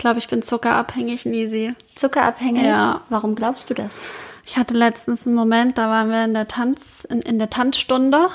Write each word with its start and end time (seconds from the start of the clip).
glaube, 0.00 0.18
ich 0.18 0.28
bin 0.28 0.42
zuckerabhängig, 0.42 1.24
Nisi. 1.26 1.74
Zuckerabhängig? 1.94 2.64
Ja. 2.64 3.02
Warum 3.08 3.36
glaubst 3.36 3.70
du 3.70 3.74
das? 3.74 4.02
Ich 4.44 4.56
hatte 4.56 4.74
letztens 4.74 5.26
einen 5.26 5.36
Moment, 5.36 5.78
da 5.78 5.88
waren 5.88 6.10
wir 6.10 6.24
in 6.24 6.34
der 6.34 6.48
Tanz, 6.48 7.04
in, 7.08 7.22
in 7.22 7.38
der 7.38 7.50
Tanzstunde. 7.50 8.28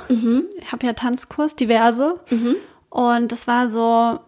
Ich 0.62 0.72
habe 0.72 0.86
ja 0.86 0.94
Tanzkurs, 0.94 1.56
diverse. 1.56 2.20
Und 2.90 3.34
es 3.34 3.48
war 3.48 3.70
so 3.70 4.20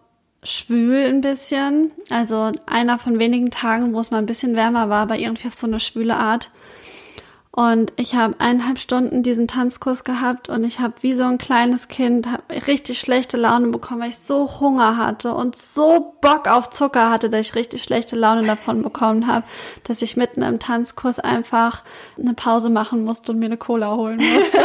schwül 0.42 1.06
ein 1.06 1.22
bisschen. 1.22 1.92
Also 2.10 2.52
einer 2.66 2.98
von 2.98 3.18
wenigen 3.18 3.50
Tagen, 3.50 3.94
wo 3.94 4.00
es 4.00 4.10
mal 4.10 4.18
ein 4.18 4.26
bisschen 4.26 4.54
wärmer 4.54 4.90
war, 4.90 5.02
aber 5.02 5.16
irgendwie 5.16 5.48
auf 5.48 5.54
so 5.54 5.66
eine 5.66 5.80
schwüle 5.80 6.16
Art. 6.16 6.50
Und 7.58 7.92
ich 7.96 8.14
habe 8.14 8.36
eineinhalb 8.38 8.78
Stunden 8.78 9.24
diesen 9.24 9.48
Tanzkurs 9.48 10.04
gehabt 10.04 10.48
und 10.48 10.62
ich 10.62 10.78
habe 10.78 10.94
wie 11.00 11.14
so 11.14 11.24
ein 11.24 11.38
kleines 11.38 11.88
Kind 11.88 12.28
richtig 12.68 13.00
schlechte 13.00 13.36
Laune 13.36 13.66
bekommen, 13.66 14.00
weil 14.00 14.10
ich 14.10 14.18
so 14.18 14.60
Hunger 14.60 14.96
hatte 14.96 15.34
und 15.34 15.56
so 15.56 16.14
Bock 16.20 16.46
auf 16.46 16.70
Zucker 16.70 17.10
hatte, 17.10 17.30
dass 17.30 17.48
ich 17.48 17.56
richtig 17.56 17.82
schlechte 17.82 18.14
Laune 18.14 18.46
davon 18.46 18.80
bekommen 18.84 19.26
habe, 19.26 19.44
dass 19.82 20.02
ich 20.02 20.16
mitten 20.16 20.42
im 20.42 20.60
Tanzkurs 20.60 21.18
einfach 21.18 21.82
eine 22.16 22.34
Pause 22.34 22.70
machen 22.70 23.02
musste 23.02 23.32
und 23.32 23.40
mir 23.40 23.46
eine 23.46 23.56
Cola 23.56 23.90
holen 23.96 24.18
musste. 24.18 24.60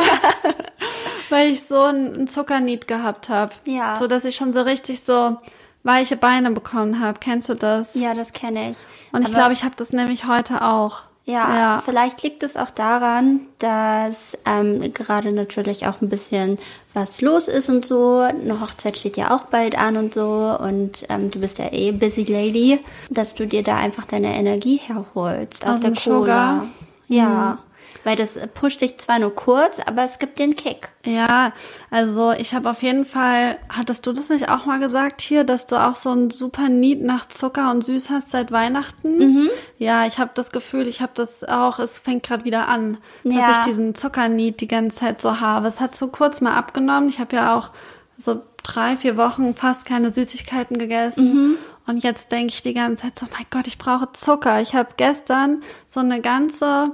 weil 1.31 1.49
ich 1.49 1.63
so 1.63 1.81
einen 1.81 2.27
Zuckernied 2.27 2.87
gehabt 2.87 3.27
habe. 3.27 3.55
Ja. 3.65 3.95
So 3.95 4.05
dass 4.05 4.23
ich 4.23 4.35
schon 4.35 4.53
so 4.53 4.61
richtig 4.61 5.01
so 5.01 5.37
weiche 5.81 6.15
Beine 6.15 6.51
bekommen 6.51 6.99
habe. 6.99 7.17
Kennst 7.19 7.49
du 7.49 7.55
das? 7.55 7.95
Ja, 7.95 8.13
das 8.13 8.33
kenne 8.33 8.69
ich. 8.69 8.77
Und 9.11 9.27
ich 9.27 9.33
glaube, 9.33 9.53
ich 9.53 9.63
habe 9.63 9.73
das 9.75 9.93
nämlich 9.93 10.27
heute 10.27 10.61
auch. 10.61 11.05
Ja, 11.25 11.55
Ja. 11.55 11.81
vielleicht 11.85 12.21
liegt 12.23 12.43
es 12.43 12.57
auch 12.57 12.69
daran, 12.69 13.39
dass 13.59 14.37
ähm, 14.45 14.93
gerade 14.93 15.31
natürlich 15.31 15.87
auch 15.87 16.01
ein 16.01 16.09
bisschen 16.09 16.59
was 16.93 17.21
los 17.21 17.47
ist 17.47 17.69
und 17.69 17.85
so. 17.85 18.17
Eine 18.19 18.59
Hochzeit 18.59 18.97
steht 18.97 19.15
ja 19.15 19.33
auch 19.33 19.43
bald 19.45 19.77
an 19.77 19.95
und 19.95 20.13
so. 20.13 20.57
Und 20.59 21.05
ähm, 21.07 21.31
du 21.31 21.39
bist 21.39 21.59
ja 21.59 21.71
eh 21.71 21.91
busy 21.93 22.23
lady, 22.25 22.79
dass 23.09 23.35
du 23.35 23.47
dir 23.47 23.63
da 23.63 23.77
einfach 23.77 24.03
deine 24.05 24.35
Energie 24.35 24.81
herholst 24.83 25.65
aus, 25.65 25.75
Aus 25.75 25.79
der 25.79 25.91
dem 25.91 25.95
Cola. 25.95 26.19
Sugar? 26.19 26.67
Mhm. 27.07 27.57
Ja, 28.03 28.09
weil 28.09 28.15
das 28.15 28.39
pusht 28.53 28.81
dich 28.81 28.97
zwar 28.97 29.19
nur 29.19 29.33
kurz, 29.33 29.79
aber 29.85 30.03
es 30.03 30.19
gibt 30.19 30.39
den 30.39 30.55
Kick. 30.55 30.89
Ja, 31.05 31.53
also 31.91 32.31
ich 32.31 32.53
habe 32.53 32.69
auf 32.69 32.81
jeden 32.81 33.05
Fall, 33.05 33.57
hattest 33.69 34.05
du 34.05 34.11
das 34.13 34.29
nicht 34.29 34.49
auch 34.49 34.65
mal 34.65 34.79
gesagt 34.79 35.21
hier, 35.21 35.43
dass 35.43 35.67
du 35.67 35.75
auch 35.75 35.95
so 35.95 36.11
ein 36.11 36.29
super 36.31 36.69
Need 36.69 37.01
nach 37.01 37.27
Zucker 37.27 37.71
und 37.71 37.83
Süß 37.83 38.09
hast 38.09 38.31
seit 38.31 38.51
Weihnachten? 38.51 39.17
Mhm. 39.17 39.49
Ja, 39.77 40.05
ich 40.05 40.17
habe 40.19 40.31
das 40.33 40.51
Gefühl, 40.51 40.87
ich 40.87 41.01
habe 41.01 41.11
das 41.15 41.43
auch, 41.43 41.79
es 41.79 41.99
fängt 41.99 42.23
gerade 42.23 42.45
wieder 42.45 42.67
an, 42.67 42.97
Ja. 43.23 43.47
dass 43.47 43.57
ich 43.59 43.63
diesen 43.65 43.95
Zuckernied 43.95 44.61
die 44.61 44.67
ganze 44.67 44.97
Zeit 44.99 45.21
so 45.21 45.39
habe. 45.39 45.67
Es 45.67 45.79
hat 45.79 45.95
so 45.95 46.07
kurz 46.07 46.41
mal 46.41 46.55
abgenommen. 46.55 47.09
Ich 47.09 47.19
habe 47.19 47.35
ja 47.35 47.57
auch 47.57 47.69
so 48.17 48.41
drei, 48.63 48.95
vier 48.95 49.17
Wochen 49.17 49.55
fast 49.55 49.85
keine 49.85 50.13
Süßigkeiten 50.13 50.77
gegessen. 50.77 51.33
Mhm. 51.33 51.57
Und 51.85 52.01
jetzt 52.03 52.31
denke 52.31 52.53
ich 52.53 52.61
die 52.61 52.73
ganze 52.73 53.03
Zeit 53.03 53.19
so, 53.19 53.25
mein 53.33 53.45
Gott, 53.49 53.67
ich 53.67 53.77
brauche 53.77 54.13
Zucker. 54.13 54.61
Ich 54.61 54.73
habe 54.73 54.91
gestern 54.95 55.61
so 55.89 55.99
eine 55.99 56.21
ganze 56.21 56.91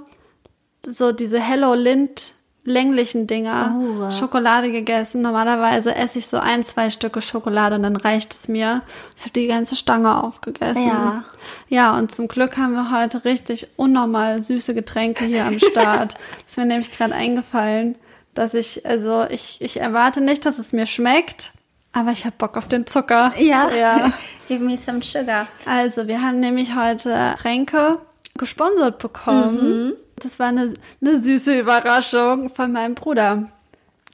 so 0.89 1.11
diese 1.11 1.39
Hello 1.39 1.73
Lind 1.73 2.33
länglichen 2.65 3.25
Dinger 3.25 3.75
Oh. 3.75 4.11
Schokolade 4.11 4.71
gegessen. 4.71 5.21
Normalerweise 5.21 5.95
esse 5.95 6.19
ich 6.19 6.27
so 6.27 6.37
ein, 6.37 6.63
zwei 6.63 6.89
Stücke 6.89 7.21
Schokolade 7.21 7.75
und 7.75 7.83
dann 7.83 7.95
reicht 7.95 8.33
es 8.33 8.47
mir. 8.47 8.81
Ich 9.17 9.21
habe 9.21 9.31
die 9.31 9.47
ganze 9.47 9.75
Stange 9.75 10.23
aufgegessen. 10.23 10.87
Ja. 10.87 11.23
Ja, 11.67 11.97
und 11.97 12.11
zum 12.11 12.27
Glück 12.27 12.57
haben 12.57 12.73
wir 12.73 12.91
heute 12.91 13.25
richtig 13.25 13.67
unnormal 13.75 14.41
süße 14.41 14.73
Getränke 14.73 15.25
hier 15.25 15.45
am 15.45 15.59
Start. 15.59 16.15
ist 16.47 16.57
mir 16.57 16.65
nämlich 16.65 16.91
gerade 16.91 17.15
eingefallen, 17.15 17.95
dass 18.33 18.53
ich, 18.53 18.85
also 18.85 19.25
ich, 19.29 19.57
ich 19.61 19.79
erwarte 19.79 20.21
nicht, 20.21 20.45
dass 20.45 20.59
es 20.59 20.71
mir 20.71 20.85
schmeckt, 20.85 21.51
aber 21.91 22.11
ich 22.11 22.25
habe 22.25 22.35
Bock 22.37 22.57
auf 22.57 22.67
den 22.67 22.85
Zucker. 22.85 23.33
Ja. 23.37 23.69
Give 24.47 24.63
me 24.63 24.77
some 24.77 25.01
sugar. 25.01 25.47
Also, 25.65 26.07
wir 26.07 26.21
haben 26.21 26.39
nämlich 26.39 26.75
heute 26.75 27.33
Tränke 27.37 27.97
gesponsert 28.37 28.99
bekommen. 28.99 29.93
Das 30.25 30.39
war 30.39 30.47
eine, 30.47 30.73
eine 31.01 31.21
süße 31.21 31.59
Überraschung 31.59 32.49
von 32.49 32.71
meinem 32.71 32.95
Bruder. 32.95 33.47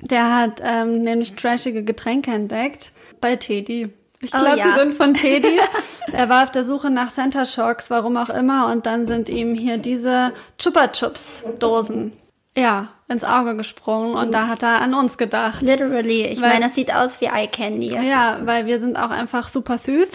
Der 0.01 0.35
hat 0.35 0.61
ähm, 0.63 1.03
nämlich 1.03 1.35
trashige 1.35 1.83
Getränke 1.83 2.31
entdeckt 2.31 2.91
bei 3.21 3.35
Teddy. 3.35 3.93
Ich 4.21 4.33
Oh, 4.33 4.39
glaube, 4.39 4.57
ja. 4.57 4.65
sie 4.73 4.79
sind 4.79 4.95
von 4.95 5.13
Teddy. 5.13 5.59
er 6.11 6.29
war 6.29 6.43
auf 6.43 6.51
der 6.51 6.63
Suche 6.63 6.89
nach 6.89 7.11
Center 7.11 7.45
Shocks, 7.45 7.89
warum 7.89 8.17
auch 8.17 8.29
immer. 8.29 8.71
Und 8.71 8.85
dann 8.85 9.07
sind 9.07 9.29
ihm 9.29 9.55
hier 9.55 9.77
diese 9.77 10.33
Chupa 10.57 10.87
Chups 10.89 11.43
Dosen, 11.59 12.13
ja, 12.57 12.89
ins 13.07 13.23
Auge 13.23 13.55
gesprungen. 13.55 14.15
Und 14.15 14.33
da 14.33 14.47
hat 14.47 14.63
er 14.63 14.81
an 14.81 14.93
uns 14.93 15.17
gedacht. 15.17 15.61
Literally. 15.61 16.23
Ich 16.25 16.41
Weil- 16.41 16.49
meine, 16.49 16.65
das 16.65 16.75
sieht 16.75 16.93
aus 16.93 17.21
wie 17.21 17.25
Eye 17.25 17.47
Candy. 17.47 17.93
Ja, 17.93 18.39
weil 18.43 18.65
wir 18.65 18.79
sind 18.79 18.97
auch 18.97 19.11
einfach 19.11 19.49
super 19.49 19.77
süß. 19.77 20.07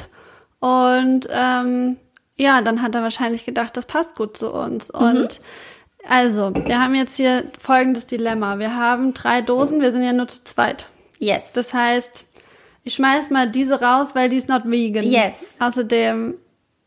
Und 0.61 1.29
ähm, 1.31 1.97
ja, 2.37 2.61
dann 2.63 2.83
hat 2.83 2.95
er 2.95 3.03
wahrscheinlich 3.03 3.45
gedacht, 3.45 3.77
das 3.77 3.87
passt 3.87 4.17
gut 4.17 4.37
zu 4.37 4.53
uns. 4.53 4.91
Und 4.91 5.41
also, 6.09 6.53
wir 6.55 6.81
haben 6.81 6.95
jetzt 6.95 7.17
hier 7.17 7.45
folgendes 7.59 8.07
Dilemma. 8.07 8.59
Wir 8.59 8.75
haben 8.75 9.15
drei 9.15 9.43
Dosen, 9.43 9.81
wir 9.81 9.93
sind 9.93 10.03
ja 10.03 10.13
nur 10.13 10.29
zu 10.29 10.43
zweit. 10.45 10.89
Yes. 11.19 11.43
Das 11.55 11.75
heißt, 11.75 12.25
ich 12.85 12.95
schmeiß 12.95 13.31
mal 13.31 13.51
diese 13.51 13.81
raus, 13.81 14.09
weil 14.15 14.29
die 14.29 14.37
ist 14.37 14.49
not 14.49 14.63
vegan. 14.65 15.05
Yes. 15.05 15.35
Außerdem, 15.59 16.35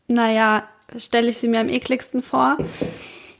naja, 0.08 0.64
stelle 0.96 1.28
ich 1.28 1.38
sie 1.38 1.48
mir 1.48 1.60
am 1.60 1.68
ekligsten 1.68 2.22
vor. 2.22 2.56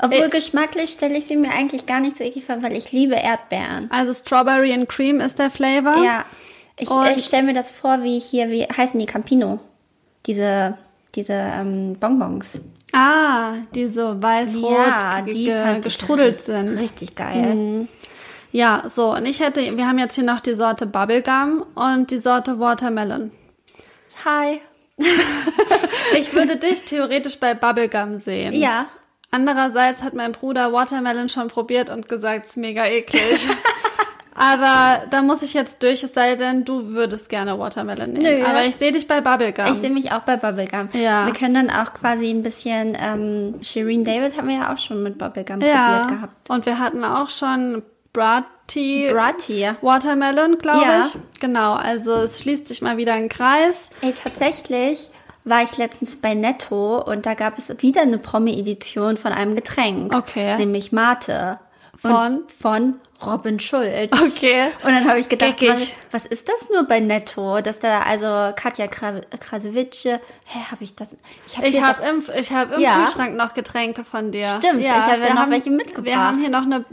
Obwohl 0.01 0.25
Äh, 0.25 0.29
geschmacklich 0.31 0.91
stelle 0.91 1.17
ich 1.19 1.27
sie 1.27 1.37
mir 1.37 1.51
eigentlich 1.51 1.87
gar 1.87 2.01
nicht 2.01 2.17
so 2.17 2.25
eklig 2.25 2.45
vor, 2.45 2.63
weil 2.63 2.75
ich 2.77 2.93
liebe 2.93 3.15
Erdbeeren. 3.15 3.91
Also 3.91 4.13
Strawberry 4.13 4.73
and 4.73 4.89
Cream 4.89 5.21
ist 5.21 5.39
der 5.39 5.51
Flavor. 5.51 6.03
Ja. 6.05 6.25
Ich, 6.79 6.91
Und- 6.91 7.17
ich 7.17 7.25
stelle 7.25 7.45
mir 7.45 7.55
das 7.55 7.71
vor, 7.71 8.03
wie 8.03 8.19
hier, 8.19 8.51
wie 8.51 8.63
heißen 8.65 8.99
die 8.99 9.07
Campino? 9.07 9.61
Diese, 10.27 10.77
diese 11.15 11.33
ähm, 11.35 11.97
Bonbons. 12.01 12.61
Ah, 12.95 13.55
die 13.75 13.89
so 13.89 14.23
weiß-rot 14.23 14.73
Ja, 14.73 15.23
die 15.23 15.45
ge 15.47 15.81
gestrudelt 15.81 16.41
sind. 16.43 16.69
Richtig 16.81 17.17
geil. 17.17 17.89
Ja, 18.53 18.85
so, 18.89 19.13
und 19.15 19.27
ich 19.27 19.41
hätte, 19.41 19.77
wir 19.77 19.87
haben 19.89 19.99
jetzt 19.99 20.15
hier 20.15 20.23
noch 20.23 20.39
die 20.39 20.55
Sorte 20.55 20.87
Bubblegum 20.87 21.65
und 21.75 22.11
die 22.13 22.21
Sorte 22.21 22.61
Watermelon. 22.61 23.33
Hi. 24.25 24.61
Ich 26.17 26.33
würde 26.33 26.57
dich 26.57 26.83
theoretisch 26.83 27.39
bei 27.41 27.55
Bubblegum 27.55 28.21
sehen. 28.21 28.53
Ja. 28.53 28.87
Andererseits 29.33 30.03
hat 30.05 30.15
mein 30.15 30.31
Bruder 30.31 30.73
Watermelon 30.73 31.29
schon 31.29 31.49
probiert 31.49 31.91
und 31.91 32.09
gesagt, 32.09 32.45
es 32.45 32.51
ist 32.53 32.57
mega 32.57 32.85
eklig. 32.85 33.41
Aber 34.35 35.03
da 35.11 35.23
muss 35.23 35.43
ich 35.43 35.55
jetzt 35.55 35.83
durch, 35.83 36.03
es 36.03 36.15
sei 36.15 36.35
denn, 36.35 36.65
du 36.65 36.89
würdest 36.89 37.29
gerne 37.29 37.59
Watermelon 37.59 38.13
nehmen. 38.13 38.41
Nö. 38.41 38.45
Aber 38.47 38.65
ich 38.65 38.77
sehe 38.77 38.93
dich 38.93 39.07
bei 39.07 39.21
Bubblegum. 39.21 39.67
Ich 39.67 39.79
sehe 39.79 39.91
mich 39.91 40.13
auch 40.13 40.21
bei 40.23 40.37
Bubblegum. 40.37 40.89
Ja. 40.93 41.27
Wir 41.27 41.33
können 41.33 41.55
dann 41.55 41.71
auch 41.71 41.95
quasi 41.95 42.31
ein 42.31 42.43
bisschen, 42.43 42.97
ähm, 43.01 43.55
Shireen 43.63 44.05
David 44.05 44.37
haben 44.37 44.49
wir 44.49 44.57
ja 44.57 44.73
auch 44.73 44.79
schon 44.79 45.03
mit 45.03 45.19
Bubblegum 45.19 45.61
ja. 45.61 45.99
probiert 45.99 46.09
gehabt. 46.09 46.51
Und 46.51 46.67
wir 46.67 46.79
hatten 46.79 47.05
auch 47.05 47.31
schon 47.31 47.83
Brati 48.13 49.09
Brati. 49.11 49.69
Watermelon, 49.83 50.59
glaube 50.59 50.85
Ja. 50.85 51.07
ich. 51.07 51.41
Genau, 51.41 51.75
also 51.75 52.13
es 52.15 52.41
schließt 52.41 52.69
sich 52.69 52.83
mal 52.83 52.97
wieder 52.97 53.13
ein 53.15 53.29
Kreis. 53.29 53.91
Ey, 54.01 54.13
tatsächlich 54.13 55.11
war 55.45 55.63
ich 55.63 55.77
letztens 55.77 56.17
bei 56.17 56.35
Netto 56.35 57.03
und 57.03 57.27
da 57.27 57.35
gab 57.35 57.59
es 57.59 57.69
wieder 57.83 58.03
eine 58.03 58.19
Promi-Edition 58.19 59.17
von 59.17 59.33
einem 59.33 59.55
Getränk. 59.55 60.15
Okay. 60.15 60.57
Nämlich 60.57 60.91
Mate. 60.93 61.59
Und 62.03 62.51
Von? 62.51 62.95
Robin 63.25 63.59
Schulz. 63.61 64.11
Okay. 64.13 64.67
Und 64.83 64.93
dann 64.93 65.09
habe 65.09 65.19
ich 65.19 65.29
gedacht, 65.29 65.57
was, 65.63 65.89
was 66.11 66.27
ist 66.27 66.49
das 66.49 66.69
nur 66.71 66.85
bei 66.85 67.01
Netto? 67.01 67.61
Dass 67.61 67.79
da 67.79 68.01
also 68.01 68.27
Katja 68.57 68.87
Kra- 68.87 69.23
Krasowitsch, 69.39 70.05
hä, 70.07 70.19
habe 70.71 70.83
ich 70.85 70.95
das? 70.95 71.17
Ich 71.47 71.57
habe 71.57 71.69
Ich 71.69 71.83
habe 71.83 72.03
im, 72.07 72.23
ich 72.37 72.53
hab 72.53 72.73
im 72.75 72.81
Ja. 72.81 72.97
Kühlschrank 73.05 73.37
noch 73.37 73.55
Getränke 73.55 74.05
von 74.05 74.31
dir. 74.33 74.49
Stimmt, 74.59 74.81
ich 74.83 74.91
habe 74.91 75.23
ja 75.23 75.29
wir 75.29 75.35
noch 75.35 75.49
welche 75.51 75.71
mitgebracht. 75.71 76.05
Wir 76.07 76.19
haben 76.19 76.39
hier 76.41 76.51
noch 76.51 76.63
eine, 76.63 76.85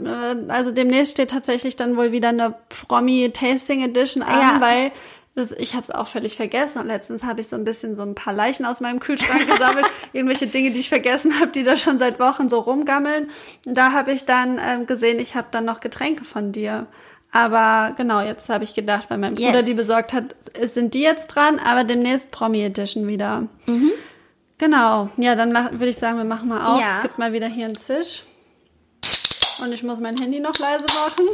äh, 0.48 0.50
also 0.50 0.70
demnächst 0.70 1.12
steht 1.12 1.30
tatsächlich 1.30 1.76
dann 1.76 1.96
wohl 1.96 2.12
wieder 2.12 2.28
eine 2.30 2.54
Promi-Tasting 2.88 3.82
Edition 3.82 4.22
an, 4.22 4.40
Ja. 4.40 4.60
weil 4.60 4.92
das, 5.34 5.52
ich 5.52 5.72
habe 5.72 5.82
es 5.82 5.90
auch 5.90 6.06
völlig 6.08 6.36
vergessen 6.36 6.78
und 6.78 6.86
letztens 6.86 7.24
habe 7.24 7.40
ich 7.40 7.48
so 7.48 7.56
ein 7.56 7.64
bisschen 7.64 7.94
so 7.94 8.02
ein 8.02 8.14
paar 8.14 8.34
Leichen 8.34 8.66
aus 8.66 8.80
meinem 8.80 9.00
Kühlschrank 9.00 9.50
gesammelt, 9.50 9.86
irgendwelche 10.12 10.46
Dinge, 10.46 10.72
die 10.72 10.80
ich 10.80 10.88
vergessen 10.90 11.40
habe, 11.40 11.52
die 11.52 11.62
da 11.62 11.76
schon 11.76 11.98
seit 11.98 12.20
Wochen 12.20 12.48
so 12.50 12.60
rumgammeln. 12.60 13.30
Und 13.66 13.74
da 13.78 13.92
habe 13.92 14.12
ich 14.12 14.24
dann 14.26 14.60
ähm, 14.62 14.84
gesehen, 14.86 15.18
ich 15.18 15.34
habe 15.34 15.48
dann 15.50 15.64
noch 15.64 15.80
Getränke 15.80 16.24
von 16.24 16.52
dir. 16.52 16.86
Aber 17.30 17.94
genau, 17.96 18.20
jetzt 18.20 18.50
habe 18.50 18.64
ich 18.64 18.74
gedacht, 18.74 19.06
weil 19.08 19.16
mein 19.16 19.34
Bruder 19.34 19.58
Yes. 19.60 19.64
die 19.64 19.72
besorgt 19.74 20.12
hat, 20.12 20.36
es 20.52 20.74
sind 20.74 20.92
die 20.92 21.00
jetzt 21.00 21.28
dran, 21.28 21.58
aber 21.58 21.84
demnächst 21.84 22.30
Promi 22.30 22.62
Edition 22.62 23.06
wieder. 23.06 23.48
Mhm. 23.66 23.90
Genau. 24.58 25.08
Ja, 25.16 25.34
dann 25.34 25.52
würde 25.54 25.88
ich 25.88 25.96
sagen, 25.96 26.18
wir 26.18 26.24
machen 26.24 26.48
mal 26.50 26.66
auf. 26.66 26.80
Ja. 26.80 26.96
Es 26.96 27.02
gibt 27.02 27.18
mal 27.18 27.32
wieder 27.32 27.46
hier 27.48 27.64
einen 27.64 27.74
Zisch. 27.74 28.24
Und 29.62 29.72
ich 29.72 29.82
muss 29.82 29.98
mein 29.98 30.16
Handy 30.18 30.40
noch 30.40 30.58
leise 30.58 30.84
machen. 30.84 31.26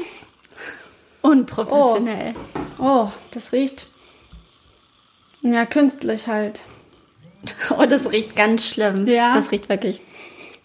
Unprofessionell. 1.28 2.34
Oh, 2.78 3.08
das 3.32 3.52
riecht. 3.52 3.86
Ja, 5.42 5.66
künstlich 5.66 6.26
halt. 6.26 6.62
Oh. 7.70 7.84
das 7.86 8.10
riecht 8.10 8.34
ganz 8.34 8.66
schlimm. 8.66 9.06
Ja. 9.06 9.32
Das 9.32 9.50
riecht 9.52 9.68
wirklich. 9.68 10.00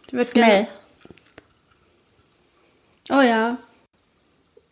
Ich 0.08 0.14
würd 0.14 0.28
Smell. 0.28 0.68
Oh 3.12 3.22
ja. 3.22 3.58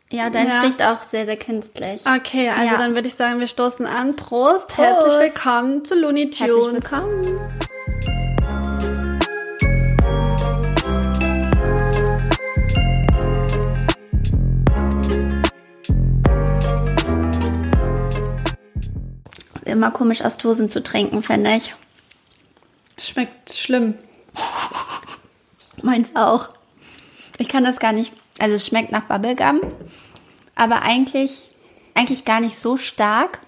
Ja, 0.10 0.30
deins 0.30 0.50
Ja. 0.50 0.62
riecht 0.62 0.82
auch 0.82 1.02
sehr, 1.04 1.26
sehr 1.26 1.38
künstlich. 1.38 2.02
Okay, 2.06 2.50
also 2.50 2.74
Ja. 2.74 2.78
dann 2.78 2.96
würde 2.96 3.08
ich 3.08 3.14
sagen, 3.16 3.40
wir 3.40 3.48
stoßen 3.48 3.86
an. 3.86 4.16
Prost. 4.16 4.68
Prost. 4.68 4.78
Herzlich 4.80 5.20
willkommen 5.20 5.86
zu 5.86 5.96
Looney 5.96 6.30
Tunes. 6.32 6.40
Herzlich 6.40 6.92
willkommen. 6.92 7.52
Immer 19.82 19.90
komisch 19.90 20.22
aus 20.22 20.38
Dosen 20.38 20.70
zu 20.70 20.84
trinken, 20.84 21.24
finde 21.24 21.56
ich. 21.56 21.74
Schmeckt 23.00 23.52
schlimm. 23.52 23.96
Meins 25.82 26.16
auch. 26.16 26.50
Ich 27.40 27.50
kann 27.50 27.64
das 27.64 27.80
gar 27.80 27.92
nicht. 27.92 28.14
Also 28.38 28.54
es 28.58 28.68
schmeckt 28.68 28.92
nach 28.92 29.06
Bubblegum, 29.06 29.60
aber 30.54 30.84
eigentlich, 30.84 31.50
eigentlich 31.96 32.26
gar 32.26 32.42
nicht 32.42 32.60
so 32.60 32.78
stark. 32.78 33.40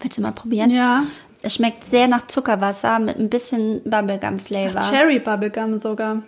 Willst 0.00 0.18
du 0.18 0.20
mal 0.20 0.32
probieren? 0.32 0.68
Ja. 0.68 1.04
Es 1.40 1.54
schmeckt 1.54 1.84
sehr 1.84 2.06
nach 2.06 2.26
Zuckerwasser 2.26 2.98
mit 2.98 3.18
ein 3.18 3.30
bisschen 3.30 3.80
Bubblegum-Flavor. 3.84 4.82
Cherry 4.90 5.20
Bubblegum 5.20 5.80
sogar. 5.80 6.22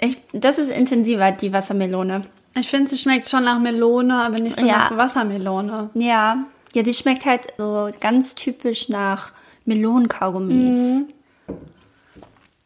Ich, 0.00 0.16
das 0.32 0.56
ist 0.56 0.70
intensiver, 0.70 1.30
die 1.30 1.52
Wassermelone. 1.52 2.22
Ich 2.54 2.68
finde, 2.68 2.88
sie 2.88 2.96
schmeckt 2.96 3.28
schon 3.28 3.44
nach 3.44 3.58
Melone, 3.58 4.14
aber 4.14 4.38
nicht 4.38 4.58
so 4.58 4.64
Ja. 4.64 4.78
nach 4.78 4.96
Wassermelone. 4.96 5.90
Ja, 5.92 6.46
ja, 6.74 6.82
die 6.82 6.94
schmeckt 6.94 7.24
halt 7.24 7.54
so 7.58 7.90
ganz 8.00 8.34
typisch 8.34 8.88
nach 8.88 9.32
Melonenkaugummis. 9.64 10.76
Mhm. 10.76 11.08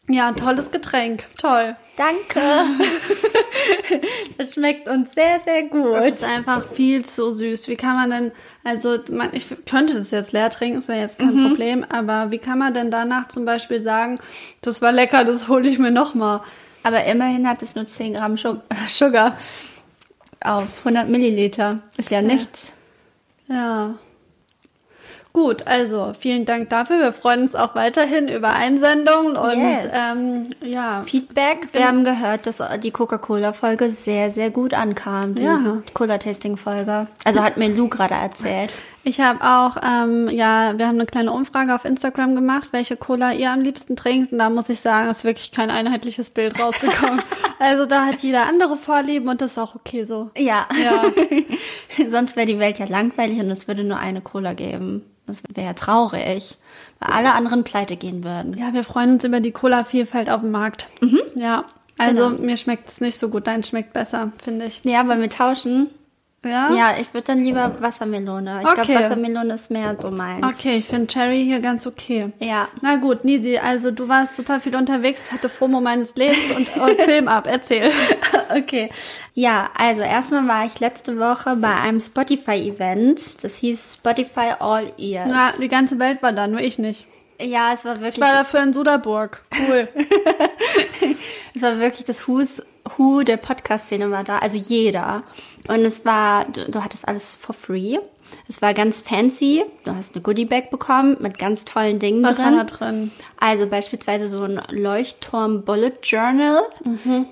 Ja, 0.09 0.31
tolles 0.31 0.71
Getränk. 0.71 1.25
Toll. 1.37 1.75
Danke. 1.97 2.39
das 4.37 4.53
schmeckt 4.53 4.87
uns 4.87 5.13
sehr, 5.13 5.41
sehr 5.43 5.63
gut. 5.63 5.95
Es 5.95 6.21
ist 6.21 6.23
einfach 6.23 6.65
viel 6.71 7.03
zu 7.03 7.35
süß. 7.35 7.67
Wie 7.67 7.75
kann 7.75 7.95
man 7.95 8.09
denn, 8.09 8.31
also 8.63 8.97
man, 9.11 9.31
ich 9.33 9.47
könnte 9.65 9.97
das 9.97 10.11
jetzt 10.11 10.31
leer 10.31 10.49
trinken, 10.49 10.77
ist 10.77 10.87
ja 10.87 10.95
jetzt 10.95 11.19
kein 11.19 11.47
Problem, 11.47 11.83
aber 11.89 12.31
wie 12.31 12.37
kann 12.37 12.59
man 12.59 12.73
denn 12.73 12.89
danach 12.89 13.27
zum 13.27 13.43
Beispiel 13.43 13.83
sagen, 13.83 14.19
das 14.61 14.81
war 14.81 14.93
lecker, 14.93 15.25
das 15.25 15.49
hole 15.49 15.67
ich 15.67 15.77
mir 15.77 15.91
nochmal? 15.91 16.41
Aber 16.83 17.03
immerhin 17.03 17.47
hat 17.47 17.61
es 17.61 17.75
nur 17.75 17.85
10 17.85 18.13
Gramm 18.13 18.37
Sugar 18.87 19.35
auf 20.39 20.79
100 20.79 21.09
Milliliter. 21.09 21.79
Ist 21.97 22.11
ja 22.11 22.21
nichts. 22.21 22.71
Ja. 23.47 23.95
Gut, 25.33 25.67
also 25.67 26.13
vielen 26.19 26.45
Dank 26.45 26.69
dafür. 26.69 26.99
Wir 26.99 27.11
freuen 27.11 27.43
uns 27.43 27.53
auch 27.53 27.75
weiterhin 27.75 28.27
über 28.27 28.53
Einsendungen 28.53 29.35
und 29.37 29.59
Yes. 29.59 29.87
ähm, 29.93 30.47
ja. 30.61 31.01
Feedback. 31.03 31.67
Wir 31.73 31.87
haben 31.87 32.03
gehört, 32.03 32.47
dass 32.47 32.57
die 32.81 32.89
Coca-Cola-Folge 32.89 33.91
sehr, 33.91 34.31
sehr 34.31 34.49
gut 34.49 34.73
ankam. 34.73 35.35
Die 35.35 35.43
Ja. 35.43 35.83
Cola-Tasting-Folge. 35.93 37.05
Also 37.23 37.43
hat 37.43 37.57
mir 37.57 37.69
Lou 37.69 37.87
gerade 37.87 38.15
erzählt. 38.15 38.71
Ich 39.07 39.21
habe 39.21 39.41
auch, 39.41 39.77
ähm, 39.81 40.27
ja, 40.27 40.77
wir 40.77 40.85
haben 40.85 40.95
eine 40.95 41.05
kleine 41.05 41.31
Umfrage 41.31 41.73
auf 41.73 41.85
Instagram 41.85 42.35
gemacht, 42.35 42.73
welche 42.73 42.97
Cola 42.97 43.31
ihr 43.31 43.51
am 43.51 43.61
liebsten 43.61 43.95
trinkt. 43.95 44.33
Und 44.33 44.39
da 44.39 44.49
muss 44.49 44.67
ich 44.67 44.81
sagen, 44.81 45.09
ist 45.09 45.23
wirklich 45.23 45.53
kein 45.53 45.69
einheitliches 45.69 46.29
Bild 46.29 46.59
rausgekommen. 46.59 47.21
also 47.59 47.85
da 47.85 48.05
hat 48.05 48.19
jeder 48.19 48.47
andere 48.47 48.75
Vorlieben 48.75 49.29
und 49.29 49.39
das 49.39 49.51
ist 49.51 49.59
auch 49.59 49.75
okay 49.75 50.03
so. 50.03 50.29
Ja. 50.37 50.67
Ja. 50.83 51.03
Sonst 52.09 52.35
wäre 52.35 52.47
die 52.47 52.59
Welt 52.59 52.79
ja 52.79 52.85
langweilig 52.85 53.39
und 53.39 53.49
es 53.49 53.69
würde 53.69 53.85
nur 53.85 53.97
eine 53.97 54.19
Cola 54.19 54.51
geben. 54.51 55.03
Das 55.25 55.41
wäre 55.55 55.67
ja 55.67 55.73
traurig, 55.73 56.57
weil 56.99 57.09
alle 57.13 57.33
anderen 57.33 57.63
pleite 57.63 57.95
gehen 57.95 58.25
würden. 58.25 58.57
Ja, 58.57 58.73
wir 58.73 58.83
freuen 58.83 59.13
uns 59.13 59.23
über 59.23 59.39
die 59.39 59.51
Cola-Vielfalt 59.53 60.29
auf 60.29 60.41
dem 60.41 60.51
Markt. 60.51 60.87
Ja, 61.35 61.63
also 61.97 62.29
Genau. 62.29 62.41
mir 62.41 62.57
schmeckt 62.57 62.89
es 62.89 62.99
nicht 62.99 63.17
so 63.17 63.29
gut, 63.29 63.47
dein 63.47 63.63
schmeckt 63.63 63.93
besser, 63.93 64.33
finde 64.43 64.65
ich. 64.65 64.81
Ja, 64.83 65.07
weil 65.07 65.21
wir 65.21 65.29
tauschen. 65.29 65.91
Ja? 66.49 66.73
Ja, 66.73 66.95
ich 66.99 67.13
würde 67.13 67.25
dann 67.27 67.43
lieber 67.43 67.75
Wassermelone. 67.79 68.61
Ich 68.61 68.67
Okay. 68.67 68.83
glaube, 68.85 69.03
Wassermelone 69.03 69.53
ist 69.53 69.71
mehr 69.71 69.95
so 69.99 70.11
meins. 70.11 70.45
Okay, 70.45 70.77
ich 70.77 70.85
finde 70.85 71.07
Cherry 71.07 71.43
hier 71.43 71.59
ganz 71.59 71.85
okay. 71.87 72.31
Ja. 72.39 72.67
Na 72.81 72.95
gut, 72.97 73.23
Nisi, 73.25 73.57
also 73.57 73.91
du 73.91 74.07
warst 74.07 74.35
super 74.35 74.59
viel 74.59 74.75
unterwegs, 74.75 75.21
ich 75.27 75.31
hatte 75.31 75.49
FOMO 75.49 75.81
meines 75.81 76.15
Lebens 76.15 76.51
und 76.55 76.67
äh, 76.75 76.95
Film 77.05 77.27
ab, 77.27 77.47
erzähl. 77.49 77.91
Okay. 78.55 78.89
Ja, 79.33 79.69
also 79.77 80.01
erstmal 80.01 80.47
war 80.47 80.65
ich 80.65 80.79
letzte 80.79 81.19
Woche 81.19 81.55
bei 81.57 81.73
einem 81.75 81.99
Spotify-Event. 81.99 83.43
Das 83.43 83.55
hieß 83.57 83.95
Spotify 83.95 84.53
All 84.59 84.91
Ears. 84.97 85.29
Ja, 85.29 85.53
die 85.61 85.67
ganze 85.67 85.99
Welt 85.99 86.21
war 86.21 86.33
da, 86.33 86.47
nur 86.47 86.61
ich 86.61 86.79
nicht. 86.79 87.05
Ja, 87.39 87.73
es 87.73 87.85
war 87.85 87.95
wirklich, 88.01 88.15
Ich 88.15 88.21
war 88.21 88.33
dafür 88.33 88.63
in 88.63 88.73
Suderburg. 88.73 89.41
Cool. 89.67 89.87
es 91.55 91.61
war 91.61 91.79
wirklich 91.79 92.05
das 92.05 92.27
Who's 92.27 92.61
Who 92.97 93.23
der 93.23 93.37
Podcast-Szene 93.37 94.09
war 94.11 94.23
da, 94.23 94.39
also 94.39 94.57
jeder. 94.57 95.23
Und 95.67 95.81
es 95.81 96.05
war, 96.05 96.45
du, 96.45 96.71
du 96.71 96.83
hattest 96.83 97.07
alles 97.07 97.35
for 97.35 97.53
free. 97.53 97.97
Es 98.49 98.61
war 98.61 98.73
ganz 98.73 99.01
fancy. 99.01 99.63
Du 99.85 99.95
hast 99.95 100.15
eine 100.15 100.21
Goodie-Bag 100.21 100.69
bekommen 100.69 101.17
mit 101.19 101.37
ganz 101.37 101.63
tollen 101.65 101.99
Dingen 101.99 102.23
Was 102.23 102.37
drin. 102.37 102.45
war 102.57 102.63
da 102.63 102.63
drin? 102.63 103.11
Also 103.39 103.67
beispielsweise 103.67 104.29
so 104.29 104.43
ein 104.43 104.61
Leuchtturm 104.69 105.63
Bullet 105.63 105.93
Journal, 106.03 106.61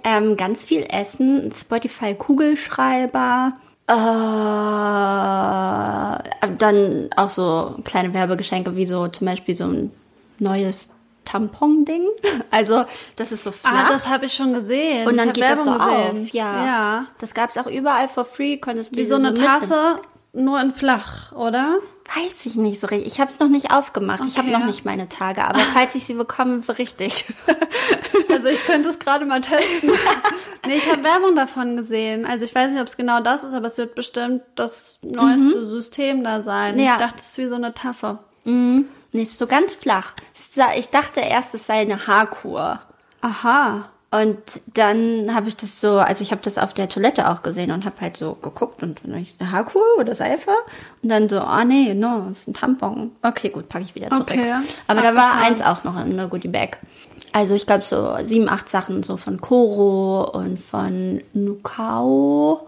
ähm, 0.03 0.37
ganz 0.37 0.63
viel 0.63 0.85
Essen, 0.89 1.47
ein 1.47 1.51
Spotify 1.51 2.15
Kugelschreiber, 2.15 3.53
äh, 3.87 3.93
dann 6.57 7.09
auch 7.15 7.29
so 7.29 7.75
kleine 7.83 8.13
Werbegeschenke 8.13 8.75
wie 8.75 8.85
so 8.85 9.07
zum 9.07 9.27
Beispiel 9.27 9.55
so 9.55 9.65
ein 9.65 9.91
neues 10.39 10.89
Tampon-Ding. 11.25 12.07
Also 12.51 12.85
das 13.17 13.33
ist 13.33 13.43
so 13.43 13.51
flach. 13.51 13.87
Ah, 13.87 13.89
das 13.89 14.07
habe 14.07 14.25
ich 14.27 14.33
schon 14.33 14.53
gesehen. 14.53 15.05
und 15.07 15.17
dann 15.17 15.33
geht 15.33 15.43
hab 15.43 15.57
das 15.57 15.65
so 15.65 15.71
Werbung 15.71 15.87
gesehen. 16.13 16.23
auf, 16.23 16.33
ja. 16.33 16.65
Ja. 16.65 17.05
Das 17.17 17.33
gab's 17.33 17.57
auch 17.57 17.67
überall 17.67 18.07
for 18.07 18.23
free, 18.23 18.55
konntest 18.57 18.93
du 18.93 18.97
Wie 18.99 19.03
so 19.03 19.15
eine 19.15 19.31
mitnehmen. 19.31 19.59
Tasse, 19.59 19.97
nur 20.35 20.59
in 20.61 20.71
flach, 20.71 21.31
oder? 21.31 21.77
Weiß 22.15 22.45
ich 22.45 22.55
nicht 22.55 22.79
so 22.79 22.87
richtig. 22.87 23.07
Ich 23.13 23.19
habe 23.19 23.31
es 23.31 23.39
noch 23.39 23.47
nicht 23.47 23.71
aufgemacht. 23.71 24.23
Ich 24.27 24.37
habe 24.37 24.49
Okay. 24.49 24.59
noch 24.59 24.65
nicht 24.65 24.85
meine 24.85 25.07
Tage. 25.09 25.43
Aber 25.43 25.59
falls 25.73 25.95
ich 25.95 26.05
sie 26.05 26.13
bekomme, 26.13 26.57
berichte 26.59 27.03
ich. 27.03 27.25
Also 28.29 28.47
ich 28.49 28.65
könnte 28.65 28.89
es 28.89 28.99
gerade 28.99 29.25
mal 29.25 29.39
testen. 29.39 29.91
nee, 30.67 30.75
ich 30.75 30.91
habe 30.91 31.03
Werbung 31.03 31.35
davon 31.37 31.77
gesehen. 31.77 32.25
Also 32.25 32.43
ich 32.43 32.53
weiß 32.53 32.71
nicht, 32.71 32.81
ob 32.81 32.87
es 32.87 32.97
genau 32.97 33.21
das 33.21 33.43
ist, 33.43 33.53
aber 33.53 33.67
es 33.67 33.77
wird 33.77 33.95
bestimmt 33.95 34.41
das 34.55 34.99
neueste 35.03 35.65
System 35.67 36.21
da 36.23 36.43
sein. 36.43 36.77
Ja. 36.77 36.93
Ich 36.93 36.97
dachte, 36.99 37.17
es 37.19 37.29
ist 37.31 37.37
wie 37.37 37.47
so 37.47 37.55
eine 37.55 37.73
Tasse. 37.73 38.19
Nicht 38.43 39.31
so 39.31 39.47
ganz 39.47 39.73
flach. 39.73 40.13
Ich 40.77 40.89
dachte 40.89 41.21
erst, 41.21 41.55
es 41.55 41.65
sei 41.65 41.75
eine 41.81 42.07
Haarkur. 42.07 42.81
Aha. 43.21 43.89
Und 44.11 44.37
dann 44.73 45.35
habe 45.35 45.49
ich 45.49 45.57
das 45.57 45.81
so, 45.81 45.97
also 45.97 46.21
ich 46.21 46.31
habe 46.31 46.41
das 46.41 46.57
auf 46.57 46.73
der 46.73 46.87
Toilette 46.87 47.29
auch 47.29 47.41
gesehen 47.41 47.71
und 47.71 47.83
habe 47.83 47.99
halt 47.99 48.15
so 48.15 48.33
geguckt 48.33 48.81
und 48.81 49.01
dann 49.03 49.15
ich 49.15 49.35
eine 49.39 49.51
Haarkur 49.51 49.83
oder 49.99 50.15
Seife 50.15 50.51
und 51.01 51.09
dann 51.09 51.27
so, 51.27 51.41
oh 51.41 51.63
nee, 51.65 51.93
no, 51.93 52.23
das 52.27 52.39
ist 52.39 52.47
ein 52.47 52.53
Tampon. 52.53 53.11
Okay, 53.21 53.49
gut, 53.49 53.67
packe 53.67 53.83
ich 53.83 53.95
wieder 53.95 54.09
zurück. 54.11 54.29
Okay. 54.29 54.53
Aber 54.87 55.01
da 55.01 55.15
war 55.15 55.31
Abgefahren. 55.33 55.53
eins 55.53 55.61
auch 55.61 55.83
noch 55.83 55.99
in 55.99 56.15
der 56.15 56.27
Goodie 56.27 56.47
Bag. 56.47 56.77
Also 57.33 57.55
ich 57.55 57.65
glaube 57.65 57.83
so 57.83 58.15
sieben, 58.23 58.47
acht 58.47 58.69
Sachen 58.69 59.03
so 59.03 59.17
von 59.17 59.41
Koro 59.41 60.29
und 60.31 60.59
von 60.59 61.21
Nukao, 61.33 62.65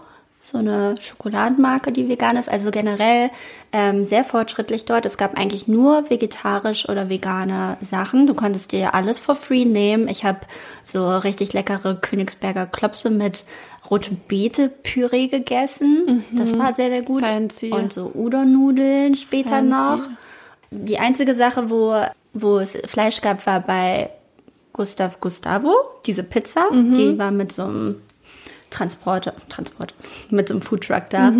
so 0.50 0.60
eine 0.60 0.96
Schokoladenmarke, 1.02 1.92
die 1.92 2.08
vegan 2.08 2.38
ist. 2.38 2.48
Also 2.48 2.72
generell 2.72 3.32
ähm, 3.74 4.06
sehr 4.06 4.24
fortschrittlich 4.24 4.86
dort. 4.86 5.06
Es 5.06 5.18
gab 5.18 5.38
eigentlich 5.38 5.68
nur 5.68 6.10
vegetarisch 6.10 6.88
oder 6.88 7.10
vegane 7.10 7.76
Sachen. 7.82 8.28
Du 8.28 8.34
konntest 8.34 8.72
dir 8.72 8.96
alles 8.96 9.20
for 9.20 9.36
free 9.36 9.66
nehmen. 9.66 10.08
Ich 10.08 10.24
habe 10.24 10.40
so 10.86 11.18
richtig 11.18 11.52
leckere 11.52 11.96
Königsberger 11.96 12.66
Klopse 12.66 13.10
mit 13.10 13.44
rote 13.92 14.12
Beete 14.12 14.70
Püree 14.70 15.28
gegessen. 15.28 16.24
Das 16.32 16.58
war 16.58 16.74
sehr, 16.74 16.92
sehr 16.92 17.02
gut. 17.02 17.26
Fancy. 17.26 17.72
Und 17.72 17.92
so 17.92 18.10
Udon-Nudeln 18.16 19.16
später 19.16 19.50
Fancy. 19.50 19.70
noch. 19.70 20.10
Die 20.72 20.98
einzige 20.98 21.36
Sache, 21.36 21.70
wo, 21.70 21.94
wo 22.34 22.60
es 22.60 22.78
Fleisch 22.86 23.20
gab, 23.20 23.46
war 23.46 23.60
bei 23.60 24.10
Gustav 24.72 25.20
Gustavo. 25.20 25.74
Diese 26.06 26.24
Pizza, 26.24 26.68
die 26.72 27.18
war 27.18 27.32
mit 27.32 27.52
so 27.52 27.64
einem 27.64 28.02
Transporter, 28.70 29.34
Transporter, 29.50 29.96
mit 30.30 30.48
so 30.48 30.54
einem 30.54 30.62
Foodtruck 30.62 31.10
da. 31.10 31.32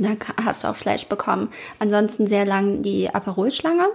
Da 0.00 0.14
ka- 0.14 0.34
hast 0.44 0.62
du 0.64 0.68
auch 0.68 0.76
Fleisch 0.76 1.06
bekommen. 1.06 1.48
Ansonsten 1.78 2.26
sehr 2.26 2.44
lang 2.44 2.82
die 2.82 3.08
Aperol-Schlange. 3.12 3.88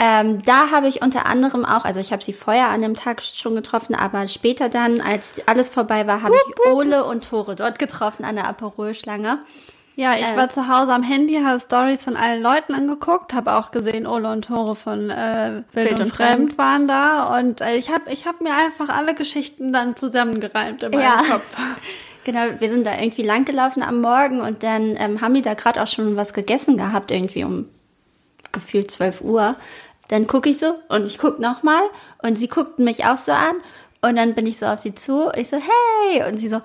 Ähm, 0.00 0.42
da 0.42 0.70
habe 0.72 0.88
ich 0.88 1.00
unter 1.00 1.26
anderem 1.26 1.64
auch, 1.64 1.84
also 1.84 2.00
ich 2.00 2.12
habe 2.12 2.22
sie 2.24 2.32
vorher 2.32 2.68
an 2.70 2.82
dem 2.82 2.94
Tag 2.94 3.22
schon 3.22 3.54
getroffen, 3.54 3.94
aber 3.94 4.26
später 4.28 4.68
dann, 4.68 5.00
als 5.00 5.34
alles 5.46 5.68
vorbei 5.68 6.06
war, 6.06 6.22
habe 6.22 6.34
ich 6.34 6.70
Ole 6.72 7.04
und 7.04 7.24
Tore 7.28 7.54
dort 7.54 7.78
getroffen 7.78 8.24
an 8.24 8.34
der 8.34 8.46
Aperol-Schlange. 8.48 9.38
Ja, 9.98 10.14
ich 10.14 10.26
Äh. 10.26 10.36
war 10.36 10.50
zu 10.50 10.68
Hause 10.68 10.92
am 10.92 11.02
Handy, 11.02 11.40
habe 11.42 11.58
Stories 11.58 12.04
von 12.04 12.16
allen 12.16 12.42
Leuten 12.42 12.74
angeguckt, 12.74 13.32
habe 13.32 13.54
auch 13.54 13.70
gesehen, 13.70 14.06
Ole 14.06 14.30
und 14.30 14.44
Tore 14.44 14.76
von 14.76 15.08
äh, 15.10 15.62
Wild, 15.72 15.92
und, 15.92 16.00
und 16.00 16.06
Fremd, 16.12 16.58
waren 16.58 16.86
da 16.86 17.38
und 17.38 17.62
äh, 17.62 17.76
ich 17.76 17.90
habe 17.90 18.10
ich 18.10 18.26
hab 18.26 18.42
mir 18.42 18.54
einfach 18.54 18.90
alle 18.90 19.14
Geschichten 19.14 19.72
dann 19.72 19.96
zusammengereimt 19.96 20.82
in 20.82 20.90
meinem 20.92 21.02
Ja. 21.02 21.16
Kopf. 21.28 21.56
Genau, 22.24 22.40
wir 22.58 22.68
sind 22.70 22.84
da 22.84 22.98
irgendwie 22.98 23.22
langgelaufen 23.22 23.84
am 23.84 24.00
Morgen 24.00 24.40
und 24.40 24.64
dann 24.64 24.96
ähm, 24.98 25.20
haben 25.20 25.32
die 25.34 25.42
da 25.42 25.54
gerade 25.54 25.80
auch 25.80 25.86
schon 25.86 26.16
was 26.16 26.34
gegessen 26.34 26.76
gehabt, 26.76 27.12
irgendwie 27.12 27.44
um 27.44 27.68
gefühlt 28.50 28.90
12 28.90 29.20
Uhr. 29.20 29.54
Dann 30.08 30.26
gucke 30.26 30.50
ich 30.50 30.58
so 30.58 30.74
und 30.88 31.06
ich 31.06 31.18
gucke 31.18 31.40
nochmal 31.40 31.82
und 32.24 32.36
sie 32.36 32.48
guckten 32.48 32.84
mich 32.84 33.04
auch 33.04 33.16
so 33.16 33.30
an 33.30 33.54
und 34.02 34.16
dann 34.16 34.34
bin 34.34 34.44
ich 34.44 34.58
so 34.58 34.66
auf 34.66 34.80
sie 34.80 34.92
zu 34.92 35.26
und 35.26 35.36
ich 35.36 35.48
so, 35.48 35.56
hey! 35.56 36.28
Und 36.28 36.36
sie 36.38 36.48
so, 36.48 36.60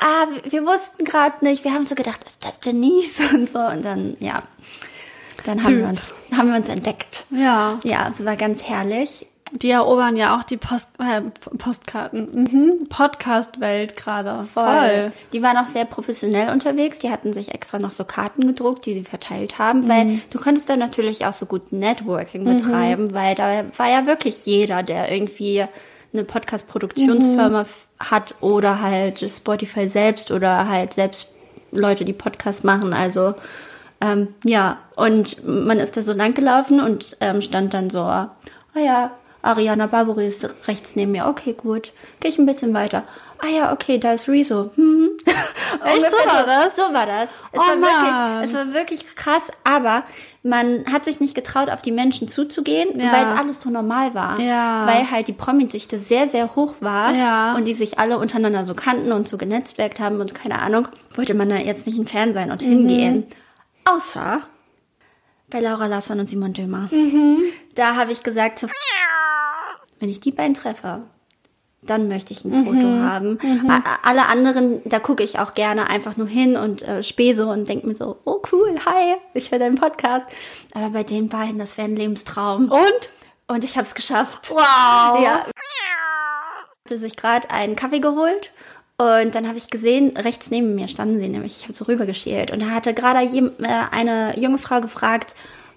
ah, 0.00 0.26
wir, 0.48 0.64
wussten 0.66 1.04
gerade 1.04 1.44
nicht, 1.44 1.64
wir 1.64 1.72
haben 1.72 1.84
so 1.84 1.94
gedacht, 1.94 2.24
ist 2.24 2.44
das 2.44 2.60
Denise 2.60 3.20
und 3.34 3.48
so. 3.48 3.58
Und 3.58 3.84
dann, 3.84 4.16
ja, 4.20 4.42
dann 5.44 5.62
haben 5.62 5.78
wir 5.78 5.88
uns, 5.88 6.14
haben 6.36 6.50
wir 6.50 6.58
uns 6.58 6.68
entdeckt. 6.68 7.26
Ja. 7.30 7.78
Ja, 7.84 8.08
es 8.08 8.24
war 8.24 8.36
ganz 8.36 8.62
herrlich. 8.62 9.26
Die 9.52 9.70
erobern 9.70 10.16
ja 10.16 10.38
auch 10.38 10.44
die 10.44 10.56
Post, 10.56 10.90
äh, 11.00 11.22
Postkarten. 11.58 12.30
Mhm. 12.32 12.88
Podcast-Welt 12.88 13.96
gerade. 13.96 14.44
Voll. 14.44 15.12
Die 15.32 15.42
waren 15.42 15.56
auch 15.56 15.66
sehr 15.66 15.86
professionell 15.86 16.52
unterwegs. 16.52 17.00
Die 17.00 17.10
hatten 17.10 17.32
sich 17.32 17.52
extra 17.52 17.80
noch 17.80 17.90
so 17.90 18.04
Karten 18.04 18.46
gedruckt, 18.46 18.86
die 18.86 18.94
sie 18.94 19.02
verteilt 19.02 19.58
haben, 19.58 19.88
weil 19.88 20.20
du 20.30 20.38
konntest 20.38 20.70
da 20.70 20.76
natürlich 20.76 21.26
auch 21.26 21.32
so 21.32 21.46
gut 21.46 21.72
Networking 21.72 22.44
betreiben, 22.44 23.12
weil 23.12 23.34
da 23.34 23.64
war 23.76 23.90
ja 23.90 24.06
wirklich 24.06 24.46
jeder, 24.46 24.84
der 24.84 25.10
irgendwie 25.10 25.64
eine 26.12 26.24
Podcast-Produktionsfirma 26.24 27.62
f- 27.62 27.86
hat 27.98 28.34
oder 28.40 28.80
halt 28.80 29.20
Spotify 29.30 29.88
selbst 29.88 30.30
oder 30.30 30.68
halt 30.68 30.92
selbst 30.92 31.34
Leute, 31.72 32.04
die 32.04 32.12
Podcast 32.12 32.64
machen. 32.64 32.92
Also 32.92 33.34
ähm, 34.00 34.28
ja, 34.44 34.78
und 34.96 35.46
man 35.46 35.78
ist 35.78 35.96
da 35.96 36.00
so 36.02 36.12
lang 36.12 36.34
gelaufen 36.34 36.80
und 36.80 37.16
ähm, 37.20 37.40
stand 37.40 37.74
dann 37.74 37.90
so, 37.90 38.00
ah 38.00 38.34
ja, 38.74 39.12
Ariana 39.42 39.86
Barbary 39.86 40.26
ist 40.26 40.48
rechts 40.66 40.96
neben 40.96 41.12
mir. 41.12 41.26
Okay, 41.26 41.52
gut. 41.54 41.92
Gehe 42.20 42.30
ich 42.30 42.38
ein 42.38 42.46
bisschen 42.46 42.74
weiter. 42.74 43.04
Ah 43.42 43.48
ja, 43.48 43.72
okay, 43.72 43.98
da 43.98 44.12
ist 44.12 44.28
Rezo. 44.28 44.70
Hm. 44.74 45.10
Ungefähr 45.82 46.10
so 46.10 46.16
war 46.28 46.46
das? 46.46 46.76
So 46.76 46.82
war 46.92 47.06
das. 47.06 47.28
Es, 47.52 47.58
Oh 47.58 47.62
war 47.62 47.76
Mann. 47.76 48.42
wirklich, 48.42 48.46
es 48.48 48.54
war 48.54 48.74
wirklich 48.74 49.16
krass, 49.16 49.42
aber 49.64 50.04
man 50.42 50.84
hat 50.92 51.04
sich 51.04 51.20
nicht 51.20 51.34
getraut, 51.34 51.70
auf 51.70 51.80
die 51.82 51.92
Menschen 51.92 52.28
zuzugehen, 52.28 52.98
Ja. 52.98 53.12
weil 53.12 53.26
es 53.26 53.38
alles 53.38 53.60
so 53.60 53.70
normal 53.70 54.14
war. 54.14 54.38
Ja. 54.40 54.86
Weil 54.86 55.10
halt 55.10 55.28
die 55.28 55.32
Promi-Dichte 55.32 55.96
sehr, 55.98 56.26
sehr 56.26 56.54
hoch 56.54 56.74
war 56.80 57.14
Ja. 57.14 57.54
und 57.54 57.66
die 57.66 57.74
sich 57.74 57.98
alle 57.98 58.18
untereinander 58.18 58.66
so 58.66 58.74
kannten 58.74 59.12
und 59.12 59.26
so 59.28 59.38
genetzwerkt 59.38 60.00
haben 60.00 60.20
und 60.20 60.34
keine 60.34 60.58
Ahnung, 60.60 60.88
wollte 61.14 61.34
man 61.34 61.48
da 61.48 61.56
jetzt 61.56 61.86
nicht 61.86 61.98
ein 61.98 62.06
Fan 62.06 62.34
sein 62.34 62.46
Mhm. 62.46 62.52
und 62.52 62.62
hingehen. 62.62 63.26
Außer 63.84 64.42
bei 65.50 65.60
Laura 65.60 65.86
Larsson 65.86 66.20
und 66.20 66.28
Simon 66.28 66.52
Dömer. 66.52 66.88
Mhm. 66.90 67.38
Da 67.74 67.96
habe 67.96 68.12
ich 68.12 68.22
gesagt, 68.22 68.58
so, 68.58 68.66
wenn 69.98 70.08
ich 70.10 70.20
die 70.20 70.30
beiden 70.32 70.54
treffe, 70.54 71.02
dann 71.82 72.08
möchte 72.08 72.32
ich 72.32 72.44
ein 72.44 72.50
Mhm. 72.50 72.64
Foto 72.66 72.86
haben. 72.86 73.38
A- 73.68 73.98
Alle 74.02 74.26
anderen, 74.26 74.82
da 74.84 74.98
gucke 75.00 75.22
ich 75.22 75.38
auch 75.38 75.54
gerne 75.54 75.88
einfach 75.88 76.16
nur 76.16 76.26
hin 76.28 76.56
und 76.56 76.82
äh, 76.82 77.02
spähe 77.02 77.36
so 77.36 77.50
und 77.50 77.68
denke 77.68 77.86
mir 77.86 77.96
so, 77.96 78.18
oh 78.24 78.42
cool, 78.52 78.78
hi, 78.84 79.16
ich 79.34 79.50
höre 79.50 79.58
deinen 79.58 79.76
Podcast. 79.76 80.26
Aber 80.74 80.90
bei 80.90 81.02
den 81.04 81.28
beiden, 81.28 81.58
das 81.58 81.78
wäre 81.78 81.88
ein 81.88 81.96
Lebenstraum. 81.96 82.70
Und? 82.70 83.10
Und 83.48 83.64
ich 83.64 83.76
habe 83.76 83.86
es 83.86 83.94
geschafft. 83.94 84.50
Wow. 84.50 84.60
Ja. 85.22 85.46
hatte 86.86 86.98
sich 86.98 87.16
gerade 87.16 87.50
einen 87.50 87.76
Kaffee 87.76 88.00
geholt 88.00 88.50
und 88.98 89.34
dann 89.34 89.46
habe 89.48 89.56
ich 89.58 89.70
gesehen, 89.70 90.16
rechts 90.16 90.50
neben 90.50 90.74
mir 90.74 90.88
standen 90.88 91.20
sie 91.20 91.28
nämlich, 91.28 91.58
ich 91.58 91.62
habe 91.64 91.74
so 91.74 91.84
rübergeschielt 91.86 92.50
und 92.50 92.60
da 92.60 92.66
hatte 92.70 92.92
gerade 92.94 93.20
äh, 93.20 93.50
eine 93.90 94.38
junge 94.38 94.58
Frau 94.58 94.80
gefragt, 94.80 95.34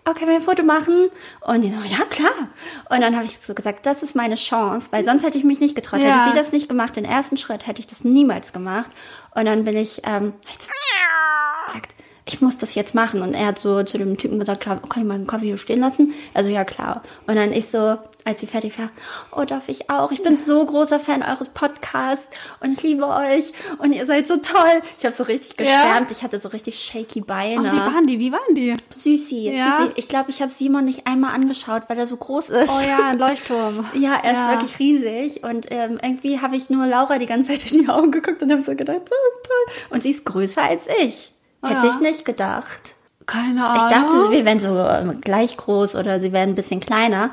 oh, 0.07 0.13
können 0.13 0.29
wir 0.29 0.35
ein 0.35 0.41
Foto 0.41 0.63
machen? 0.63 1.09
Und 1.41 1.61
die 1.63 1.71
so, 1.71 1.81
ja 1.85 2.05
klar. 2.05 2.49
Und 2.89 3.01
dann 3.01 3.15
habe 3.15 3.25
ich 3.25 3.37
so 3.39 3.53
gesagt, 3.53 3.85
das 3.85 4.03
ist 4.03 4.15
meine 4.15 4.35
Chance, 4.35 4.89
weil 4.91 5.05
sonst 5.05 5.23
hätte 5.23 5.37
ich 5.37 5.43
mich 5.43 5.59
nicht 5.59 5.75
getraut. 5.75 6.01
Ja. 6.01 6.21
Hätte 6.21 6.31
sie 6.31 6.37
das 6.37 6.51
nicht 6.51 6.69
gemacht, 6.69 6.95
den 6.95 7.05
ersten 7.05 7.37
Schritt, 7.37 7.67
hätte 7.67 7.79
ich 7.79 7.87
das 7.87 8.03
niemals 8.03 8.53
gemacht. 8.53 8.91
Und 9.35 9.45
dann 9.45 9.63
bin 9.63 9.77
ich, 9.77 10.01
ähm, 10.05 10.33
ich 10.49 10.57
gesagt, 10.59 11.95
ich 12.25 12.41
muss 12.41 12.57
das 12.57 12.75
jetzt 12.75 12.95
machen. 12.95 13.21
Und 13.21 13.33
er 13.33 13.47
hat 13.47 13.59
so 13.59 13.83
zu 13.83 13.97
dem 13.97 14.17
Typen 14.17 14.39
gesagt, 14.39 14.61
klar, 14.61 14.81
kann 14.81 15.01
ich 15.01 15.07
mal 15.07 15.15
einen 15.15 15.27
Kaffee 15.27 15.47
hier 15.47 15.57
stehen 15.57 15.79
lassen? 15.79 16.13
Also 16.33 16.49
ja, 16.49 16.63
klar. 16.63 17.03
Und 17.27 17.35
dann 17.35 17.51
ich 17.51 17.67
so, 17.67 17.97
als 18.25 18.39
sie 18.39 18.47
fertig 18.47 18.77
war, 18.79 18.89
oh, 19.35 19.43
darf 19.43 19.67
ich 19.69 19.89
auch? 19.89 20.11
Ich 20.11 20.21
bin 20.23 20.37
so 20.37 20.65
großer 20.65 20.99
Fan 20.99 21.23
eures 21.23 21.49
Podcasts 21.49 22.27
und 22.61 22.71
ich 22.73 22.83
liebe 22.83 23.07
euch 23.07 23.51
und 23.79 23.93
ihr 23.93 24.05
seid 24.05 24.27
so 24.27 24.37
toll. 24.37 24.81
Ich 24.97 25.03
habe 25.05 25.13
so 25.13 25.23
richtig 25.23 25.55
Ja? 25.59 25.63
geschwärmt. 25.83 26.11
Ich 26.11 26.23
hatte 26.23 26.39
so 26.39 26.49
richtig 26.49 26.79
shaky 26.79 27.21
Beine. 27.21 27.71
wie 27.71 27.77
waren 27.77 28.07
die? 28.07 28.19
Wie 28.19 28.31
waren 28.31 28.55
die? 28.55 28.75
Süßi, 28.95 29.51
Ja? 29.55 29.77
Süßi. 29.77 29.91
Ich 29.95 30.07
glaube, 30.07 30.29
ich 30.29 30.41
habe 30.41 30.51
Simon 30.51 30.85
nicht 30.85 31.05
einmal 31.07 31.33
angeschaut, 31.35 31.83
weil 31.87 31.97
er 31.97 32.07
so 32.07 32.17
groß 32.17 32.49
ist. 32.51 32.69
Oh 32.69 32.87
ja, 32.87 33.09
ein 33.09 33.19
Leuchtturm. 33.19 33.85
Ja, 33.93 34.13
er 34.23 34.31
ist 34.33 34.39
Ja. 34.39 34.49
wirklich 34.51 34.79
riesig 34.79 35.43
und 35.43 35.67
ähm, 35.71 35.99
irgendwie 36.01 36.39
habe 36.41 36.55
ich 36.55 36.69
nur 36.69 36.85
Laura 36.87 37.17
die 37.17 37.25
ganze 37.25 37.49
Zeit 37.57 37.71
in 37.71 37.79
die 37.83 37.89
Augen 37.89 38.11
geguckt 38.11 38.41
und 38.41 38.51
habe 38.51 38.63
so 38.63 38.75
gedacht, 38.75 39.01
so 39.09 39.15
toll. 39.43 39.75
Und 39.89 40.03
sie 40.03 40.11
ist 40.11 40.25
größer 40.25 40.61
als 40.63 40.87
ich. 41.01 41.33
Hätte 41.63 41.87
Ja. 41.87 41.93
ich 41.93 41.99
nicht 41.99 42.25
gedacht. 42.25 42.95
Keine 43.25 43.65
Ahnung. 43.65 43.77
Ich 43.87 43.93
dachte, 43.95 44.31
wir 44.31 44.43
wären 44.43 44.59
so 44.59 44.77
ähm, 44.77 45.21
gleich 45.21 45.55
groß 45.55 45.95
oder 45.95 46.19
sie 46.19 46.33
wären 46.33 46.49
ein 46.49 46.55
bisschen 46.55 46.81
kleiner. 46.81 47.29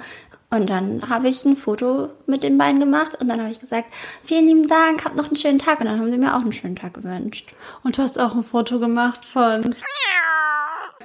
Und 0.53 0.69
dann 0.69 1.09
habe 1.09 1.29
ich 1.29 1.45
ein 1.45 1.55
Foto 1.55 2.09
mit 2.27 2.43
den 2.43 2.59
beiden 2.59 2.81
gemacht 2.81 3.17
und 3.21 3.29
dann 3.29 3.41
habe 3.41 3.51
ich 3.51 3.61
gesagt, 3.61 3.93
vielen 4.25 4.47
lieben 4.47 4.67
Dank, 4.67 5.05
habt 5.05 5.15
noch 5.15 5.27
einen 5.27 5.37
schönen 5.37 5.61
Tag. 5.61 5.81
Und 5.81 5.87
dann 5.87 6.01
haben 6.01 6.11
sie 6.11 6.19
mir 6.19 6.35
auch 6.35 6.41
einen 6.41 6.53
schönen 6.53 6.75
Tag 6.75 6.95
gewünscht. 6.95 7.55
Und 7.85 7.97
du 7.97 8.03
hast 8.03 8.19
auch 8.19 8.35
ein 8.35 8.43
Foto 8.43 8.81
gemacht 8.81 9.25
von 9.25 9.75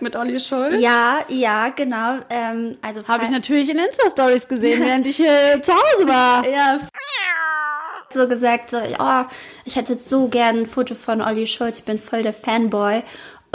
mit 0.01 0.15
Olli 0.15 0.39
Schulz. 0.39 0.75
Ja, 0.79 1.19
ja, 1.29 1.69
genau. 1.69 2.17
Ähm, 2.29 2.77
also 2.81 3.07
Habe 3.07 3.23
ich 3.23 3.29
natürlich 3.29 3.69
in 3.69 3.77
Insta-Stories 3.77 4.47
gesehen, 4.47 4.83
während 4.83 5.07
ich 5.07 5.17
hier 5.17 5.61
zu 5.61 5.71
Hause 5.71 6.07
war. 6.07 6.45
ja, 6.49 6.79
so 8.09 8.27
gesagt, 8.27 8.71
so, 8.71 8.77
oh, 8.77 9.23
ich 9.63 9.75
hätte 9.75 9.95
so 9.95 10.27
gern 10.27 10.59
ein 10.59 10.67
Foto 10.67 10.95
von 10.95 11.21
Olli 11.21 11.45
Schulz, 11.45 11.79
ich 11.79 11.85
bin 11.85 11.99
voll 11.99 12.23
der 12.23 12.33
Fanboy. 12.33 13.03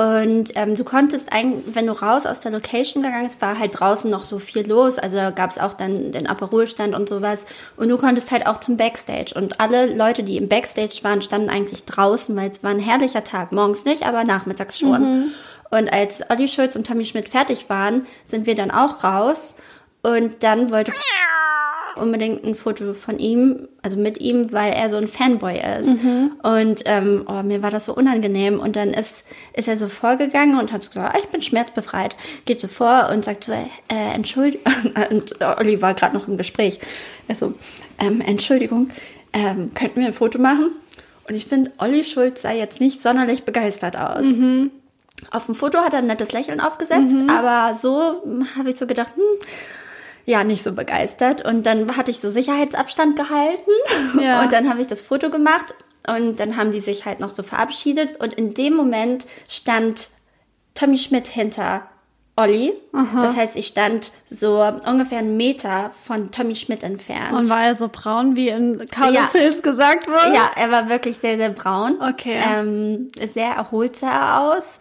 Und 0.00 0.52
ähm, 0.54 0.76
du 0.76 0.84
konntest 0.84 1.30
eigentlich, 1.30 1.74
wenn 1.74 1.86
du 1.86 1.92
raus 1.92 2.24
aus 2.24 2.40
der 2.40 2.52
Location 2.52 3.02
gegangen 3.02 3.26
bist, 3.26 3.42
war 3.42 3.58
halt 3.58 3.78
draußen 3.78 4.10
noch 4.10 4.24
so 4.24 4.38
viel 4.38 4.66
los. 4.66 4.98
Also 4.98 5.18
da 5.18 5.30
gab 5.30 5.50
es 5.50 5.58
auch 5.58 5.74
dann 5.74 6.10
den 6.10 6.26
Aperolstand 6.26 6.94
und 6.94 7.06
sowas. 7.06 7.44
Und 7.76 7.90
du 7.90 7.98
konntest 7.98 8.30
halt 8.30 8.46
auch 8.46 8.60
zum 8.60 8.78
Backstage. 8.78 9.34
Und 9.34 9.60
alle 9.60 9.94
Leute, 9.94 10.22
die 10.22 10.38
im 10.38 10.48
Backstage 10.48 11.00
waren, 11.02 11.20
standen 11.20 11.50
eigentlich 11.50 11.84
draußen, 11.84 12.34
weil 12.34 12.50
es 12.50 12.64
war 12.64 12.70
ein 12.70 12.78
herrlicher 12.78 13.24
Tag. 13.24 13.52
Morgens 13.52 13.84
nicht, 13.84 14.06
aber 14.06 14.24
nachmittags 14.24 14.78
schon. 14.78 15.02
Und 15.70 15.92
als 15.92 16.22
Olli 16.30 16.48
Schulz 16.48 16.76
und 16.76 16.86
Tommy 16.86 17.04
Schmidt 17.04 17.28
fertig 17.28 17.68
waren, 17.68 18.06
sind 18.24 18.46
wir 18.46 18.54
dann 18.54 18.70
auch 18.70 19.04
raus. 19.04 19.54
Und 20.02 20.42
dann 20.42 20.70
wollte 20.70 20.92
unbedingt 21.96 22.44
ein 22.44 22.54
Foto 22.54 22.92
von 22.94 23.18
ihm, 23.18 23.68
also 23.82 23.96
mit 23.96 24.20
ihm, 24.20 24.52
weil 24.52 24.72
er 24.72 24.88
so 24.88 24.96
ein 24.96 25.08
Fanboy 25.08 25.60
ist. 25.78 25.88
Und 26.42 26.82
ähm, 26.84 27.24
oh, 27.26 27.42
mir 27.42 27.62
war 27.62 27.70
das 27.70 27.86
so 27.86 27.94
unangenehm. 27.94 28.60
Und 28.60 28.76
dann 28.76 28.90
ist, 28.90 29.24
ist 29.54 29.68
er 29.68 29.76
so 29.76 29.88
vorgegangen 29.88 30.58
und 30.58 30.72
hat 30.72 30.82
so 30.82 30.90
gesagt, 30.90 31.14
ah, 31.14 31.18
ich 31.18 31.28
bin 31.28 31.42
schmerzbefreit. 31.42 32.16
Geht 32.44 32.60
so 32.60 32.68
vor 32.68 33.10
und 33.12 33.24
sagt 33.24 33.44
so, 33.44 33.52
äh, 33.52 33.66
Entschuldigung. 34.14 34.62
Und 35.10 35.40
Olli 35.58 35.80
war 35.82 35.94
gerade 35.94 36.14
noch 36.16 36.28
im 36.28 36.36
Gespräch. 36.36 36.78
Er 37.28 37.34
so, 37.34 37.54
ähm, 37.98 38.20
Entschuldigung, 38.20 38.90
ähm, 39.32 39.72
könnten 39.74 40.00
wir 40.00 40.06
ein 40.06 40.12
Foto 40.12 40.38
machen? 40.38 40.72
Und 41.28 41.34
ich 41.34 41.46
finde, 41.46 41.70
Olli 41.78 42.04
Schulz 42.04 42.42
sah 42.42 42.52
jetzt 42.52 42.80
nicht 42.80 43.00
sonderlich 43.00 43.44
begeistert 43.44 43.96
aus. 43.96 44.24
Auf 45.30 45.46
dem 45.46 45.54
Foto 45.54 45.78
hat 45.78 45.92
er 45.92 46.00
ein 46.00 46.06
nettes 46.06 46.32
Lächeln 46.32 46.60
aufgesetzt, 46.60 47.14
aber 47.28 47.74
so 47.74 48.22
habe 48.56 48.70
ich 48.70 48.76
so 48.76 48.86
gedacht, 48.86 49.12
hm, 49.14 49.22
ja, 50.26 50.44
nicht 50.44 50.62
so 50.62 50.72
begeistert. 50.72 51.44
Und 51.44 51.64
dann 51.66 51.96
hatte 51.96 52.10
ich 52.10 52.18
so 52.20 52.30
Sicherheitsabstand 52.30 53.16
gehalten 53.16 53.70
Ja. 54.20 54.42
und 54.42 54.52
dann 54.52 54.68
habe 54.70 54.80
ich 54.80 54.86
das 54.86 55.02
Foto 55.02 55.30
gemacht 55.30 55.74
und 56.08 56.40
dann 56.40 56.56
haben 56.56 56.70
die 56.72 56.80
sich 56.80 57.04
halt 57.04 57.20
noch 57.20 57.30
so 57.30 57.42
verabschiedet 57.42 58.20
und 58.20 58.34
in 58.34 58.54
dem 58.54 58.74
Moment 58.74 59.26
stand 59.48 60.08
Tommy 60.74 60.96
Schmidt 60.98 61.28
hinter 61.28 61.82
Olli. 62.36 62.72
Das 62.92 63.36
heißt, 63.36 63.54
ich 63.56 63.66
stand 63.66 64.12
so 64.30 64.62
ungefähr 64.86 65.18
einen 65.18 65.36
Meter 65.36 65.90
von 65.90 66.30
Tommy 66.30 66.56
Schmidt 66.56 66.82
entfernt. 66.82 67.32
Und 67.34 67.50
war 67.50 67.64
er 67.64 67.74
so 67.74 67.88
braun, 67.92 68.34
wie 68.34 68.48
in 68.48 68.86
Carlos 68.90 69.14
Ja. 69.14 69.28
Hills 69.38 69.62
gesagt 69.62 70.06
wurde? 70.06 70.34
Ja, 70.34 70.50
er 70.56 70.70
war 70.70 70.88
wirklich 70.88 71.18
sehr, 71.18 71.36
sehr 71.36 71.50
braun. 71.50 71.98
Okay. 72.00 72.40
Ähm, 72.42 73.08
sehr 73.34 73.50
erholt 73.50 73.94
sah 73.96 74.10
er 74.10 74.56
aus. 74.56 74.78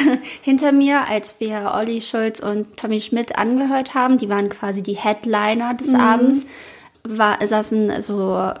Hinter 0.42 0.72
mir, 0.72 1.08
als 1.08 1.36
wir 1.40 1.72
Olli 1.74 2.00
Schulz 2.00 2.40
und 2.40 2.76
Tommy 2.76 3.00
Schmidt 3.00 3.36
angehört 3.36 3.94
haben, 3.94 4.18
die 4.18 4.28
waren 4.28 4.48
quasi 4.48 4.82
die 4.82 4.96
Headliner 4.96 5.74
des 5.74 5.94
Abends, 5.94 6.46
war, 7.04 7.44
saßen 7.46 8.00
so 8.00 8.52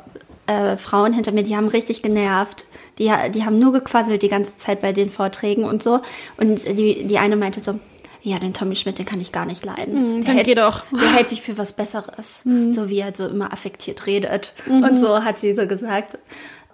äh, 0.46 0.76
Frauen 0.76 1.12
hinter 1.12 1.32
mir, 1.32 1.42
die 1.42 1.56
haben 1.56 1.68
richtig 1.68 2.02
genervt. 2.02 2.66
Die, 2.98 3.10
die 3.34 3.44
haben 3.44 3.58
nur 3.58 3.72
gequasselt 3.72 4.22
die 4.22 4.28
ganze 4.28 4.56
Zeit 4.56 4.82
bei 4.82 4.92
den 4.92 5.08
Vorträgen 5.08 5.64
und 5.64 5.82
so. 5.82 6.00
Und 6.36 6.64
die, 6.66 7.06
die 7.06 7.18
eine 7.18 7.36
meinte 7.36 7.60
so, 7.60 7.78
ja, 8.24 8.38
den 8.38 8.52
Tommy 8.52 8.76
Schmidt, 8.76 8.98
den 8.98 9.06
kann 9.06 9.20
ich 9.20 9.32
gar 9.32 9.46
nicht 9.46 9.64
leiden. 9.64 9.94
der 10.20 10.26
dann 10.26 10.36
hält. 10.36 10.46
Der 10.92 11.12
hält 11.12 11.30
sich 11.30 11.42
für 11.42 11.58
was 11.58 11.72
Besseres. 11.72 12.44
So 12.74 12.88
wie 12.88 13.00
er 13.00 13.14
so 13.14 13.26
immer 13.26 13.52
affektiert 13.52 14.06
redet. 14.06 14.52
Und 14.84 14.96
so 14.98 15.24
hat 15.24 15.38
sie 15.38 15.54
so 15.56 15.66
gesagt. 15.66 16.18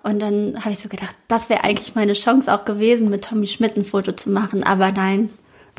Und 0.09 0.21
dann 0.21 0.59
habe 0.61 0.71
ich 0.71 0.79
so 0.79 0.89
gedacht, 0.89 1.15
das 1.29 1.51
wäre 1.51 1.65
eigentlich 1.65 1.95
meine 1.95 2.15
Chance 2.15 2.53
auch 2.53 2.65
gewesen, 2.65 3.11
mit 3.11 3.25
Tommy 3.27 3.47
Schmidt 3.47 3.77
ein 3.77 3.85
Foto 3.85 4.13
zu 4.13 4.31
machen. 4.31 4.65
Aber 4.65 4.91
nein, 4.91 5.29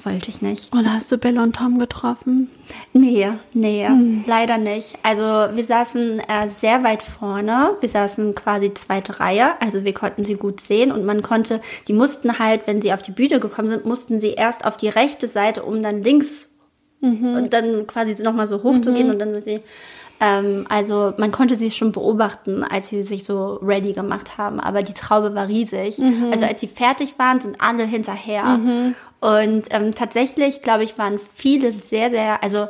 wollte 0.03 0.29
ich 0.29 0.43
nicht. 0.43 0.71
Oder 0.71 0.93
hast 0.93 1.12
du 1.12 1.17
Bella 1.17 1.41
und 1.41 1.55
Tom 1.55 1.79
getroffen? 1.79 2.48
Nee, 2.93 3.29
nee, 3.53 3.89
leider 4.27 4.59
nicht. 4.59 4.98
Also 5.01 5.24
wir 5.24 5.63
saßen 5.63 6.19
äh, 6.19 6.48
sehr 6.59 6.83
weit 6.83 7.01
vorne. 7.01 7.71
Wir 7.79 7.89
saßen 7.89 8.36
quasi 8.36 8.71
zweite 8.75 9.19
Reihe. 9.19 9.59
Also 9.62 9.83
wir 9.83 9.93
konnten 9.95 10.25
sie 10.25 10.36
gut 10.36 10.62
sehen 10.62 10.91
und 10.91 11.05
man 11.05 11.24
konnte, 11.24 11.59
die 11.88 11.93
mussten 11.93 12.38
halt, 12.38 12.67
wenn 12.67 12.83
sie 12.83 12.93
auf 12.93 13.01
die 13.01 13.12
Bühne 13.12 13.39
gekommen 13.39 13.67
sind, 13.67 13.86
mussten 13.86 14.21
sie 14.21 14.33
erst 14.33 14.63
auf 14.63 14.77
die 14.77 14.89
rechte 14.89 15.27
Seite, 15.27 15.63
um 15.63 15.81
dann 15.81 16.03
links 16.03 16.50
und 17.01 17.53
dann 17.53 17.88
quasi 17.88 18.21
nochmal 18.21 18.45
so 18.45 18.62
hoch 18.62 18.79
zu 18.81 18.93
gehen 18.93 19.09
und 19.09 19.19
dann 19.19 19.33
sind 19.33 19.43
sie. 19.43 19.62
Ähm, 20.19 20.65
also 20.69 21.13
man 21.17 21.31
konnte 21.31 21.55
sie 21.55 21.71
schon 21.71 21.91
beobachten, 21.91 22.63
als 22.63 22.89
sie 22.89 23.01
sich 23.03 23.23
so 23.23 23.55
ready 23.61 23.93
gemacht 23.93 24.38
haben. 24.38 24.59
Aber 24.59 24.83
die 24.83 24.93
Traube 24.93 25.33
war 25.35 25.47
riesig. 25.47 25.99
Also 26.31 26.45
als 26.45 26.59
sie 26.61 26.67
fertig 26.67 27.17
waren, 27.17 27.39
sind 27.39 27.61
alle 27.61 27.85
hinterher. 27.85 28.59
Und 29.21 29.63
ähm, 29.71 29.95
tatsächlich, 29.95 30.61
glaube 30.61 30.83
ich, 30.83 30.97
waren 30.97 31.19
viele 31.19 31.71
sehr, 31.71 32.09
sehr, 32.09 32.41
also 32.43 32.67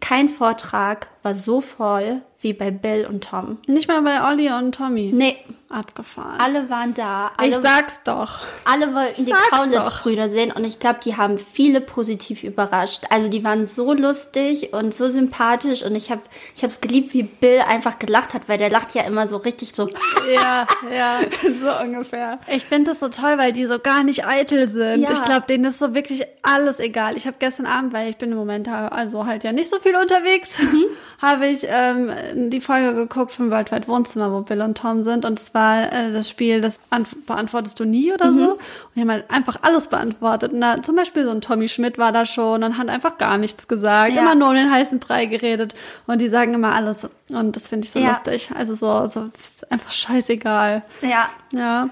kein 0.00 0.28
Vortrag 0.28 1.08
war 1.22 1.34
so 1.34 1.60
voll 1.60 2.22
wie 2.42 2.52
bei 2.52 2.70
Bill 2.70 3.06
und 3.06 3.24
Tom. 3.24 3.58
Nicht 3.66 3.88
mal 3.88 4.02
bei 4.02 4.28
Olli 4.28 4.50
und 4.50 4.74
Tommy. 4.74 5.12
Nee, 5.14 5.36
Abgefahren. 5.68 6.38
alle 6.38 6.68
waren 6.68 6.92
da. 6.92 7.32
Alle, 7.36 7.50
ich 7.50 7.56
sag's 7.56 8.00
doch. 8.04 8.40
alle 8.64 8.94
wollten 8.94 9.24
die 9.24 9.30
sag's 9.30 9.50
Kaulitz-Brüder 9.50 10.28
sehen 10.28 10.52
und 10.52 10.64
ich 10.64 10.78
glaube, 10.78 11.00
die 11.02 11.16
haben 11.16 11.38
viele 11.38 11.80
positiv 11.80 12.42
überrascht. 12.42 13.04
Also 13.08 13.28
die 13.28 13.42
waren 13.42 13.66
so 13.66 13.94
lustig 13.94 14.74
und 14.74 14.92
so 14.92 15.10
sympathisch 15.10 15.82
und 15.82 15.94
ich 15.94 16.10
habe 16.10 16.20
ich 16.54 16.62
hab's 16.62 16.80
geliebt, 16.80 17.14
wie 17.14 17.22
Bill 17.22 17.60
einfach 17.60 17.98
gelacht 17.98 18.34
hat, 18.34 18.48
weil 18.48 18.58
der 18.58 18.70
lacht 18.70 18.94
ja 18.94 19.02
immer 19.02 19.28
so 19.28 19.38
richtig 19.38 19.74
so. 19.74 19.88
Ja, 20.34 20.66
ja, 20.94 21.20
so 21.60 21.82
ungefähr. 21.82 22.38
Ich 22.48 22.66
finde 22.66 22.90
das 22.90 23.00
so 23.00 23.08
toll, 23.08 23.38
weil 23.38 23.52
die 23.52 23.66
so 23.66 23.78
gar 23.78 24.04
nicht 24.04 24.26
eitel 24.26 24.68
sind. 24.68 25.02
Ja. 25.02 25.12
Ich 25.12 25.22
glaube, 25.24 25.46
denen 25.48 25.64
ist 25.64 25.78
so 25.78 25.94
wirklich 25.94 26.24
alles 26.42 26.80
egal. 26.80 27.16
Ich 27.16 27.26
habe 27.26 27.36
gestern 27.38 27.66
Abend, 27.66 27.92
weil 27.92 28.10
ich 28.10 28.18
bin 28.18 28.32
im 28.32 28.36
Moment 28.36 28.68
also 28.68 29.26
halt 29.26 29.44
ja 29.44 29.52
nicht 29.52 29.70
so 29.70 29.78
viel 29.78 29.96
unterwegs, 29.96 30.58
habe 31.22 31.46
ich 31.46 31.66
ähm, 31.66 32.10
die 32.34 32.60
Folge 32.60 32.94
geguckt 32.94 33.34
vom 33.34 33.50
World 33.50 33.70
Wide 33.72 33.88
Wohnzimmer, 33.88 34.32
wo 34.32 34.40
Bill 34.40 34.60
und 34.62 34.76
Tom 34.78 35.04
sind. 35.04 35.24
Und 35.24 35.38
es 35.38 35.54
war 35.54 35.92
äh, 35.92 36.12
das 36.12 36.28
Spiel, 36.28 36.60
das 36.60 36.78
ant- 36.90 37.14
beantwortest 37.26 37.78
du 37.80 37.84
nie 37.84 38.12
oder 38.12 38.32
so. 38.34 38.52
Und 38.52 38.58
die 38.96 39.00
haben 39.00 39.10
halt 39.10 39.30
einfach 39.30 39.56
alles 39.62 39.86
beantwortet. 39.88 40.52
Und 40.52 40.60
da, 40.60 40.82
zum 40.82 40.96
Beispiel 40.96 41.24
so 41.24 41.30
ein 41.30 41.40
Tommy 41.40 41.68
Schmidt 41.68 41.98
war 41.98 42.12
da 42.12 42.24
schon 42.26 42.62
und 42.62 42.78
hat 42.78 42.88
einfach 42.88 43.18
gar 43.18 43.38
nichts 43.38 43.68
gesagt. 43.68 44.12
Ja. 44.12 44.22
Immer 44.22 44.34
nur 44.34 44.48
um 44.48 44.54
den 44.54 44.70
heißen 44.70 44.98
Brei 44.98 45.26
geredet. 45.26 45.74
Und 46.06 46.20
die 46.20 46.28
sagen 46.28 46.54
immer 46.54 46.72
alles. 46.74 47.06
Und 47.30 47.56
das 47.56 47.68
finde 47.68 47.86
ich 47.86 47.92
so 47.92 47.98
Ja. 47.98 48.08
lustig. 48.08 48.50
Also 48.56 48.74
so, 48.74 49.06
so 49.08 49.28
ist 49.36 49.70
einfach 49.70 49.90
scheißegal. 49.92 50.82
Ja, 51.02 51.28
Ja. 51.52 51.88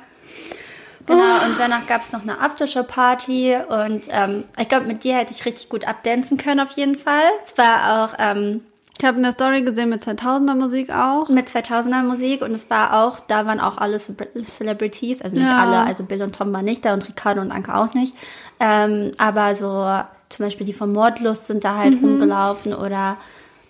Genau, 1.07 1.45
und 1.47 1.59
danach 1.59 1.87
gab 1.89 2.03
es 2.03 2.13
noch 2.13 2.23
eine 2.23 2.41
Aftershow-Party 2.41 3.57
und 3.69 4.07
ähm, 4.11 4.45
ich 4.61 4.69
glaube, 4.69 4.87
mit 4.87 5.03
dir 5.03 5.17
hätte 5.17 5.33
ich 5.33 5.45
richtig 5.45 5.69
gut 5.69 5.89
abdancen 5.89 6.37
können 6.39 6.61
auf 6.61 6.71
jeden 6.73 6.95
Fall. 6.97 7.23
Es 7.45 7.59
war 7.59 8.05
auch 8.05 8.15
ähm, 8.19 8.63
Ich 9.01 9.07
habe 9.07 9.17
eine 9.17 9.33
Story 9.33 9.63
gesehen 9.63 9.89
mit 9.89 10.03
2000er 10.05 10.55
Musik 10.55 10.91
auch. 10.91 11.29
mit 11.31 11.49
2000er 11.49 12.03
Musik 12.03 12.43
und 12.43 12.53
es 12.53 12.69
war 12.69 13.03
auch, 13.03 13.19
da 13.21 13.47
waren 13.47 13.59
auch 13.59 13.79
alle 13.79 13.97
Celebr- 13.97 14.45
Celebrities, 14.45 15.23
also 15.23 15.37
nicht 15.37 15.47
Ja. 15.49 15.57
alle, 15.59 15.79
also 15.87 16.05
Bill 16.05 16.23
und 16.23 16.35
Tom 16.37 16.53
waren 16.53 16.67
nicht 16.67 16.85
da 16.85 16.93
und 16.93 17.09
Ricardo 17.09 17.41
und 17.41 17.51
Anke 17.51 17.75
auch 17.75 17.95
nicht, 17.95 18.15
ähm, 18.61 19.13
aber 19.17 19.55
so 19.55 19.89
zum 20.29 20.45
Beispiel 20.47 20.67
die 20.67 20.75
von 20.75 20.93
Mordlust 20.93 21.47
sind 21.47 21.65
da 21.65 21.73
Mhm. 21.73 21.79
halt 21.79 22.03
rumgelaufen 22.03 22.75
oder 22.75 23.17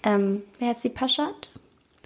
ähm, 0.02 0.42
wer 0.58 0.72
ist 0.72 0.82
die 0.82 0.88
Paschat? 0.88 1.48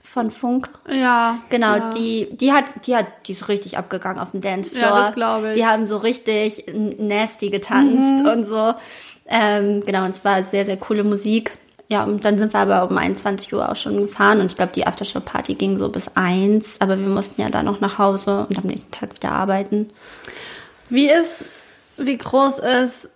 Von 0.03 0.31
Funk. 0.31 0.69
Ja. 0.89 1.39
Genau, 1.49 1.77
ja. 1.77 1.91
die, 1.91 2.29
die 2.37 2.53
hat, 2.53 2.87
die 2.87 2.95
hat, 2.95 3.07
die 3.27 3.33
ist 3.33 3.49
richtig 3.49 3.79
abgegangen 3.79 4.21
auf 4.21 4.31
dem 4.33 4.43
Dancefloor. 4.43 4.83
Ja, 4.83 5.07
das 5.07 5.15
glaub 5.15 5.45
ich. 5.45 5.55
Die 5.55 5.67
haben 5.67 5.87
so 5.87 5.97
richtig 5.97 6.67
nasty 6.99 7.49
getanzt 7.51 8.23
Mhm. 8.23 8.29
und 8.29 8.45
so. 8.45 8.75
Ähm, 9.27 9.83
genau, 9.87 10.05
und 10.05 10.11
es 10.11 10.25
war 10.25 10.43
sehr, 10.43 10.67
sehr 10.67 10.77
coole 10.77 11.03
Musik. 11.03 11.57
Ja, 11.89 12.05
und 12.05 12.25
dann 12.25 12.39
sind 12.39 12.55
wir 12.55 12.61
aber 12.61 12.89
um 12.89 12.97
21 12.97 13.53
Uhr 13.53 13.69
auch 13.69 13.77
schon 13.77 13.99
gefahren 13.99 14.41
und 14.41 14.47
ich 14.47 14.57
glaube, 14.57 14.73
die 14.73 14.87
Aftershow-Party 14.87 15.55
ging 15.55 15.79
so 15.79 15.91
bis 15.91 16.17
eins, 16.17 16.81
aber 16.81 16.99
wir 16.99 17.09
mussten 17.09 17.41
ja 17.41 17.51
dann 17.51 17.67
noch 17.67 17.81
nach 17.81 17.99
Hause 17.99 18.47
und 18.49 18.57
am 18.57 18.65
nächsten 18.65 18.91
Tag 18.91 19.15
wieder 19.15 19.33
arbeiten. 19.33 19.89
Wie 20.89 21.11
ist, 21.11 21.45
wie 21.99 22.17
groß 22.17 22.59
ist 22.59 23.09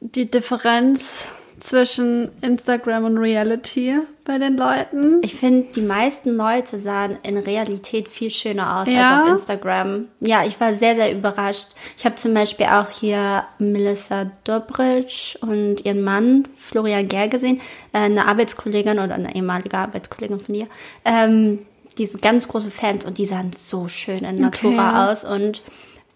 die 0.00 0.30
Differenz 0.30 1.24
zwischen 1.60 2.30
Instagram 2.42 3.04
und 3.04 3.18
Reality 3.18 4.00
bei 4.28 4.38
den 4.38 4.56
Leuten? 4.56 5.20
Ich 5.22 5.34
finde, 5.34 5.72
die 5.74 5.80
meisten 5.82 6.36
Leute 6.36 6.78
sahen 6.78 7.18
in 7.24 7.36
Realität 7.36 8.08
viel 8.08 8.30
schöner 8.30 8.80
aus 8.80 8.86
Ja? 8.88 9.16
als 9.16 9.22
auf 9.22 9.28
Instagram. 9.32 10.04
Ja, 10.20 10.44
ich 10.44 10.60
war 10.60 10.72
sehr, 10.72 10.94
sehr 10.94 11.10
überrascht. 11.10 11.70
Ich 11.96 12.04
habe 12.04 12.14
zum 12.14 12.34
Beispiel 12.34 12.66
auch 12.66 12.88
hier 12.90 13.42
Melissa 13.58 14.30
Dobritsch 14.44 15.34
und 15.40 15.84
ihren 15.84 16.02
Mann 16.02 16.46
Florian 16.56 17.08
Ger 17.08 17.26
gesehen, 17.28 17.60
äh, 17.92 17.98
eine 17.98 18.26
Arbeitskollegin 18.28 19.00
oder 19.00 19.14
eine 19.14 19.34
ehemalige 19.34 19.76
Arbeitskollegin 19.76 20.38
von 20.38 20.54
ihr. 20.54 20.66
Ähm, 21.04 21.60
die 21.96 22.04
sind 22.06 22.22
ganz 22.22 22.46
große 22.46 22.70
Fans 22.70 23.06
und 23.06 23.18
die 23.18 23.26
sahen 23.26 23.50
so 23.52 23.88
schön 23.88 24.22
in 24.24 24.36
Natura 24.36 24.90
Okay. 25.06 25.10
aus 25.12 25.24
und 25.24 25.62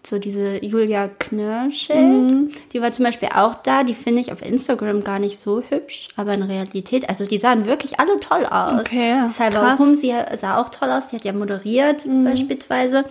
so 0.05 0.19
diese 0.19 0.63
Julia 0.63 1.07
Knirschel, 1.07 1.95
Mhm. 2.03 2.51
die 2.73 2.81
war 2.81 2.91
zum 2.91 3.05
Beispiel 3.05 3.29
auch 3.35 3.55
da. 3.55 3.83
Die 3.83 3.93
finde 3.93 4.21
ich 4.21 4.31
auf 4.31 4.41
Instagram 4.41 5.03
gar 5.03 5.19
nicht 5.19 5.37
so 5.39 5.61
hübsch, 5.69 6.09
aber 6.17 6.33
in 6.33 6.43
Realität, 6.43 7.07
also 7.09 7.25
die 7.25 7.39
sahen 7.39 7.65
wirklich 7.65 7.99
alle 7.99 8.19
toll 8.19 8.45
aus. 8.45 8.81
Okay, 8.81 9.15
krass. 9.37 9.79
Hum, 9.79 9.95
sie 9.95 10.13
sah 10.35 10.57
auch 10.57 10.69
toll 10.69 10.89
aus. 10.91 11.07
Die 11.09 11.15
hat 11.15 11.23
ja 11.25 11.33
moderiert 11.33 12.05
Mhm. 12.05 12.25
beispielsweise. 12.25 13.05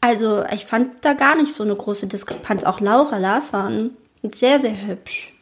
Also 0.00 0.44
ich 0.54 0.64
fand 0.64 1.04
da 1.04 1.12
gar 1.14 1.36
nicht 1.36 1.52
so 1.54 1.64
eine 1.64 1.74
große 1.76 2.06
Diskrepanz. 2.06 2.64
Auch 2.64 2.80
Laura 2.80 3.18
Larsson, 3.18 3.90
sehr, 4.32 4.58
sehr 4.58 4.86
hübsch. 4.86 5.32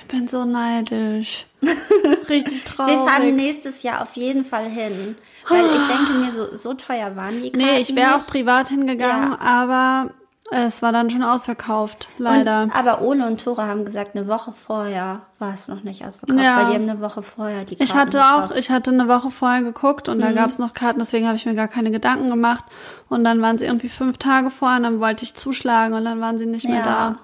Ich 0.00 0.04
bin 0.08 0.28
so 0.28 0.44
neidisch. 0.44 1.46
Richtig 2.28 2.62
traurig. 2.64 2.94
Wir 2.96 3.06
fahren 3.06 3.36
nächstes 3.36 3.82
Jahr 3.82 4.02
auf 4.02 4.14
jeden 4.16 4.44
Fall 4.44 4.66
hin. 4.66 5.16
Weil 5.48 5.64
ich 5.64 5.82
denke 5.86 6.12
mir, 6.12 6.32
so, 6.32 6.54
so 6.54 6.74
teuer 6.74 7.16
waren 7.16 7.42
die 7.42 7.50
Karten 7.50 7.66
nee, 7.66 7.80
ich 7.80 7.94
wäre 7.96 8.16
auch 8.16 8.26
privat 8.26 8.68
hingegangen, 8.68 9.32
Ja. 9.32 9.38
aber 9.40 10.10
es 10.50 10.80
war 10.80 10.92
dann 10.92 11.10
schon 11.10 11.22
ausverkauft, 11.22 12.08
leider. 12.16 12.62
Und, 12.62 12.74
aber 12.74 13.02
Ole 13.02 13.26
und 13.26 13.42
Tora 13.44 13.66
haben 13.66 13.84
gesagt, 13.84 14.16
eine 14.16 14.26
Woche 14.28 14.52
vorher 14.52 15.20
war 15.38 15.52
es 15.52 15.68
noch 15.68 15.82
nicht 15.82 16.04
ausverkauft, 16.06 16.40
Ja. 16.40 16.56
weil 16.56 16.66
die 16.70 16.74
haben 16.76 16.88
eine 16.88 17.00
Woche 17.00 17.22
vorher 17.22 17.64
die 17.64 17.76
Karten 17.76 17.82
Ich 17.84 17.94
hatte 17.94 18.24
auch, 18.24 18.42
gekauft. 18.42 18.58
ich 18.58 18.70
hatte 18.70 18.90
eine 18.90 19.08
Woche 19.08 19.30
vorher 19.30 19.62
geguckt 19.62 20.08
und 20.08 20.20
da 20.20 20.30
Mhm. 20.30 20.34
gab 20.36 20.48
es 20.48 20.58
noch 20.58 20.72
Karten, 20.72 21.00
deswegen 21.00 21.26
habe 21.26 21.36
ich 21.36 21.44
mir 21.44 21.54
gar 21.54 21.68
keine 21.68 21.90
Gedanken 21.90 22.28
gemacht. 22.28 22.64
Und 23.10 23.24
dann 23.24 23.42
waren 23.42 23.58
sie 23.58 23.66
irgendwie 23.66 23.90
fünf 23.90 24.16
Tage 24.18 24.50
vorher 24.50 24.78
und 24.78 24.84
dann 24.84 25.00
wollte 25.00 25.22
ich 25.24 25.34
zuschlagen 25.34 25.94
und 25.94 26.04
dann 26.06 26.20
waren 26.20 26.38
sie 26.38 26.46
nicht 26.46 26.66
mehr 26.66 26.78
Ja. 26.78 26.82
da. 26.84 27.18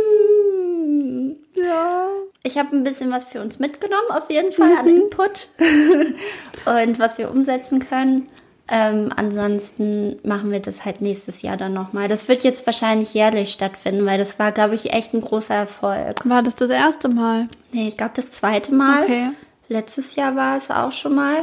Hm, 0.00 1.36
Ja. 1.56 2.06
Ich 2.42 2.56
habe 2.56 2.74
ein 2.74 2.84
bisschen 2.84 3.10
was 3.10 3.24
für 3.24 3.42
uns 3.42 3.58
mitgenommen, 3.58 4.10
auf 4.10 4.30
jeden 4.30 4.52
Fall 4.52 4.74
an 4.78 4.86
Input 4.88 5.48
und 6.64 6.98
was 6.98 7.18
wir 7.18 7.30
umsetzen 7.30 7.80
können. 7.86 8.28
Ähm, 8.72 9.10
ansonsten 9.16 10.16
machen 10.22 10.52
wir 10.52 10.60
das 10.60 10.84
halt 10.84 11.00
nächstes 11.00 11.42
Jahr 11.42 11.56
dann 11.56 11.72
nochmal. 11.72 12.06
Das 12.06 12.28
wird 12.28 12.44
jetzt 12.44 12.64
wahrscheinlich 12.66 13.14
jährlich 13.14 13.52
stattfinden, 13.52 14.06
weil 14.06 14.16
das 14.16 14.38
war, 14.38 14.52
glaube 14.52 14.76
ich, 14.76 14.92
echt 14.92 15.12
ein 15.12 15.20
großer 15.20 15.54
Erfolg. 15.54 16.28
War 16.28 16.44
das 16.44 16.54
das 16.54 16.70
erste 16.70 17.08
Mal? 17.08 17.48
Nee, 17.72 17.88
ich 17.88 17.96
glaube 17.96 18.12
das 18.14 18.30
zweite 18.30 18.72
Mal. 18.72 19.02
Okay. 19.02 19.28
Letztes 19.68 20.14
Jahr 20.14 20.36
war 20.36 20.56
es 20.56 20.70
auch 20.70 20.92
schon 20.92 21.16
mal. 21.16 21.42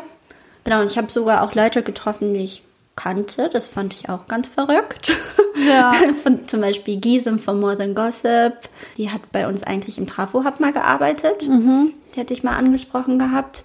Genau, 0.64 0.82
und 0.82 0.92
ich 0.92 0.98
habe 0.98 1.12
sogar 1.12 1.44
auch 1.44 1.54
Leute 1.54 1.84
getroffen, 1.84 2.34
die 2.34 2.42
ich 2.46 2.64
kannte. 2.96 3.50
Das 3.52 3.68
fand 3.68 3.94
ich 3.94 4.10
auch 4.10 4.26
ganz 4.28 4.48
verrückt. 4.48 5.14
Ja. 5.68 5.94
Von, 6.24 6.48
zum 6.48 6.62
Beispiel 6.62 6.98
Gisem 6.98 7.40
von 7.40 7.60
More 7.60 7.78
Than 7.78 7.96
Gossip. 7.96 8.54
Die 8.98 9.10
hat 9.10 9.32
bei 9.32 9.48
uns 9.48 9.64
eigentlich 9.64 9.98
im 9.98 10.06
Trafo-Hub 10.06 10.60
mal 10.60 10.72
gearbeitet. 10.72 11.48
Die 12.16 12.20
hatte 12.20 12.34
ich 12.34 12.44
mal 12.44 12.56
angesprochen 12.56 13.18
gehabt. 13.18 13.64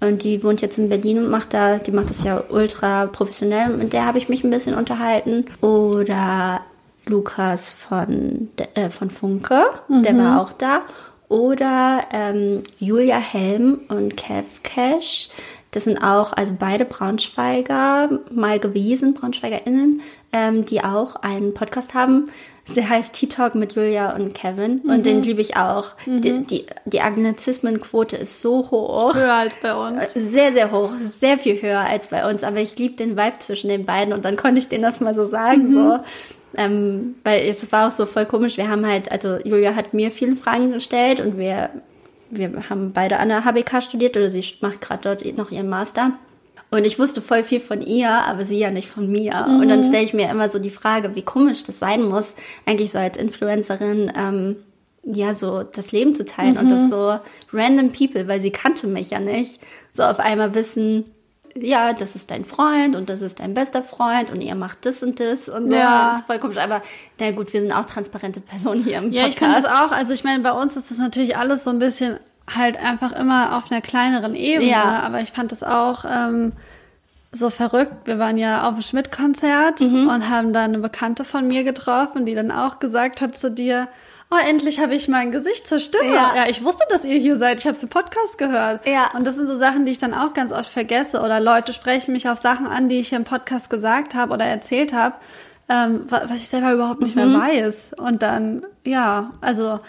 Und 0.00 0.22
die 0.22 0.42
wohnt 0.42 0.60
jetzt 0.60 0.78
in 0.78 0.88
Berlin 0.88 1.18
und 1.18 1.30
macht 1.30 1.54
da, 1.54 1.78
die 1.78 1.92
macht 1.92 2.10
das 2.10 2.24
ja 2.24 2.42
ultra 2.48 3.06
professionell. 3.06 3.76
Mit 3.76 3.92
der 3.92 4.06
habe 4.06 4.18
ich 4.18 4.28
mich 4.28 4.44
ein 4.44 4.50
bisschen 4.50 4.74
unterhalten. 4.74 5.46
Oder 5.60 6.60
Lukas 7.06 7.70
von, 7.70 8.48
äh, 8.74 8.90
von 8.90 9.10
Funke, 9.10 9.62
der 9.88 10.16
war 10.16 10.40
auch 10.40 10.52
da. 10.52 10.82
Oder 11.28 12.02
ähm, 12.12 12.62
Julia 12.78 13.16
Helm 13.16 13.80
und 13.88 14.16
Kev 14.16 14.46
Cash. 14.62 15.30
Das 15.70 15.84
sind 15.84 15.98
auch, 15.98 16.32
also 16.34 16.54
beide 16.56 16.84
Braunschweiger, 16.84 18.20
mal 18.30 18.60
gewesen, 18.60 19.14
BraunschweigerInnen, 19.14 20.02
ähm, 20.34 20.64
die 20.64 20.82
auch 20.82 21.14
einen 21.16 21.54
Podcast 21.54 21.94
haben. 21.94 22.24
Der 22.74 22.88
heißt 22.88 23.14
Tea 23.14 23.28
Talk 23.28 23.54
mit 23.54 23.74
Julia 23.74 24.16
und 24.16 24.34
Kevin. 24.34 24.80
Und 24.80 25.06
den 25.06 25.22
liebe 25.22 25.40
ich 25.40 25.56
auch. 25.56 25.94
Die, 26.06 26.42
die, 26.44 26.66
die 26.86 27.00
Agnizismenquote 27.00 28.16
ist 28.16 28.40
so 28.40 28.70
hoch. 28.70 29.14
Höher 29.14 29.32
als 29.32 29.54
bei 29.58 29.74
uns. 29.74 30.02
Sehr, 30.14 30.52
sehr 30.52 30.72
hoch. 30.72 30.90
Sehr 30.98 31.38
viel 31.38 31.60
höher 31.60 31.80
als 31.80 32.08
bei 32.08 32.28
uns. 32.28 32.42
Aber 32.42 32.58
ich 32.58 32.76
liebe 32.78 32.96
den 32.96 33.16
Vibe 33.16 33.38
zwischen 33.38 33.68
den 33.68 33.84
beiden. 33.84 34.12
Und 34.12 34.24
dann 34.24 34.36
konnte 34.36 34.58
ich 34.58 34.68
denen 34.68 34.82
das 34.82 35.00
mal 35.00 35.14
so 35.14 35.24
sagen. 35.24 35.70
So. 35.72 36.00
Ähm, 36.56 37.16
weil 37.22 37.46
es 37.46 37.70
war 37.70 37.86
auch 37.86 37.92
so 37.92 38.06
voll 38.06 38.26
komisch. 38.26 38.56
Wir 38.56 38.68
haben 38.68 38.86
halt, 38.86 39.12
also 39.12 39.38
Julia 39.44 39.76
hat 39.76 39.94
mir 39.94 40.10
viele 40.10 40.34
Fragen 40.34 40.72
gestellt 40.72 41.20
und 41.20 41.36
wir, 41.38 41.70
wir 42.30 42.70
haben 42.70 42.92
beide 42.92 43.18
an 43.18 43.28
der 43.28 43.44
HBK 43.44 43.82
studiert 43.82 44.16
oder 44.16 44.30
sie 44.30 44.44
macht 44.62 44.80
gerade 44.80 45.02
dort 45.02 45.36
noch 45.36 45.50
ihren 45.50 45.68
Master. 45.68 46.12
Und 46.74 46.84
ich 46.84 46.98
wusste 46.98 47.22
voll 47.22 47.44
viel 47.44 47.60
von 47.60 47.80
ihr, 47.80 48.10
aber 48.10 48.44
sie 48.46 48.58
ja 48.58 48.72
nicht 48.72 48.88
von 48.88 49.08
mir. 49.08 49.46
Und 49.46 49.68
dann 49.68 49.84
stelle 49.84 50.02
ich 50.02 50.12
mir 50.12 50.28
immer 50.28 50.50
so 50.50 50.58
die 50.58 50.70
Frage, 50.70 51.14
wie 51.14 51.22
komisch 51.22 51.62
das 51.62 51.78
sein 51.78 52.02
muss, 52.02 52.34
eigentlich 52.66 52.90
so 52.90 52.98
als 52.98 53.16
Influencerin, 53.16 54.10
ähm, 54.16 54.56
ja, 55.04 55.34
so 55.34 55.62
das 55.62 55.92
Leben 55.92 56.16
zu 56.16 56.24
teilen 56.24 56.58
und 56.58 56.68
das 56.70 56.90
so 56.90 57.20
random 57.52 57.92
people, 57.92 58.26
weil 58.26 58.42
sie 58.42 58.50
kannte 58.50 58.88
mich 58.88 59.10
ja 59.10 59.20
nicht, 59.20 59.60
so 59.92 60.02
auf 60.02 60.18
einmal 60.18 60.56
wissen, 60.56 61.04
ja, 61.56 61.92
das 61.92 62.16
ist 62.16 62.32
dein 62.32 62.44
Freund 62.44 62.96
und 62.96 63.08
das 63.08 63.22
ist 63.22 63.38
dein 63.38 63.54
bester 63.54 63.80
Freund 63.80 64.32
und 64.32 64.40
ihr 64.40 64.56
macht 64.56 64.84
das 64.84 65.04
und 65.04 65.20
das 65.20 65.48
und 65.48 65.70
so. 65.70 65.76
Ja. 65.76 66.10
Das 66.10 66.22
ist 66.22 66.26
voll 66.26 66.40
komisch. 66.40 66.56
Aber 66.56 66.82
na 67.20 67.30
gut, 67.30 67.52
wir 67.52 67.60
sind 67.60 67.70
auch 67.70 67.86
transparente 67.86 68.40
Personen 68.40 68.82
hier 68.82 68.98
im 68.98 69.12
Ja, 69.12 69.28
ich 69.28 69.36
Podcast. 69.36 69.66
es 69.66 69.70
auch. 69.70 69.92
Also 69.92 70.12
ich 70.12 70.24
meine, 70.24 70.42
bei 70.42 70.50
uns 70.50 70.76
ist 70.76 70.90
das 70.90 70.98
natürlich 70.98 71.36
alles 71.36 71.62
so 71.62 71.70
ein 71.70 71.78
bisschen 71.78 72.18
halt 72.52 72.76
einfach 72.82 73.12
immer 73.12 73.56
auf 73.56 73.70
einer 73.70 73.80
kleineren 73.80 74.34
Ebene. 74.34 74.70
Ja. 74.70 75.00
Aber 75.00 75.20
ich 75.20 75.32
fand 75.32 75.52
das 75.52 75.62
auch 75.62 76.04
ähm, 76.08 76.52
so 77.32 77.50
verrückt. 77.50 77.94
Wir 78.06 78.18
waren 78.18 78.36
ja 78.38 78.68
auf 78.68 78.74
dem 78.74 78.82
Schmidt-Konzert 78.82 79.80
Mhm. 79.80 80.08
und 80.08 80.28
haben 80.28 80.52
da 80.52 80.64
eine 80.64 80.78
Bekannte 80.78 81.24
von 81.24 81.48
mir 81.48 81.64
getroffen, 81.64 82.26
die 82.26 82.34
dann 82.34 82.50
auch 82.52 82.78
gesagt 82.78 83.20
hat 83.20 83.36
zu 83.36 83.50
dir, 83.50 83.88
oh, 84.30 84.36
endlich 84.48 84.80
habe 84.80 84.94
ich 84.94 85.08
mein 85.08 85.30
Gesicht 85.32 85.66
zur 85.66 85.78
Stimme. 85.78 86.12
Ja. 86.14 86.32
Ja, 86.36 86.44
ich 86.48 86.62
wusste, 86.64 86.84
dass 86.90 87.04
ihr 87.04 87.18
hier 87.18 87.36
seid. 87.36 87.60
Ich 87.60 87.66
habe 87.66 87.76
es 87.76 87.82
im 87.82 87.88
Podcast 87.88 88.36
gehört. 88.38 88.86
Ja. 88.86 89.10
Und 89.16 89.26
das 89.26 89.36
sind 89.36 89.46
so 89.48 89.58
Sachen, 89.58 89.84
die 89.86 89.92
ich 89.92 89.98
dann 89.98 90.12
auch 90.14 90.34
ganz 90.34 90.52
oft 90.52 90.68
vergesse. 90.68 91.20
Oder 91.22 91.40
Leute 91.40 91.72
sprechen 91.72 92.12
mich 92.12 92.28
auf 92.28 92.40
Sachen 92.40 92.66
an, 92.66 92.88
die 92.88 92.98
ich 93.00 93.08
hier 93.08 93.18
im 93.18 93.24
Podcast 93.24 93.70
gesagt 93.70 94.14
habe 94.14 94.32
oder 94.32 94.44
erzählt 94.44 94.92
habe, 94.92 95.14
ähm, 95.68 96.04
wa- 96.10 96.22
was 96.24 96.36
ich 96.40 96.48
selber 96.48 96.72
überhaupt 96.72 97.00
nicht 97.00 97.16
Mhm. 97.16 97.32
mehr 97.32 97.40
weiß. 97.40 97.92
Und 97.96 98.22
dann, 98.22 98.64
ja, 98.84 99.30
also 99.40 99.80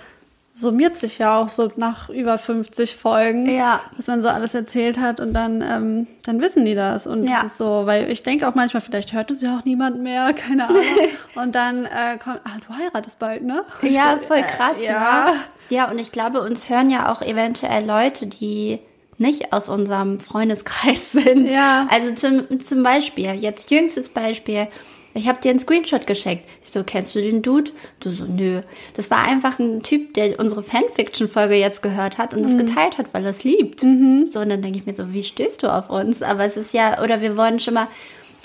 summiert 0.57 0.95
sich 0.95 1.17
ja 1.17 1.37
auch 1.37 1.49
so 1.49 1.69
nach 1.75 2.07
über 2.09 2.37
50 2.37 2.95
Folgen, 2.95 3.45
Ja. 3.45 3.81
dass 3.97 4.07
man 4.07 4.21
so 4.21 4.29
alles 4.29 4.53
erzählt 4.53 4.97
hat 4.97 5.19
und 5.19 5.33
dann, 5.33 5.61
ähm, 5.61 6.07
dann 6.23 6.39
wissen 6.39 6.63
die 6.63 6.75
das. 6.75 7.07
Und 7.07 7.25
Ja. 7.29 7.39
es 7.39 7.47
ist 7.51 7.57
so, 7.57 7.85
weil 7.85 8.09
ich 8.09 8.23
denke 8.23 8.47
auch 8.47 8.55
manchmal, 8.55 8.79
vielleicht 8.79 9.11
hört 9.11 9.29
uns 9.31 9.41
ja 9.41 9.57
auch 9.59 9.65
niemand 9.65 10.01
mehr, 10.01 10.31
keine 10.33 10.69
Ahnung. 10.69 10.81
und 11.35 11.55
dann 11.55 11.83
äh, 11.83 12.17
kommt, 12.23 12.39
ah, 12.45 12.57
du 12.65 12.73
heiratest 12.73 13.19
bald, 13.19 13.43
ne? 13.43 13.63
Und 13.81 13.91
Ja, 13.91 14.17
so, 14.17 14.27
voll 14.27 14.37
äh, 14.37 14.43
krass. 14.43 14.77
ja. 14.81 15.25
Ne? 15.25 15.31
Ja, 15.69 15.89
und 15.91 15.99
ich 15.99 16.13
glaube, 16.13 16.41
uns 16.41 16.69
hören 16.69 16.89
ja 16.89 17.11
auch 17.11 17.21
eventuell 17.21 17.85
Leute, 17.85 18.27
die 18.27 18.79
nicht 19.17 19.51
aus 19.51 19.67
unserem 19.67 20.19
Freundeskreis 20.21 21.11
sind. 21.11 21.47
Ja. 21.47 21.87
Also 21.91 22.13
zum, 22.13 22.63
zum 22.63 22.81
Beispiel, 22.81 23.33
jetzt 23.33 23.71
jüngstes 23.71 24.07
Beispiel, 24.09 24.67
ich 25.15 25.29
habe 25.29 25.39
dir 25.39 25.49
einen 25.49 25.59
Screenshot 25.59 26.05
geschickt. 26.05 26.47
Ich 26.63 26.71
so, 26.71 26.83
kennst 26.83 27.15
du 27.15 27.21
den 27.21 27.41
Dude? 27.41 27.71
Du 28.01 28.11
so, 28.11 28.25
nö. 28.25 28.61
Das 28.95 29.09
war 29.09 29.25
einfach 29.25 29.59
ein 29.59 29.81
Typ, 29.81 30.13
der 30.13 30.37
unsere 30.39 30.61
Fanfiction-Folge 30.61 31.55
jetzt 31.55 31.81
gehört 31.81 32.17
hat 32.17 32.33
und 32.33 32.43
das 32.43 32.57
geteilt 32.57 32.97
hat, 32.97 33.13
weil 33.13 33.23
er 33.23 33.29
es 33.29 33.45
liebt. 33.45 33.79
So, 33.79 34.41
und 34.41 34.49
dann 34.49 34.61
denke 34.61 34.77
ich 34.77 34.85
mir 34.85 34.93
so, 34.93 35.13
wie 35.13 35.23
stößt 35.23 35.63
du 35.63 35.73
auf 35.73 35.89
uns? 35.89 36.21
Aber 36.21 36.43
es 36.43 36.57
ist 36.57 36.73
ja, 36.73 37.01
oder 37.01 37.21
wir 37.21 37.37
wurden 37.37 37.59
schon 37.59 37.75
mal, 37.75 37.87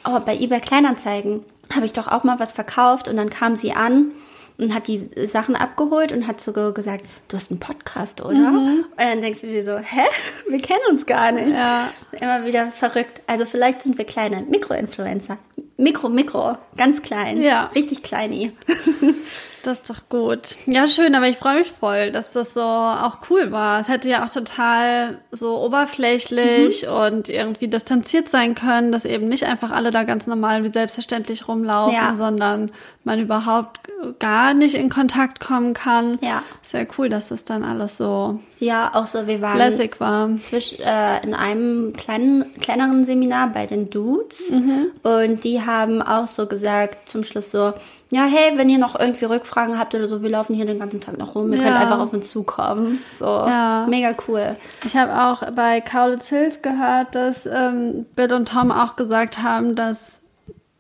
oh, 0.09 0.21
bei 0.25 0.37
eBay 0.37 0.61
Kleinanzeigen 0.61 1.45
habe 1.75 1.87
ich 1.87 1.93
doch 1.93 2.07
auch 2.07 2.23
mal 2.23 2.39
was 2.39 2.53
verkauft 2.53 3.09
und 3.09 3.17
dann 3.17 3.31
kam 3.31 3.57
sie 3.57 3.73
an 3.73 4.13
und 4.61 4.75
hat 4.75 4.87
die 4.89 4.99
Sachen 5.27 5.57
abgeholt 5.57 6.13
und 6.13 6.27
hat 6.27 6.41
so 6.41 6.53
gesagt, 6.53 7.05
du 7.29 7.37
hast 7.37 7.51
einen 7.51 7.61
Podcast, 7.61 8.21
oder? 8.21 8.53
Und 8.53 8.85
dann 8.97 9.21
denkst 9.21 9.41
du 9.41 9.47
dir 9.47 9.65
so, 9.65 9.79
hä? 9.79 10.03
Wir 10.49 10.61
kennen 10.61 10.81
uns 10.91 11.07
gar 11.07 11.33
nicht. 11.33 11.57
Ja. 11.57 11.91
Immer 12.13 12.45
wieder 12.45 12.71
verrückt. 12.71 13.23
Also 13.27 13.47
vielleicht 13.47 13.83
sind 13.83 13.99
wir 13.99 14.05
kleine 14.05 14.43
Mikroinfluencer. 14.43 15.39
Mikro, 15.77 16.09
Mikro. 16.09 16.57
Ganz 16.77 17.03
klein. 17.03 17.43
Ja. 17.43 17.71
Richtig 17.75 18.03
kleini. 18.03 18.53
Das 19.63 19.79
ist 19.81 19.91
doch 19.91 20.09
gut. 20.09 20.57
Ja, 20.67 20.89
schön, 20.89 21.15
aber 21.15 21.29
ich 21.29 21.37
freue 21.37 21.59
mich 21.61 21.71
voll, 21.71 22.13
dass 22.13 22.33
das 22.33 22.55
so 22.55 22.63
auch 22.63 23.19
cool 23.29 23.53
war. 23.53 23.79
Es 23.81 23.89
hätte 23.89 24.09
ja 24.09 24.25
auch 24.25 24.31
total 24.31 25.19
so 25.31 25.59
oberflächlich 25.63 26.87
Mhm. 26.87 26.93
und 26.93 27.29
irgendwie 27.29 27.69
distanziert 27.69 28.29
sein 28.29 28.55
können, 28.55 28.91
dass 28.93 29.05
eben 29.05 29.29
nicht 29.29 29.45
einfach 29.45 29.71
alle 29.71 29.91
da 29.91 30.05
ganz 30.05 30.27
normal 30.27 30.65
wie 30.65 30.69
selbstverständlich 30.69 31.47
rumlaufen, 31.49 31.95
Ja. 31.95 32.17
sondern 32.17 32.71
man 33.05 33.19
überhaupt 33.21 33.81
gar 34.19 34.55
nicht 34.55 34.75
in 34.75 34.89
Kontakt 34.89 35.41
kommen 35.41 35.75
kann. 35.75 36.19
Ja. 36.23 36.43
Ist 36.63 36.73
ja 36.73 36.85
cool, 36.99 37.09
dass 37.09 37.29
das 37.29 37.45
dann 37.45 37.63
alles 37.65 37.97
so 37.99 38.41
Ja, 38.59 38.91
auch 38.95 39.07
so, 39.07 39.27
wir 39.27 39.41
waren 39.41 39.59
lässig 39.59 40.01
war. 40.01 40.35
zwisch, 40.37 40.75
äh, 40.79 41.23
in 41.25 41.35
einem 41.35 41.93
kleinen, 41.95 42.55
kleineren 42.61 43.05
Seminar 43.05 43.49
bei 43.49 43.67
den 43.67 43.91
Dudes 43.91 44.51
Mhm. 44.51 44.87
und 45.03 45.45
die 45.45 45.63
haben 45.63 46.03
auch 46.03 46.27
so 46.27 46.47
gesagt 46.47 47.09
zum 47.09 47.25
Schluss 47.25 47.51
so, 47.51 47.73
ja, 48.13 48.25
hey, 48.25 48.53
wenn 48.57 48.69
ihr 48.69 48.79
noch 48.79 48.99
irgendwie 48.99 49.25
Rückfragen 49.27 49.79
habt 49.79 49.95
oder 49.95 50.07
so, 50.07 50.23
wir 50.23 50.31
laufen 50.31 50.55
hier 50.55 50.67
den 50.67 50.79
ganzen 50.81 51.01
Tag 51.01 51.17
noch 51.19 51.35
rum, 51.35 51.53
ihr 51.53 51.59
Ja. 51.59 51.65
könnt 51.65 51.77
einfach 51.77 52.01
auf 52.01 52.13
uns 52.13 52.31
zukommen. 52.31 53.01
So, 53.19 53.25
Ja. 53.27 53.87
mega 53.89 54.15
cool. 54.29 54.57
Ich 54.85 54.97
habe 54.97 55.13
auch 55.23 55.51
bei 55.53 55.81
Kaulitz 55.81 56.29
Hills 56.29 56.63
gehört, 56.63 57.15
dass 57.15 57.47
ähm, 57.47 58.07
Bill 58.17 58.33
und 58.33 58.49
Tom 58.49 58.71
auch 58.73 58.97
gesagt 58.97 59.43
haben, 59.43 59.75
dass 59.75 60.20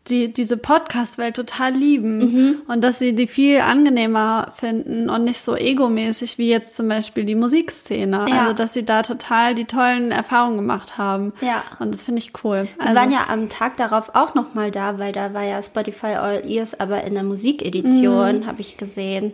die 0.09 0.33
diese 0.33 0.57
Podcast-Welt 0.57 1.37
total 1.37 1.73
lieben 1.73 2.19
Mhm. 2.19 2.63
und 2.69 2.83
dass 2.83 2.99
sie 2.99 3.15
die 3.15 3.27
viel 3.27 3.61
angenehmer 3.61 4.53
finden 4.57 5.11
und 5.11 5.25
nicht 5.25 5.41
so 5.41 5.55
egomäßig 5.57 6.39
wie 6.39 6.49
jetzt 6.49 6.75
zum 6.75 6.89
Beispiel 6.89 7.25
die 7.25 7.35
Musikszene. 7.35 8.25
Ja. 8.29 8.41
Also 8.43 8.53
dass 8.55 8.73
sie 8.73 8.85
da 8.85 9.03
total 9.03 9.55
die 9.55 9.67
tollen 9.67 10.11
Erfahrungen 10.11 10.57
gemacht 10.57 10.97
haben. 10.97 11.33
Ja. 11.43 11.63
Und 11.79 11.93
das 11.95 12.05
finde 12.05 12.21
ich 12.21 12.33
cool. 12.45 12.67
Wir 12.79 12.87
Also, 12.87 12.95
waren 13.01 13.11
ja 13.11 13.27
am 13.29 13.49
Tag 13.51 13.77
darauf 13.77 14.15
auch 14.15 14.35
noch 14.35 14.55
mal 14.55 14.71
da, 14.71 14.99
weil 14.99 15.13
da 15.13 15.35
war 15.35 15.43
ja 15.45 15.61
Spotify 15.63 16.15
All 16.15 16.49
Ears, 16.49 16.79
aber 16.81 17.05
in 17.05 17.15
der 17.15 17.25
Musikedition 17.25 18.47
habe 18.47 18.61
ich 18.61 18.77
gesehen. 18.79 19.33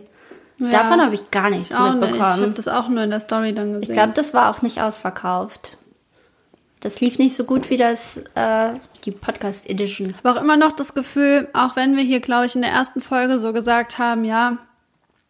Mhm. 0.57 0.65
Ja. 0.65 0.69
Davon 0.71 1.01
habe 1.01 1.13
ich 1.15 1.29
gar 1.31 1.49
nichts 1.49 1.75
auch 1.75 1.93
nicht. 1.93 2.03
Ich 2.03 2.19
habe 2.19 2.39
mitbekommen. 2.41 2.53
das 2.55 2.67
auch 2.67 2.89
nur 2.89 3.03
in 3.03 3.11
der 3.11 3.19
Story 3.19 3.53
dann 3.53 3.73
gesehen. 3.73 3.89
Ich 3.91 3.95
glaube, 3.95 4.13
das 4.15 4.33
war 4.33 4.49
auch 4.49 4.61
nicht 4.63 4.81
ausverkauft. 4.81 5.76
Das 6.87 7.01
lief 7.01 7.19
nicht 7.19 7.35
so 7.35 7.43
gut 7.43 7.69
wie 7.69 7.75
das 7.75 8.15
äh, 8.35 8.69
die 9.03 9.11
Podcast 9.11 9.69
Edition. 9.69 10.13
habe 10.23 10.31
auch 10.39 10.41
immer 10.41 10.55
noch 10.55 10.71
das 10.71 10.93
Gefühl, 10.93 11.49
auch 11.51 11.75
wenn 11.75 11.97
wir 11.97 12.03
hier, 12.05 12.21
glaube 12.21 12.45
ich, 12.45 12.55
in 12.55 12.61
der 12.61 12.71
ersten 12.71 13.01
Folge 13.01 13.39
so 13.39 13.51
gesagt 13.51 13.97
haben, 13.97 14.23
ja, 14.23 14.57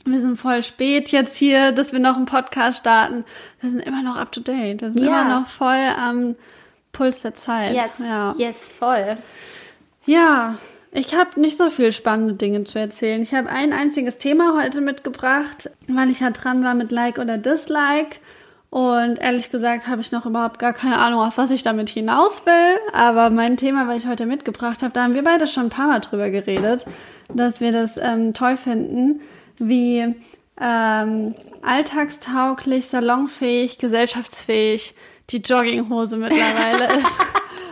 wir 0.06 0.22
sind 0.22 0.38
voll 0.40 0.62
spät 0.62 1.10
jetzt 1.10 1.36
hier, 1.36 1.72
dass 1.72 1.94
wir 1.94 2.00
noch 2.00 2.16
einen 2.16 2.28
Podcast 2.28 2.78
starten. 2.82 3.26
Wir 3.60 3.72
sind 3.72 3.80
immer 3.80 4.04
noch 4.04 4.18
up 4.18 4.32
to 4.34 4.40
date. 4.40 4.82
Wir 4.84 4.92
sind 4.92 5.04
Ja. 5.04 5.22
immer 5.24 5.40
noch 5.40 5.48
voll 5.48 5.84
am 6.00 6.36
Puls 6.92 7.22
der 7.22 7.34
Zeit. 7.34 7.74
Yes, 7.74 7.98
Ja. 8.08 8.36
yes, 8.38 8.68
voll. 8.68 9.18
ja, 10.06 10.60
ich 10.92 11.16
habe 11.16 11.40
nicht 11.42 11.58
so 11.58 11.72
viel 11.72 11.92
spannende 11.92 12.36
Dinge 12.36 12.66
zu 12.66 12.78
erzählen. 12.78 13.20
Ich 13.24 13.34
habe 13.34 13.50
ein 13.50 13.74
einziges 13.74 14.18
Thema 14.18 14.54
heute 14.62 14.80
mitgebracht, 14.82 15.72
weil 15.88 16.12
ich 16.12 16.20
ja 16.20 16.30
dran 16.30 16.64
war 16.64 16.76
mit 16.76 16.92
Like 16.92 17.18
oder 17.18 17.40
Dislike. 17.40 18.18
Und 18.70 19.18
ehrlich 19.18 19.50
gesagt 19.50 19.88
habe 19.88 20.02
ich 20.02 20.12
noch 20.12 20.26
überhaupt 20.26 20.60
gar 20.60 20.74
keine 20.74 20.98
Ahnung, 20.98 21.22
auf 21.22 21.38
was 21.38 21.52
ich 21.52 21.64
damit 21.64 21.90
hinaus 21.90 22.46
will. 22.46 22.78
Aber 22.94 23.30
mein 23.30 23.58
Thema, 23.58 23.88
was 23.88 24.04
ich 24.04 24.08
heute 24.08 24.26
mitgebracht 24.26 24.84
habe, 24.84 24.94
da 24.94 25.04
haben 25.04 25.14
wir 25.14 25.24
beide 25.24 25.48
schon 25.48 25.68
ein 25.68 25.70
paar 25.70 25.88
Mal 25.88 26.00
drüber 26.00 26.30
geredet, 26.30 26.86
dass 27.34 27.62
wir 27.62 27.72
das 27.72 27.98
ähm, 27.98 28.34
toll 28.34 28.58
finden, 28.58 29.22
wie 29.58 30.16
ähm, 30.60 31.36
alltagstauglich, 31.62 32.88
salonfähig, 32.88 33.78
gesellschaftsfähig 33.78 34.96
die 35.30 35.38
Jogginghose 35.38 36.18
mittlerweile 36.18 36.86
ist. 37.00 37.20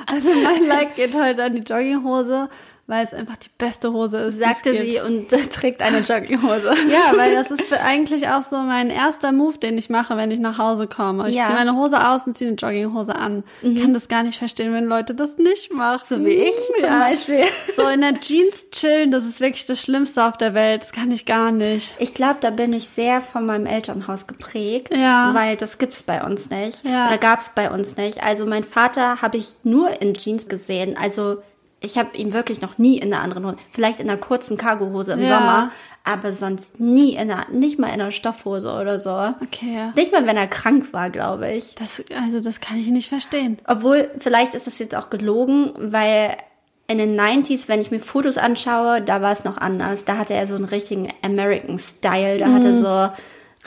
Also 0.08 0.29
mein 0.29 0.67
Like 0.67 0.95
geht 0.95 1.15
heute 1.15 1.43
an 1.43 1.55
die 1.55 1.62
Jogginghose, 1.62 2.49
weil 2.88 3.04
es 3.06 3.13
einfach 3.13 3.38
die 3.38 3.50
beste 3.58 3.91
Hose 3.93 4.17
ist. 4.17 4.36
es 4.36 4.39
Sagte 4.39 4.71
gibt. 4.74 4.91
sie 4.91 5.00
und 5.00 5.30
trägt 5.52 5.82
eine 5.82 6.00
Jogginghose. 6.00 6.71
Ja, 6.89 7.17
weil 7.17 7.34
das 7.34 7.50
ist 7.60 7.74
eigentlich 7.74 8.28
auch 8.28 8.43
so 8.43 8.58
mein 8.58 8.89
erster 8.91 9.32
Move, 9.32 9.58
den 9.58 9.78
ich 9.78 9.89
mache, 9.89 10.15
wenn 10.17 10.30
ich 10.32 10.39
nach 10.39 10.58
Hause 10.60 10.86
komme. 10.88 11.28
Ich 11.30 11.36
Ja. 11.36 11.43
Mhm. 11.43 11.48
ziehe 11.48 11.56
meine 11.58 11.76
Hose 11.76 12.08
aus 12.08 12.28
und 12.28 12.38
ziehe 12.38 12.48
eine 12.50 12.58
Jogginghose 12.58 13.15
an. 13.15 13.43
Ich 13.63 13.82
kann 13.82 13.93
das 13.93 14.08
gar 14.08 14.21
nicht 14.24 14.38
verstehen, 14.38 14.71
wenn 14.74 14.86
Leute 14.86 15.15
das 15.15 15.38
nicht 15.38 15.74
machen. 15.74 16.04
So 16.08 16.24
wie 16.26 16.30
ich 16.34 16.56
zum 16.80 16.86
Ja. 16.89 17.00
Beispiel. 17.08 17.43
So 17.76 17.88
in 17.88 18.02
der 18.02 18.19
Jeans 18.19 18.69
chillen, 18.71 19.10
das 19.12 19.26
ist 19.26 19.39
wirklich 19.39 19.65
das 19.65 19.82
Schlimmste 19.82 20.24
auf 20.24 20.38
der 20.38 20.54
Welt. 20.54 20.82
Das 20.84 20.91
kann 20.91 21.10
ich 21.12 21.26
gar 21.26 21.52
nicht. 21.52 21.93
Ich 21.98 22.13
glaube, 22.13 22.38
da 22.41 22.52
bin 22.52 22.71
ich 22.74 22.88
sehr 22.89 23.21
von 23.21 23.45
meinem 23.45 23.65
Elternhaus 23.65 24.28
geprägt, 24.28 24.95
Ja. 24.95 25.32
weil 25.34 25.58
das 25.58 25.78
gibt's 25.80 26.04
bei 26.04 26.24
uns 26.24 26.50
nicht. 26.50 26.86
Ja. 26.86 27.08
Oder 27.08 27.17
gab's 27.17 27.52
bei 27.56 27.71
uns 27.71 27.98
nicht. 27.98 28.24
Also 28.24 28.45
mein 28.45 28.63
Vater 28.63 29.21
habe 29.21 29.38
ich 29.38 29.56
nur 29.63 30.02
in 30.02 30.13
Jeans 30.13 30.48
gesehen. 30.48 30.95
Also 31.02 31.38
ich 31.81 31.97
habe 31.97 32.17
ihn 32.17 32.33
wirklich 32.33 32.61
noch 32.61 32.77
nie 32.77 32.97
in 32.97 33.13
einer 33.13 33.21
anderen 33.21 33.45
Hose, 33.45 33.57
vielleicht 33.71 33.99
in 33.99 34.09
einer 34.09 34.19
kurzen 34.19 34.57
Cargohose 34.57 35.13
im 35.13 35.21
Ja. 35.21 35.27
Sommer, 35.39 35.71
aber 36.03 36.31
sonst 36.31 36.79
nie 36.79 37.13
in 37.13 37.29
einer, 37.31 37.47
nicht 37.51 37.77
mal 37.79 37.88
in 37.88 38.01
einer 38.01 38.11
Stoffhose 38.11 38.71
oder 38.71 38.97
so. 38.97 39.33
Okay. 39.41 39.91
Nicht 39.95 40.11
mal, 40.11 40.25
wenn 40.25 40.38
er 40.38 40.47
krank 40.47 40.93
war, 40.93 41.09
glaube 41.09 41.51
ich. 41.51 41.75
Das, 41.75 42.03
also 42.15 42.39
das 42.39 42.59
kann 42.59 42.77
ich 42.77 42.88
nicht 42.88 43.09
verstehen. 43.09 43.57
Obwohl, 43.67 44.09
vielleicht 44.17 44.55
ist 44.55 44.67
das 44.67 44.79
jetzt 44.79 44.95
auch 44.95 45.09
gelogen, 45.09 45.73
weil 45.77 46.38
in 46.88 46.97
den 46.97 47.19
90s, 47.19 47.67
wenn 47.67 47.81
ich 47.81 47.91
mir 47.91 47.99
Fotos 47.99 48.38
anschaue, 48.38 49.01
da 49.01 49.21
war 49.21 49.31
es 49.31 49.43
noch 49.43 49.57
anders. 49.57 50.05
Da 50.05 50.17
hatte 50.17 50.33
er 50.35 50.45
so 50.47 50.55
einen 50.55 50.65
richtigen 50.65 51.09
American 51.23 51.79
Style. 51.79 52.38
Da 52.38 52.51
hatte 52.51 52.79
so 52.79 53.09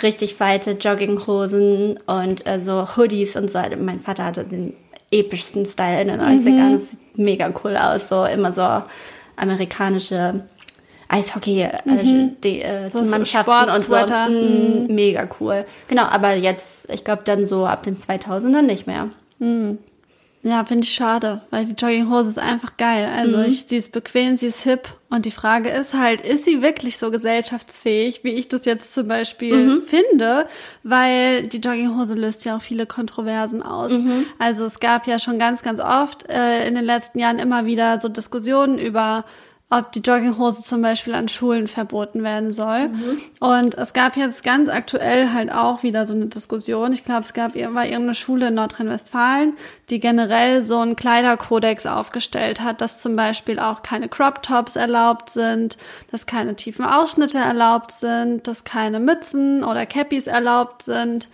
richtig 0.03 0.39
weite 0.39 0.73
Jogginghosen 0.73 1.99
und 2.07 2.47
äh, 2.47 2.61
so 2.61 2.97
Hoodies 2.97 3.37
und 3.37 3.51
so. 3.51 3.61
Mein 3.79 3.99
Vater 4.01 4.25
hatte 4.25 4.45
den 4.45 4.75
epischsten 5.11 5.65
Style 5.65 6.03
in 6.03 6.09
den 6.09 6.21
90ern. 6.21 6.73
Das 6.73 6.91
sieht 6.93 7.19
mega 7.19 7.53
cool 7.65 7.77
aus. 7.77 8.09
So 8.09 8.25
immer 8.25 8.53
so 8.53 8.83
amerikanische 9.37 10.43
Eishockey, 11.09 11.63
äh, 11.63 11.71
die, 12.45 12.61
äh, 12.63 12.89
So- 12.91 13.03
so 13.03 13.11
Mannschaften 13.11 13.51
und 13.51 13.67
so. 13.77 13.95
Sportsweater. 13.97 14.29
Mm, 14.29 14.87
mega 14.95 15.27
cool. 15.41 15.65
Genau, 15.89 16.03
aber 16.03 16.35
jetzt, 16.35 16.91
ich 16.91 17.03
glaube 17.05 17.23
dann 17.25 17.47
so 17.47 17.65
ab 17.67 17.83
den 17.83 17.97
2000ern 17.97 18.67
nicht 18.67 18.87
mehr. 18.87 19.09
Ja, 20.45 20.65
finde 20.65 20.85
ich 20.85 20.95
schade, 20.95 21.41
weil 21.51 21.65
die 21.65 21.73
Jogginghose 21.73 22.31
ist 22.31 22.39
einfach 22.39 22.77
geil. 22.77 23.11
Also 23.13 23.37
Mhm. 23.39 23.45
ich, 23.45 23.65
sie 23.67 23.77
ist 23.77 23.91
bequem, 23.91 24.37
sie 24.37 24.47
ist 24.47 24.63
hip 24.63 24.89
und 25.11 25.25
die 25.27 25.33
Frage 25.33 25.69
ist 25.69 25.95
halt, 25.95 26.21
ist 26.21 26.45
sie 26.45 26.63
wirklich 26.63 26.97
so 26.97 27.11
gesellschaftsfähig, 27.11 28.23
wie 28.23 28.31
ich 28.35 28.47
das 28.49 28.65
jetzt 28.65 28.95
zum 28.95 29.09
Beispiel 29.09 29.67
Mhm. 29.67 29.83
finde? 29.83 30.47
Weil 30.85 31.49
die 31.49 31.59
Jogginghose 31.59 32.15
löst 32.15 32.45
ja 32.45 32.57
auch 32.57 32.63
viele 32.63 32.87
Kontroversen 32.87 33.63
aus. 33.65 33.91
Mhm. 33.93 34.27
Also 34.39 34.65
es 34.65 34.79
gab 34.79 35.07
ja 35.09 35.19
schon 35.19 35.39
ganz, 35.41 35.63
ganz 35.63 35.81
oft 35.81 36.29
äh, 36.31 36.69
in 36.69 36.77
den 36.77 36.85
letzten 36.85 37.19
Jahren 37.19 37.41
immer 37.41 37.67
wieder 37.67 38.01
so 38.01 38.09
Diskussionen 38.09 38.79
über 38.79 39.25
ob 39.71 39.93
die 39.93 40.01
Jogginghose 40.01 40.63
zum 40.63 40.81
Beispiel 40.81 41.13
an 41.13 41.29
Schulen 41.29 41.69
verboten 41.69 42.23
werden 42.23 42.53
soll. 42.53 42.89
Und 43.39 43.75
es 43.75 43.93
gab 43.93 44.17
jetzt 44.17 44.43
ganz 44.43 44.71
aktuell 44.71 45.31
halt 45.33 45.53
auch 45.53 45.83
wieder 45.83 46.07
so 46.07 46.15
eine 46.15 46.27
Diskussion. 46.27 46.93
Ich 46.93 47.05
glaube, 47.05 47.21
es 47.21 47.35
gab 47.35 47.55
war 47.55 47.85
irgendeine 47.85 48.15
Schule 48.15 48.49
in 48.49 48.55
Nordrhein-Westfalen, 48.55 49.57
die 49.91 50.01
generell 50.01 50.63
so 50.63 50.79
einen 50.79 50.97
Kleiderkodex 50.97 51.85
aufgestellt 51.85 52.63
hat, 52.63 52.81
dass 52.81 53.03
zum 53.03 53.15
Beispiel 53.15 53.59
auch 53.59 53.83
keine 53.83 54.09
Crop 54.09 54.43
Tops 54.43 54.75
erlaubt 54.75 55.29
sind, 55.29 55.77
dass 56.11 56.25
keine 56.25 56.57
tiefen 56.57 56.87
Ausschnitte 56.87 57.39
erlaubt 57.39 57.93
sind, 57.93 58.47
dass 58.47 58.65
keine 58.65 59.01
Mützen 59.01 59.65
oder 59.65 59.85
Cappies 59.85 60.29
erlaubt 60.29 60.83
sind, 60.83 61.29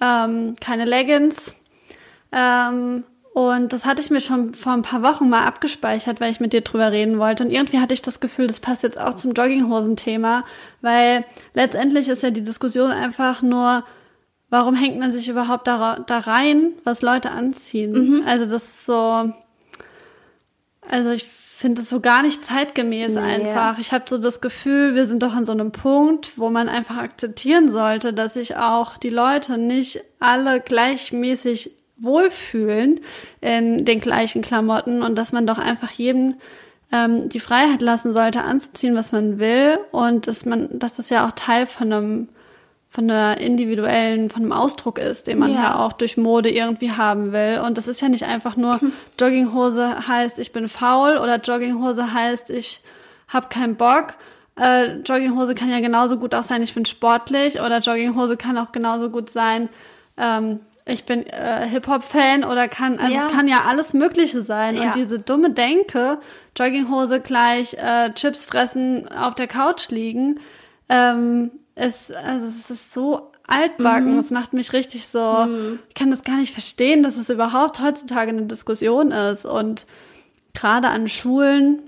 ähm, 0.00 0.56
keine 0.60 0.86
Leggings. 0.86 1.54
Ähm, 2.32 3.04
und 3.36 3.74
das 3.74 3.84
hatte 3.84 4.00
ich 4.00 4.08
mir 4.08 4.22
schon 4.22 4.54
vor 4.54 4.72
ein 4.72 4.80
paar 4.80 5.02
Wochen 5.02 5.28
mal 5.28 5.44
abgespeichert, 5.44 6.22
weil 6.22 6.30
ich 6.30 6.40
mit 6.40 6.54
dir 6.54 6.62
drüber 6.62 6.90
reden 6.90 7.18
wollte. 7.18 7.44
Und 7.44 7.50
irgendwie 7.50 7.80
hatte 7.80 7.92
ich 7.92 8.00
das 8.00 8.18
Gefühl, 8.18 8.46
das 8.46 8.60
passt 8.60 8.82
jetzt 8.82 8.98
auch 8.98 9.14
zum 9.14 9.34
Jogginghosen-Thema, 9.34 10.46
weil 10.80 11.22
letztendlich 11.52 12.08
ist 12.08 12.22
ja 12.22 12.30
die 12.30 12.40
Diskussion 12.42 12.90
einfach 12.92 13.42
nur, 13.42 13.84
warum 14.48 14.74
hängt 14.74 14.98
man 14.98 15.12
sich 15.12 15.28
überhaupt 15.28 15.66
da, 15.66 15.98
da 16.06 16.20
rein, 16.20 16.70
was 16.84 17.02
Leute 17.02 17.30
anziehen? 17.30 18.22
Also 18.26 18.46
das 18.46 18.62
ist 18.62 18.86
so, 18.86 19.30
also 20.88 21.10
ich 21.10 21.24
finde 21.24 21.82
es 21.82 21.90
so 21.90 22.00
gar 22.00 22.22
nicht 22.22 22.42
zeitgemäß 22.42 23.16
Nee. 23.16 23.20
einfach. 23.20 23.78
Ich 23.78 23.92
habe 23.92 24.04
so 24.08 24.16
das 24.16 24.40
Gefühl, 24.40 24.94
wir 24.94 25.04
sind 25.04 25.22
doch 25.22 25.34
an 25.34 25.44
so 25.44 25.52
einem 25.52 25.72
Punkt, 25.72 26.38
wo 26.38 26.48
man 26.48 26.70
einfach 26.70 26.96
akzeptieren 26.96 27.68
sollte, 27.68 28.14
dass 28.14 28.32
sich 28.32 28.56
auch 28.56 28.96
die 28.96 29.10
Leute 29.10 29.58
nicht 29.58 30.00
alle 30.20 30.58
gleichmäßig 30.58 31.72
wohlfühlen 31.98 33.00
in 33.40 33.84
den 33.84 34.00
gleichen 34.00 34.42
Klamotten 34.42 35.02
und 35.02 35.16
dass 35.16 35.32
man 35.32 35.46
doch 35.46 35.58
einfach 35.58 35.90
jedem 35.90 36.34
ähm, 36.92 37.28
die 37.28 37.40
Freiheit 37.40 37.80
lassen 37.82 38.12
sollte, 38.12 38.42
anzuziehen, 38.42 38.94
was 38.94 39.12
man 39.12 39.38
will 39.38 39.78
und 39.92 40.26
dass 40.26 40.44
man, 40.44 40.68
dass 40.78 40.94
das 40.94 41.10
ja 41.10 41.26
auch 41.26 41.32
Teil 41.32 41.66
von 41.66 41.92
einem 41.92 42.28
von 42.88 43.10
einer 43.10 43.38
individuellen, 43.40 44.30
von 44.30 44.42
einem 44.42 44.52
Ausdruck 44.52 44.98
ist, 44.98 45.26
den 45.26 45.38
man 45.40 45.52
ja, 45.52 45.62
Ja. 45.64 45.78
auch 45.84 45.92
durch 45.92 46.16
Mode 46.16 46.50
irgendwie 46.50 46.92
haben 46.92 47.30
will. 47.32 47.60
Und 47.66 47.76
das 47.76 47.88
ist 47.88 48.00
ja 48.00 48.08
nicht 48.08 48.22
einfach 48.22 48.56
nur 48.56 48.80
Jogginghose 49.20 50.06
heißt, 50.08 50.38
ich 50.38 50.52
bin 50.52 50.66
faul 50.68 51.18
oder 51.18 51.38
Jogginghose 51.38 52.14
heißt, 52.14 52.48
ich 52.48 52.80
habe 53.28 53.48
keinen 53.48 53.74
Bock. 53.76 54.14
Äh, 54.58 54.98
Jogginghose 55.00 55.54
kann 55.54 55.68
ja 55.68 55.80
genauso 55.80 56.16
gut 56.16 56.34
auch 56.34 56.44
sein, 56.44 56.62
ich 56.62 56.72
bin 56.74 56.86
sportlich 56.86 57.60
oder 57.60 57.80
Jogginghose 57.80 58.38
kann 58.38 58.56
auch 58.56 58.72
genauso 58.72 59.10
gut 59.10 59.28
sein, 59.28 59.68
ähm, 60.16 60.60
ich 60.88 61.04
bin 61.04 61.26
äh, 61.26 61.66
Hip-Hop-Fan 61.68 62.44
oder 62.44 62.68
kann, 62.68 62.98
also 62.98 63.12
Ja. 63.12 63.26
es 63.26 63.32
kann 63.32 63.48
ja 63.48 63.64
alles 63.66 63.92
Mögliche 63.92 64.40
sein. 64.42 64.76
Ja. 64.76 64.84
Und 64.84 64.94
diese 64.94 65.18
dumme 65.18 65.50
Denke, 65.50 66.18
Jogginghose 66.56 67.20
gleich 67.20 67.74
äh, 67.74 68.12
Chips 68.14 68.44
fressen, 68.44 69.08
auf 69.08 69.34
der 69.34 69.48
Couch 69.48 69.90
liegen, 69.90 70.38
ähm, 70.88 71.50
ist, 71.74 72.14
also 72.14 72.46
es 72.46 72.70
ist 72.70 72.94
so 72.94 73.32
altbacken. 73.48 74.18
Es 74.18 74.30
macht 74.30 74.52
mich 74.52 74.72
richtig 74.72 75.06
so, 75.08 75.46
ich 75.88 75.94
kann 75.94 76.10
das 76.10 76.22
gar 76.24 76.36
nicht 76.36 76.52
verstehen, 76.52 77.02
dass 77.02 77.16
es 77.16 77.30
überhaupt 77.30 77.80
heutzutage 77.80 78.30
eine 78.30 78.42
Diskussion 78.42 79.10
ist. 79.12 79.44
Und 79.44 79.86
gerade 80.54 80.88
an 80.88 81.08
Schulen, 81.08 81.80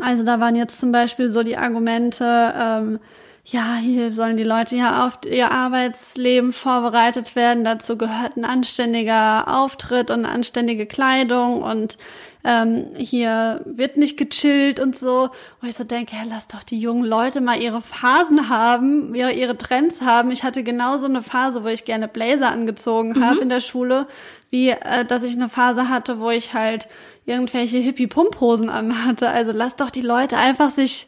also 0.00 0.22
da 0.24 0.40
waren 0.40 0.56
jetzt 0.56 0.80
zum 0.80 0.90
Beispiel 0.92 1.30
so 1.30 1.42
die 1.42 1.56
Argumente, 1.56 2.54
ähm, 2.56 2.98
ja, 3.46 3.76
hier 3.76 4.10
sollen 4.10 4.38
die 4.38 4.44
Leute 4.44 4.76
ja 4.76 5.06
auf 5.06 5.18
ihr 5.26 5.50
Arbeitsleben 5.50 6.52
vorbereitet 6.52 7.36
werden. 7.36 7.62
Dazu 7.64 7.98
gehört 7.98 8.36
ein 8.36 8.44
anständiger 8.44 9.46
Auftritt 9.48 10.10
und 10.10 10.24
anständige 10.24 10.86
Kleidung 10.86 11.62
und 11.62 11.98
ähm, 12.44 12.88
hier 12.96 13.62
wird 13.64 13.96
nicht 13.96 14.18
gechillt 14.18 14.78
und 14.78 14.94
so. 14.94 15.30
Wo 15.60 15.66
ich 15.66 15.74
so 15.74 15.84
denke, 15.84 16.14
ja, 16.14 16.22
lass 16.28 16.46
doch 16.46 16.62
die 16.62 16.78
jungen 16.78 17.04
Leute 17.04 17.40
mal 17.40 17.60
ihre 17.60 17.80
Phasen 17.80 18.50
haben, 18.50 19.14
ihre, 19.14 19.32
ihre 19.32 19.56
Trends 19.56 20.02
haben. 20.02 20.30
Ich 20.30 20.44
hatte 20.44 20.62
genauso 20.62 21.06
eine 21.06 21.22
Phase, 21.22 21.64
wo 21.64 21.68
ich 21.68 21.84
gerne 21.84 22.06
Blazer 22.06 22.50
angezogen 22.50 23.24
habe 23.24 23.40
in 23.40 23.48
der 23.48 23.60
Schule, 23.60 24.06
wie 24.50 24.68
äh, 24.68 25.04
dass 25.06 25.24
ich 25.24 25.34
eine 25.34 25.48
Phase 25.48 25.88
hatte, 25.88 26.20
wo 26.20 26.30
ich 26.30 26.52
halt 26.52 26.86
irgendwelche 27.26 27.78
Hippie-Pumphosen 27.78 28.68
anhatte. 28.68 29.30
Also 29.30 29.52
lass 29.52 29.76
doch 29.76 29.90
die 29.90 30.02
Leute 30.02 30.36
einfach 30.36 30.70
sich, 30.70 31.06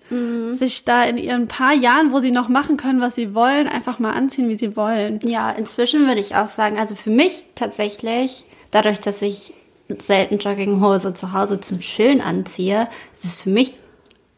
sich 0.52 0.84
da 0.86 1.04
in 1.04 1.18
ihren 1.18 1.46
paar 1.46 1.74
Jahren, 1.74 2.10
wo 2.10 2.20
sie 2.20 2.30
noch 2.30 2.48
machen 2.48 2.78
können, 2.78 3.02
was 3.02 3.16
sie 3.16 3.34
wollen, 3.34 3.68
einfach 3.68 3.98
mal 3.98 4.12
anziehen, 4.12 4.48
wie 4.48 4.56
sie 4.56 4.76
wollen. 4.76 5.20
Ja, 5.24 5.50
inzwischen 5.50 6.06
würde 6.06 6.20
ich 6.20 6.34
auch 6.34 6.46
sagen, 6.46 6.78
also 6.78 6.94
für 6.94 7.10
mich 7.10 7.44
tatsächlich, 7.54 8.44
dadurch, 8.70 9.00
dass 9.00 9.20
ich 9.20 9.52
selten 9.98 10.38
Jogginghose 10.38 11.14
zu 11.14 11.32
Hause 11.32 11.60
zum 11.60 11.80
Chillen 11.80 12.20
anziehe, 12.20 12.88
ist 13.14 13.24
es 13.24 13.36
für 13.36 13.50
mich 13.50 13.74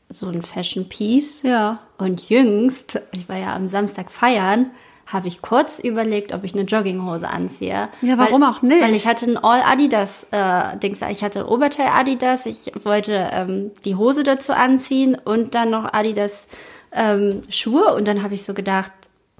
so 0.08 0.26
ein 0.26 0.42
Fashion 0.42 0.88
Piece. 0.88 1.42
Ja. 1.42 1.80
Und 1.98 2.28
jüngst, 2.28 3.00
ich 3.12 3.28
war 3.28 3.36
ja 3.36 3.54
am 3.54 3.68
Samstag 3.68 4.10
feiern, 4.10 4.70
habe 5.06 5.28
ich 5.28 5.40
kurz 5.40 5.78
überlegt, 5.78 6.34
ob 6.34 6.44
ich 6.44 6.52
eine 6.52 6.62
Jogginghose 6.62 7.28
anziehe. 7.28 7.88
Ja, 8.02 8.18
warum 8.18 8.42
weil, 8.42 8.50
auch 8.50 8.62
nicht? 8.62 8.82
Weil 8.82 8.94
ich 8.94 9.06
hatte 9.06 9.26
ein 9.26 9.36
All 9.38 9.62
Adidas 9.62 10.26
äh, 10.30 10.76
Dings, 10.78 11.00
ich 11.02 11.24
hatte 11.24 11.48
Oberteil 11.48 11.88
Adidas, 11.88 12.46
ich 12.46 12.72
wollte 12.84 13.30
ähm, 13.32 13.70
die 13.84 13.94
Hose 13.94 14.22
dazu 14.22 14.52
anziehen 14.52 15.16
und 15.22 15.54
dann 15.54 15.70
noch 15.70 15.92
Adidas 15.92 16.46
ähm, 16.92 17.42
Schuhe 17.48 17.94
und 17.94 18.06
dann 18.06 18.22
habe 18.22 18.34
ich 18.34 18.42
so 18.44 18.52
gedacht, 18.52 18.92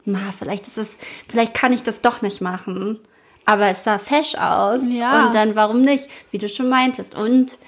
na, 0.04 0.32
vielleicht 0.36 0.66
ist 0.66 0.78
es, 0.78 0.88
vielleicht 1.28 1.54
kann 1.54 1.72
ich 1.72 1.82
das 1.82 2.00
doch 2.00 2.22
nicht 2.22 2.40
machen. 2.40 2.98
Aber 3.48 3.66
es 3.68 3.82
sah 3.84 3.98
fesch 3.98 4.34
aus 4.34 4.80
Ja. 4.88 5.26
und 5.26 5.34
dann 5.34 5.54
warum 5.56 5.80
nicht, 5.80 6.08
wie 6.30 6.38
du 6.38 6.48
schon 6.48 6.68
meintest 6.68 7.14
und 7.16 7.58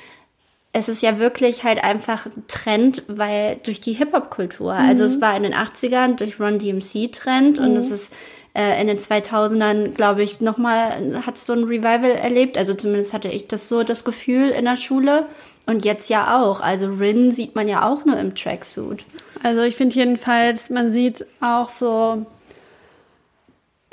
es 0.72 0.88
ist 0.88 1.02
ja 1.02 1.18
wirklich 1.18 1.64
halt 1.64 1.82
einfach 1.82 2.26
ein 2.26 2.44
Trend, 2.46 3.02
weil 3.08 3.56
durch 3.64 3.80
die 3.80 3.94
Hip-Hop-Kultur. 3.94 4.72
Also 4.72 5.04
es 5.04 5.20
war 5.20 5.36
in 5.36 5.42
den 5.42 5.54
80ern 5.54 6.14
durch 6.16 6.38
Run 6.38 6.58
DMC 6.60 7.10
Trend 7.10 7.58
und 7.58 7.74
es 7.76 7.90
ist 7.90 8.12
äh, 8.54 8.80
in 8.80 8.86
den 8.86 8.98
2000ern, 8.98 9.88
glaube 9.94 10.22
ich, 10.22 10.40
nochmal, 10.40 11.22
hat 11.26 11.38
so 11.38 11.54
ein 11.54 11.64
Revival 11.64 12.12
erlebt. 12.12 12.56
Also 12.56 12.74
zumindest 12.74 13.12
hatte 13.12 13.28
ich 13.28 13.48
das 13.48 13.68
so 13.68 13.82
das 13.82 14.04
Gefühl 14.04 14.50
in 14.50 14.64
der 14.64 14.76
Schule. 14.76 15.26
Und 15.66 15.84
jetzt 15.84 16.08
ja 16.08 16.40
auch. 16.40 16.60
Also 16.60 16.86
Rin 16.88 17.32
sieht 17.32 17.56
man 17.56 17.66
ja 17.66 17.88
auch 17.88 18.04
nur 18.04 18.16
im 18.18 18.34
Tracksuit. 18.36 19.04
Also 19.42 19.62
ich 19.62 19.74
finde 19.74 19.96
jedenfalls, 19.96 20.70
man 20.70 20.92
sieht 20.92 21.26
auch 21.40 21.68
so, 21.68 22.26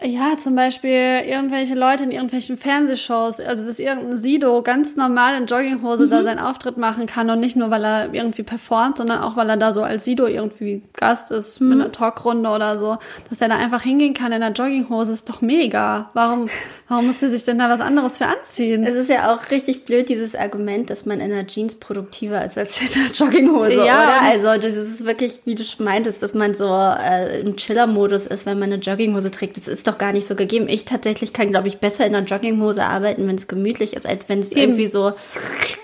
ja, 0.03 0.37
zum 0.37 0.53
Beispiel 0.53 1.23
irgendwelche 1.25 1.73
Leute 1.73 2.03
in 2.03 2.11
irgendwelchen 2.11 2.55
Fernsehshows, 2.55 3.39
also 3.39 3.65
dass 3.65 3.79
irgendein 3.79 4.17
Sido 4.17 4.61
ganz 4.61 4.95
normal 4.95 5.35
in 5.35 5.47
Jogginghose 5.47 6.07
da 6.07 6.21
seinen 6.21 6.37
Auftritt 6.37 6.77
machen 6.77 7.07
kann 7.07 7.31
und 7.31 7.39
nicht 7.39 7.55
nur, 7.55 7.71
weil 7.71 7.83
er 7.83 8.13
irgendwie 8.13 8.43
performt, 8.43 8.97
sondern 8.97 9.23
auch, 9.23 9.35
weil 9.35 9.49
er 9.49 9.57
da 9.57 9.73
so 9.73 9.81
als 9.81 10.05
Sido 10.05 10.27
irgendwie 10.27 10.83
Gast 10.93 11.31
ist 11.31 11.59
mit 11.61 11.81
einer 11.81 11.91
Talkrunde 11.91 12.47
oder 12.47 12.77
so, 12.77 12.99
dass 13.29 13.41
er 13.41 13.49
da 13.49 13.55
einfach 13.55 13.81
hingehen 13.81 14.13
kann 14.13 14.31
in 14.31 14.43
einer 14.43 14.53
Jogginghose, 14.53 15.13
ist 15.13 15.29
doch 15.29 15.41
mega. 15.41 16.11
Warum, 16.13 16.47
warum 16.87 17.07
muss 17.07 17.23
er 17.23 17.31
sich 17.31 17.43
denn 17.43 17.57
da 17.57 17.67
was 17.67 17.81
anderes 17.81 18.19
für 18.19 18.27
anziehen? 18.27 18.83
Es 18.83 18.93
ist 18.93 19.09
ja 19.09 19.33
auch 19.33 19.49
richtig 19.49 19.85
blöd, 19.85 20.09
dieses 20.09 20.35
Argument, 20.35 20.91
dass 20.91 21.07
man 21.07 21.19
in 21.19 21.31
der 21.31 21.47
Jeans 21.47 21.73
produktiver 21.73 22.45
ist 22.45 22.55
als 22.55 22.79
in 22.79 22.89
der 22.93 23.11
Jogginghose, 23.11 23.83
Ja, 23.83 24.03
oder? 24.03 24.21
Also 24.21 24.61
das 24.61 24.75
ist 24.75 25.05
wirklich, 25.05 25.39
wie 25.45 25.55
du 25.55 25.63
schon 25.63 25.85
meintest, 25.85 26.21
dass 26.21 26.35
man 26.35 26.53
so 26.53 26.71
äh, 26.71 27.39
im 27.39 27.55
Chiller-Modus 27.55 28.27
ist, 28.27 28.45
wenn 28.45 28.59
man 28.59 28.71
eine 28.71 28.79
Jogginghose 28.79 29.31
trägt. 29.31 29.57
Das 29.57 29.67
ist 29.67 29.86
doch 29.87 29.97
gar 29.97 30.13
nicht 30.13 30.27
so 30.27 30.35
gegeben. 30.35 30.67
Ich 30.69 30.85
tatsächlich 30.85 31.33
kann, 31.33 31.49
glaube 31.51 31.67
ich, 31.67 31.79
besser 31.79 32.05
in 32.05 32.13
einer 32.15 32.25
Jogginghose 32.25 32.83
arbeiten, 32.83 33.27
wenn 33.27 33.35
es 33.35 33.47
gemütlich 33.47 33.95
ist, 33.95 34.05
als 34.05 34.29
wenn 34.29 34.39
es 34.39 34.51
irgendwie 34.51 34.85
so 34.87 35.13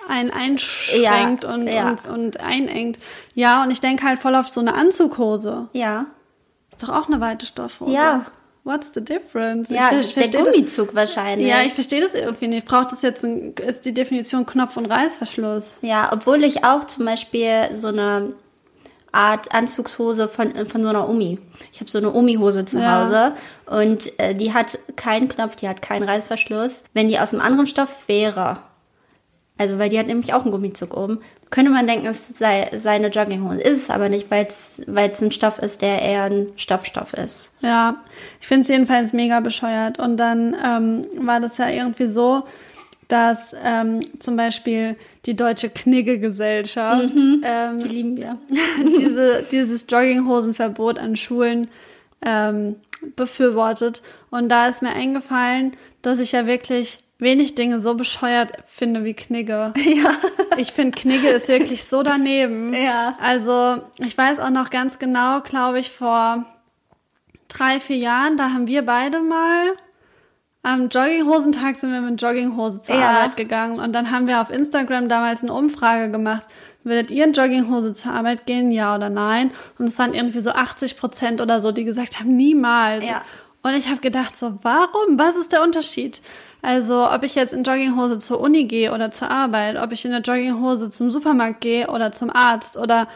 einen 0.08 0.32
einschränkt 0.32 1.44
Ja, 1.44 1.54
und, 1.54 1.68
ja. 1.68 1.90
Und, 1.90 2.08
und 2.08 2.40
einengt. 2.40 2.98
Ja, 3.36 3.64
und 3.64 3.72
ich 3.72 3.80
denke 3.82 4.04
halt 4.06 4.20
voll 4.20 4.36
auf 4.36 4.50
so 4.50 4.60
eine 4.62 4.74
Anzughose. 4.76 5.68
ja. 5.74 6.06
Ist 6.72 6.82
doch 6.82 6.90
auch 6.90 7.08
eine 7.08 7.22
weite 7.22 7.46
Stoffhose. 7.46 7.92
Ja. 7.94 8.26
What's 8.64 8.92
the 8.96 9.02
difference? 9.04 9.70
Ja, 9.70 9.92
Ich- 9.92 10.18
ich 10.18 10.32
der 10.32 10.42
Gummizug 10.44 10.96
wahrscheinlich. 10.96 11.48
Das, 11.48 11.60
ja, 11.60 11.66
ich 11.68 11.74
verstehe 11.74 12.02
das 12.02 12.16
irgendwie 12.16 12.48
nicht. 12.48 12.66
Braucht 12.66 12.92
das 12.92 13.04
jetzt 13.04 13.24
ein, 13.24 13.54
ist 13.68 13.86
die 13.86 13.94
Definition 13.94 14.46
Knopf- 14.48 14.76
und 14.78 14.88
Reißverschluss? 14.88 15.80
Ja, 15.84 16.10
obwohl 16.12 16.44
ich 16.44 16.64
auch 16.64 16.84
zum 16.86 17.06
Beispiel 17.06 17.70
so 17.74 17.90
eine 17.90 18.34
Art 19.14 19.54
Anzugshose 19.54 20.28
von, 20.28 20.54
von 20.68 20.84
so 20.84 20.90
einer 20.90 21.08
Omi. 21.08 21.40
Ich 21.72 21.80
habe 21.80 21.90
so 21.90 22.00
eine 22.00 22.12
Omi-Hose 22.12 22.66
zu 22.66 22.80
Ja. 22.80 23.06
Hause 23.06 23.34
und 23.68 24.20
äh, 24.20 24.36
die 24.36 24.54
hat 24.54 24.78
keinen 24.96 25.30
Knopf, 25.30 25.56
die 25.56 25.70
hat 25.70 25.82
keinen 25.82 26.04
Reißverschluss. 26.04 26.84
Wenn 26.94 27.08
die 27.08 27.20
aus 27.20 27.32
einem 27.34 27.42
anderen 27.42 27.68
Stoff 27.68 28.08
wäre, 28.08 28.58
also 29.58 29.78
weil 29.78 29.90
die 29.90 30.00
hat 30.00 30.08
nämlich 30.08 30.34
auch 30.34 30.42
einen 30.42 30.52
Gummizug 30.52 30.98
oben, 30.98 31.20
könnte 31.52 31.70
man 31.70 31.86
denken, 31.86 32.08
es 32.08 32.28
sei 32.28 32.70
seine 32.76 33.10
Jogginghose. 33.10 33.62
Ist 33.62 33.84
es 33.84 33.90
aber 33.92 34.10
nicht, 34.10 34.32
weil 34.32 34.48
es 34.48 34.82
weil 34.88 35.12
es 35.12 35.22
ein 35.22 35.32
Stoff 35.32 35.60
ist, 35.60 35.84
der 35.84 36.02
eher 36.02 36.24
ein 36.24 36.48
Stoffstoff 36.56 37.14
ist. 37.14 37.50
Ja, 37.62 37.98
ich 38.42 38.48
finde 38.48 38.64
es 38.64 38.68
jedenfalls 38.70 39.14
mega 39.14 39.40
bescheuert. 39.40 40.00
Und 40.00 40.18
dann 40.18 40.56
ähm, 40.66 41.06
war 41.28 41.40
das 41.40 41.60
ja 41.60 41.70
irgendwie 41.70 42.08
so, 42.08 42.44
dass 43.08 43.56
ähm, 43.64 44.00
zum 44.20 44.36
Beispiel 44.36 44.96
die 45.26 45.36
Deutsche 45.36 45.70
Knigge-Gesellschaft, 45.70 47.14
ähm, 47.44 47.80
Die 47.80 47.88
lieben 47.88 48.18
wir. 48.18 48.38
diese, 49.00 49.44
dieses 49.44 49.86
Jogginghosenverbot 49.90 51.00
an 51.00 51.16
Schulen 51.16 51.70
ähm, 52.22 52.76
befürwortet. 53.16 54.02
Und 54.32 54.50
da 54.50 54.68
ist 54.68 54.82
mir 54.82 54.92
eingefallen, 54.92 55.78
dass 56.02 56.20
ich 56.20 56.34
ja 56.34 56.46
wirklich 56.46 57.00
wenig 57.20 57.56
Dinge 57.56 57.80
so 57.80 57.96
bescheuert 57.96 58.52
finde 58.68 59.04
wie 59.04 59.14
Knigge. 59.14 59.74
Ja. 59.84 60.12
Ich 60.58 60.72
finde, 60.72 60.98
Knigge 60.98 61.30
ist 61.30 61.48
wirklich 61.48 61.84
so 61.86 62.04
daneben. 62.04 62.74
Ja. 62.76 63.18
Also, 63.20 63.82
ich 64.00 64.16
weiß 64.16 64.40
auch 64.40 64.52
noch 64.52 64.70
ganz 64.70 65.00
genau, 65.00 65.42
glaube 65.42 65.80
ich, 65.80 65.90
vor 65.90 66.46
drei, 67.48 67.80
vier 67.80 67.98
Jahren, 67.98 68.38
da 68.38 68.52
haben 68.52 68.68
wir 68.68 68.86
beide 68.86 69.20
mal 69.20 69.74
am 70.64 70.88
Jogginghosentag 70.88 71.76
sind 71.76 71.92
wir 71.92 72.02
mit 72.02 72.22
Jogginghose 72.22 72.82
zur 72.82 72.96
Ja. 72.96 73.12
Arbeit 73.12 73.38
gegangen 73.38 73.80
und 73.80 73.94
dann 73.94 74.12
haben 74.12 74.28
wir 74.28 74.42
auf 74.42 74.50
Instagram 74.50 75.10
damals 75.10 75.44
eine 75.44 75.54
Umfrage 75.54 76.10
gemacht. 76.10 76.44
Würdet 76.86 77.12
ihr 77.12 77.26
in 77.26 77.34
Jogginghose 77.34 77.94
zur 77.94 78.14
Arbeit 78.14 78.46
gehen, 78.46 78.72
ja 78.72 78.96
oder 78.96 79.10
nein? 79.10 79.52
Und 79.78 79.88
es 79.88 80.00
waren 80.00 80.14
irgendwie 80.14 80.40
so 80.40 80.52
80 80.52 80.98
Prozent 80.98 81.42
oder 81.42 81.62
so, 81.62 81.72
die 81.72 81.84
gesagt 81.84 82.20
haben, 82.20 82.36
niemals. 82.36 83.06
Ja. 83.06 83.22
Und 83.62 83.74
ich 83.76 83.88
habe 83.88 84.00
gedacht, 84.00 84.38
so, 84.38 84.58
warum? 84.62 85.18
Was 85.18 85.36
ist 85.36 85.52
der 85.52 85.64
Unterschied? 85.64 86.22
Also, 86.62 87.10
ob 87.10 87.24
ich 87.24 87.36
jetzt 87.36 87.54
in 87.54 87.64
Jogginghose 87.64 88.20
zur 88.20 88.40
Uni 88.40 88.66
gehe 88.66 88.94
oder 88.94 89.12
zur 89.12 89.30
Arbeit, 89.30 89.78
ob 89.82 89.92
ich 89.92 90.06
in 90.06 90.12
der 90.12 90.22
Jogginghose 90.22 90.90
zum 90.90 91.12
Supermarkt 91.12 91.60
gehe 91.62 91.88
oder 91.88 92.14
zum 92.14 92.30
Arzt 92.30 92.78
oder, 92.78 93.08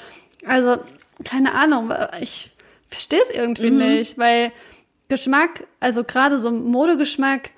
also, 0.46 0.78
keine 1.24 1.54
Ahnung, 1.54 1.94
ich 2.22 2.52
verstehe 2.90 3.22
es 3.22 3.30
irgendwie 3.30 3.72
nicht, 3.72 4.18
weil 4.18 4.52
Geschmack, 5.10 5.66
also 5.80 6.04
gerade 6.04 6.38
so 6.38 6.52
Modegeschmack 6.52 7.52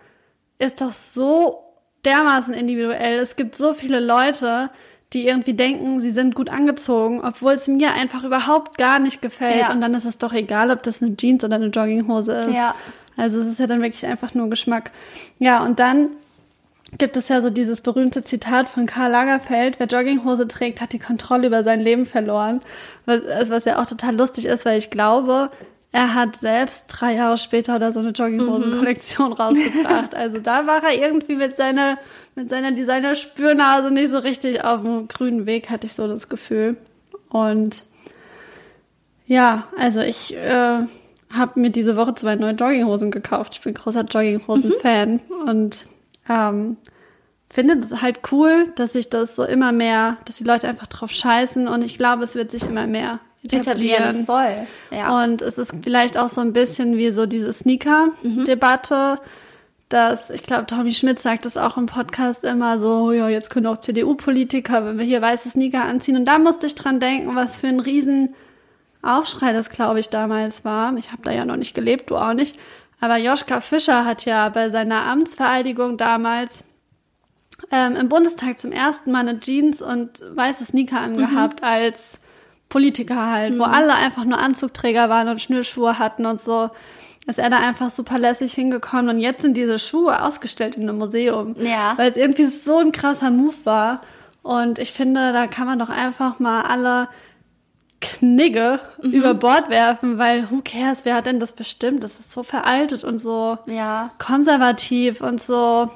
ist 0.59 0.81
doch 0.81 0.91
so 0.91 1.63
dermaßen 2.05 2.53
individuell. 2.53 3.19
Es 3.19 3.35
gibt 3.35 3.55
so 3.55 3.73
viele 3.73 3.99
Leute, 3.99 4.69
die 5.13 5.25
irgendwie 5.27 5.53
denken, 5.53 5.99
sie 5.99 6.11
sind 6.11 6.35
gut 6.35 6.49
angezogen, 6.49 7.21
obwohl 7.23 7.53
es 7.53 7.67
mir 7.67 7.93
einfach 7.93 8.23
überhaupt 8.23 8.77
gar 8.77 8.99
nicht 8.99 9.21
gefällt. 9.21 9.61
Ja. 9.61 9.71
Und 9.71 9.81
dann 9.81 9.93
ist 9.95 10.05
es 10.05 10.17
doch 10.17 10.33
egal, 10.33 10.69
ob 10.69 10.83
das 10.83 11.01
eine 11.01 11.15
Jeans 11.17 11.43
oder 11.43 11.55
eine 11.55 11.67
Jogginghose 11.67 12.31
ist. 12.33 12.55
Ja. 12.55 12.75
Also 13.17 13.39
es 13.39 13.47
ist 13.47 13.59
ja 13.59 13.67
dann 13.67 13.81
wirklich 13.81 14.05
einfach 14.05 14.33
nur 14.35 14.49
Geschmack. 14.49 14.91
Ja, 15.39 15.63
und 15.65 15.79
dann 15.79 16.09
gibt 16.97 17.17
es 17.17 17.27
ja 17.27 17.41
so 17.41 17.49
dieses 17.49 17.81
berühmte 17.81 18.23
Zitat 18.23 18.69
von 18.69 18.85
Karl 18.85 19.11
Lagerfeld, 19.11 19.79
wer 19.79 19.87
Jogginghose 19.87 20.47
trägt, 20.47 20.81
hat 20.81 20.93
die 20.93 20.99
Kontrolle 20.99 21.47
über 21.47 21.63
sein 21.63 21.81
Leben 21.81 22.05
verloren. 22.05 22.61
Was, 23.05 23.49
was 23.49 23.65
ja 23.65 23.81
auch 23.81 23.87
total 23.87 24.15
lustig 24.15 24.45
ist, 24.45 24.65
weil 24.65 24.77
ich 24.77 24.89
glaube, 24.89 25.49
er 25.91 26.13
hat 26.13 26.35
selbst 26.35 26.85
drei 26.87 27.15
Jahre 27.15 27.37
später 27.37 27.75
oder 27.75 27.91
so 27.91 27.99
eine 27.99 28.09
Jogginghosen-Kollektion 28.09 29.33
rausgebracht. 29.39 30.13
Also 30.13 30.39
da 30.39 30.67
war 30.67 30.83
er 30.83 30.95
irgendwie 30.95 31.35
mit 31.35 31.57
seiner, 31.57 31.97
mit 32.35 32.49
seiner 32.49 32.71
Designer-Spürnase 32.71 33.89
nicht 33.89 34.09
so 34.09 34.19
richtig 34.19 34.63
auf 34.63 34.83
dem 34.83 35.07
grünen 35.07 35.47
Weg, 35.47 35.69
hatte 35.69 35.87
ich 35.87 35.93
so 35.93 36.07
das 36.07 36.29
Gefühl. 36.29 36.77
Und 37.29 37.81
ja, 39.25 39.67
also 39.77 40.01
ich 40.01 40.35
äh, 40.35 40.83
habe 41.31 41.59
mir 41.59 41.71
diese 41.71 41.97
Woche 41.97 42.13
zwei 42.13 42.35
neue 42.35 42.53
Jogginghosen 42.53 43.09
gekauft. 43.09 43.55
Ich 43.55 43.61
bin 43.61 43.73
großer 43.73 44.03
Jogginghosen-Fan 44.03 45.21
und 45.47 45.87
ähm, 46.29 46.77
finde 47.49 47.79
es 47.79 47.99
halt 47.99 48.19
cool, 48.31 48.71
dass 48.75 48.93
sich 48.93 49.09
das 49.09 49.35
so 49.35 49.43
immer 49.43 49.71
mehr, 49.71 50.17
dass 50.25 50.35
die 50.35 50.43
Leute 50.43 50.67
einfach 50.67 50.87
drauf 50.87 51.11
scheißen 51.11 51.67
und 51.67 51.81
ich 51.83 51.97
glaube, 51.97 52.23
es 52.23 52.35
wird 52.35 52.51
sich 52.51 52.63
immer 52.63 52.85
mehr 52.85 53.19
Etablieren 53.43 54.03
etablieren. 54.03 54.25
voll. 54.25 54.67
Ja. 54.91 55.23
Und 55.23 55.41
es 55.41 55.57
ist 55.57 55.73
vielleicht 55.81 56.17
auch 56.17 56.27
so 56.27 56.41
ein 56.41 56.53
bisschen 56.53 56.97
wie 56.97 57.11
so 57.11 57.25
diese 57.25 57.53
Sneaker-Debatte, 57.53 59.19
dass, 59.87 60.29
ich 60.29 60.43
glaube, 60.43 60.67
Tommy 60.67 60.91
Schmidt 60.91 61.19
sagt 61.19 61.45
das 61.45 61.57
auch 61.57 61.77
im 61.77 61.87
Podcast 61.87 62.43
immer 62.43 62.77
so, 62.77 63.07
"Oh 63.07 63.11
ja, 63.11 63.27
jetzt 63.29 63.49
können 63.49 63.65
auch 63.67 63.77
CDU-Politiker, 63.77 64.85
wenn 64.85 64.97
wir 64.99 65.05
hier 65.05 65.21
weiße 65.21 65.49
Sneaker 65.49 65.83
anziehen. 65.83 66.15
Und 66.15 66.25
da 66.25 66.37
musste 66.37 66.67
ich 66.67 66.75
dran 66.75 66.99
denken, 66.99 67.35
was 67.35 67.57
für 67.57 67.67
ein 67.67 67.79
riesen 67.79 68.35
Aufschrei 69.01 69.53
das, 69.53 69.69
glaube 69.69 69.99
ich, 69.99 70.09
damals 70.09 70.65
war. 70.65 70.95
Ich 70.97 71.11
habe 71.11 71.23
da 71.23 71.31
ja 71.31 71.45
noch 71.45 71.55
nicht 71.55 71.73
gelebt, 71.73 72.09
du 72.11 72.17
auch 72.17 72.33
nicht. 72.33 72.59
Aber 72.99 73.17
Joschka 73.17 73.61
Fischer 73.61 74.03
hat 74.05 74.25
ja 74.25 74.49
bei 74.49 74.69
seiner 74.69 75.05
Amtsvereidigung 75.05 75.97
damals 75.97 76.65
ähm, 77.71 77.95
im 77.95 78.09
Bundestag 78.09 78.59
zum 78.59 78.71
ersten 78.71 79.11
Mal 79.11 79.27
eine 79.27 79.39
Jeans 79.39 79.81
und 79.81 80.21
weiße 80.35 80.65
Sneaker 80.65 80.99
angehabt 80.99 81.63
als 81.63 82.19
Politiker 82.69 83.31
halt, 83.31 83.57
wo 83.57 83.63
alle 83.63 83.95
einfach 83.95 84.23
nur 84.23 84.37
Anzugträger 84.37 85.09
waren 85.09 85.27
und 85.27 85.41
Schnürschuhe 85.41 85.99
hatten 85.99 86.25
und 86.25 86.39
so. 86.39 86.69
Ist 87.27 87.39
er 87.39 87.49
da 87.49 87.57
einfach 87.57 87.89
super 87.89 88.17
lässig 88.17 88.53
hingekommen 88.53 89.09
und 89.09 89.19
jetzt 89.19 89.41
sind 89.41 89.57
diese 89.57 89.77
Schuhe 89.77 90.23
ausgestellt 90.23 90.77
in 90.77 90.83
einem 90.83 90.97
Museum. 90.97 91.55
Ja. 91.59 91.93
Weil 91.97 92.09
es 92.09 92.17
irgendwie 92.17 92.45
so 92.45 92.79
ein 92.79 92.91
krasser 92.91 93.29
Move 93.29 93.55
war. 93.65 94.01
Und 94.41 94.79
ich 94.79 94.93
finde, 94.93 95.33
da 95.33 95.47
kann 95.47 95.67
man 95.67 95.77
doch 95.77 95.89
einfach 95.89 96.39
mal 96.39 96.63
alle 96.63 97.07
Knigge 98.01 98.79
über 99.01 99.33
Bord 99.33 99.69
werfen, 99.69 100.17
weil 100.17 100.49
who 100.49 100.61
cares, 100.63 101.05
wer 101.05 101.15
hat 101.15 101.25
denn 101.25 101.39
das 101.39 101.51
bestimmt? 101.51 102.03
Das 102.03 102.19
ist 102.19 102.31
so 102.31 102.43
veraltet 102.43 103.03
und 103.03 103.19
so 103.19 103.57
ja. 103.65 104.11
konservativ 104.17 105.21
und 105.21 105.41
so. 105.41 105.89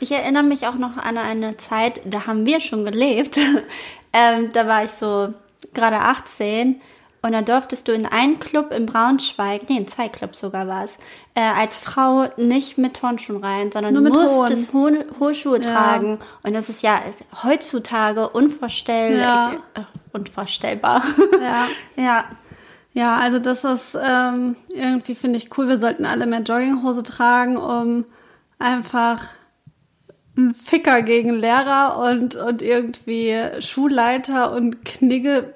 Ich 0.00 0.12
erinnere 0.12 0.44
mich 0.44 0.66
auch 0.66 0.76
noch 0.76 0.96
an 0.96 1.18
eine 1.18 1.56
Zeit, 1.56 2.00
da 2.04 2.26
haben 2.26 2.46
wir 2.46 2.60
schon 2.60 2.84
gelebt. 2.84 3.38
ähm, 4.12 4.50
da 4.52 4.68
war 4.68 4.84
ich 4.84 4.90
so 4.92 5.34
gerade 5.78 6.00
18 6.00 6.80
und 7.20 7.32
da 7.32 7.42
durftest 7.42 7.88
du 7.88 7.92
in 7.92 8.06
einen 8.06 8.38
Club 8.38 8.72
in 8.72 8.86
Braunschweig, 8.86 9.68
nee, 9.68 9.76
in 9.76 9.88
zwei 9.88 10.08
Clubs 10.08 10.38
sogar 10.38 10.68
war 10.68 10.84
es, 10.84 10.98
äh, 11.34 11.40
als 11.40 11.80
Frau 11.80 12.28
nicht 12.36 12.78
mit 12.78 12.94
Turnschuhen 12.94 13.42
rein, 13.42 13.72
sondern 13.72 13.92
Nur 13.94 14.04
du 14.04 14.10
mit 14.10 14.14
musstest 14.14 14.72
hohe, 14.72 15.04
hohe 15.18 15.34
Schuhe 15.34 15.60
Ja. 15.60 15.72
tragen. 15.72 16.18
Und 16.44 16.54
das 16.54 16.68
ist 16.68 16.82
ja 16.82 17.00
heutzutage 17.42 18.28
unvorstellbar. 18.28 19.18
Ja. 19.18 19.52
Ich, 19.74 19.80
äh, 19.80 19.84
unvorstellbar. 20.12 21.02
Ja. 21.42 21.66
ja. 21.96 22.24
Ja, 22.94 23.14
also 23.16 23.38
das 23.38 23.64
ist 23.64 23.96
ähm, 24.00 24.56
irgendwie, 24.68 25.14
finde 25.14 25.38
ich 25.38 25.56
cool. 25.56 25.68
Wir 25.68 25.78
sollten 25.78 26.04
alle 26.04 26.26
mehr 26.26 26.40
Jogginghose 26.40 27.02
tragen, 27.02 27.56
um 27.56 28.04
einfach 28.58 29.22
einen 30.36 30.54
Ficker 30.54 31.02
gegen 31.02 31.30
Lehrer 31.34 31.98
und, 31.98 32.36
und 32.36 32.62
irgendwie 32.62 33.36
Schulleiter 33.60 34.52
und 34.52 34.84
Knigge 34.84 35.54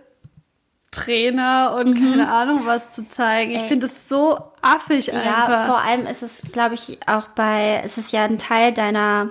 Trainer 0.93 1.75
und 1.77 1.95
keine 1.95 2.29
Ahnung 2.31 2.63
was 2.67 2.93
zu 2.93 3.09
zeigen. 3.09 3.51
Ich 3.53 3.63
Mhm. 3.65 3.69
Finde 3.69 3.87
es 3.87 4.09
so 4.09 4.39
affig 4.61 5.09
Ja, 5.09 5.15
einfach. 5.15 5.67
vor 5.67 5.79
allem 5.81 6.07
ist 6.07 6.23
es, 6.23 6.43
glaube 6.53 6.75
ich, 6.77 6.99
auch 7.07 7.27
bei, 7.35 7.81
es 7.85 7.99
ist 7.99 8.13
ja 8.13 8.23
ein 8.25 8.39
Teil 8.39 8.73
deiner 8.73 9.31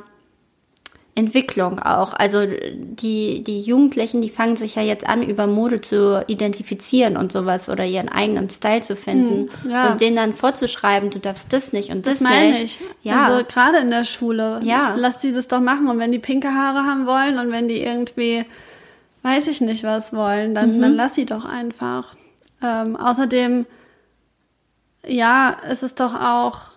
Entwicklung 1.13 1.77
auch. 1.79 2.13
Also 2.13 2.39
die, 2.73 3.43
die 3.43 3.61
Jugendlichen, 3.61 4.21
die 4.21 4.29
fangen 4.29 4.55
sich 4.55 4.75
ja 4.75 4.81
jetzt 4.81 5.05
an, 5.05 5.21
über 5.21 5.45
Mode 5.45 5.81
zu 5.81 6.23
identifizieren 6.27 7.17
und 7.17 7.33
sowas 7.33 7.67
oder 7.69 7.83
ihren 7.85 8.07
eigenen 8.07 8.49
Style 8.49 8.81
zu 8.81 8.95
finden 8.95 9.49
Hm, 9.61 9.69
ja. 9.71 9.91
und 9.91 9.99
denen 9.99 10.15
dann 10.15 10.33
vorzuschreiben, 10.33 11.09
du 11.09 11.19
darfst 11.19 11.51
das 11.51 11.73
nicht 11.73 11.89
und 11.89 12.07
das, 12.07 12.13
Das 12.15 12.21
meine 12.21 12.51
nicht. 12.51 12.63
ich. 12.63 12.79
Ja, 13.03 13.25
Also 13.25 13.45
gerade 13.45 13.79
in 13.79 13.91
der 13.91 14.05
Schule. 14.05 14.61
Ja. 14.63 14.95
Lass 14.97 15.19
die 15.19 15.33
das 15.33 15.49
doch 15.49 15.59
machen. 15.59 15.87
Und 15.89 15.99
wenn 15.99 16.13
die 16.13 16.19
pinke 16.19 16.47
Haare 16.55 16.79
haben 16.85 17.05
wollen 17.05 17.37
und 17.39 17.51
wenn 17.51 17.67
die 17.67 17.81
irgendwie, 17.83 18.45
weiß 19.23 19.47
ich 19.47 19.61
nicht 19.61 19.83
was 19.83 20.13
wollen, 20.13 20.53
dann, 20.55 20.77
Mhm. 20.77 20.81
dann 20.81 20.95
lass 20.95 21.15
sie 21.15 21.25
doch 21.25 21.45
einfach. 21.45 22.15
Ähm, 22.61 22.95
außerdem, 22.95 23.65
ja, 25.05 25.57
es 25.67 25.83
ist 25.83 25.99
doch 25.99 26.13
auch, 26.15 26.70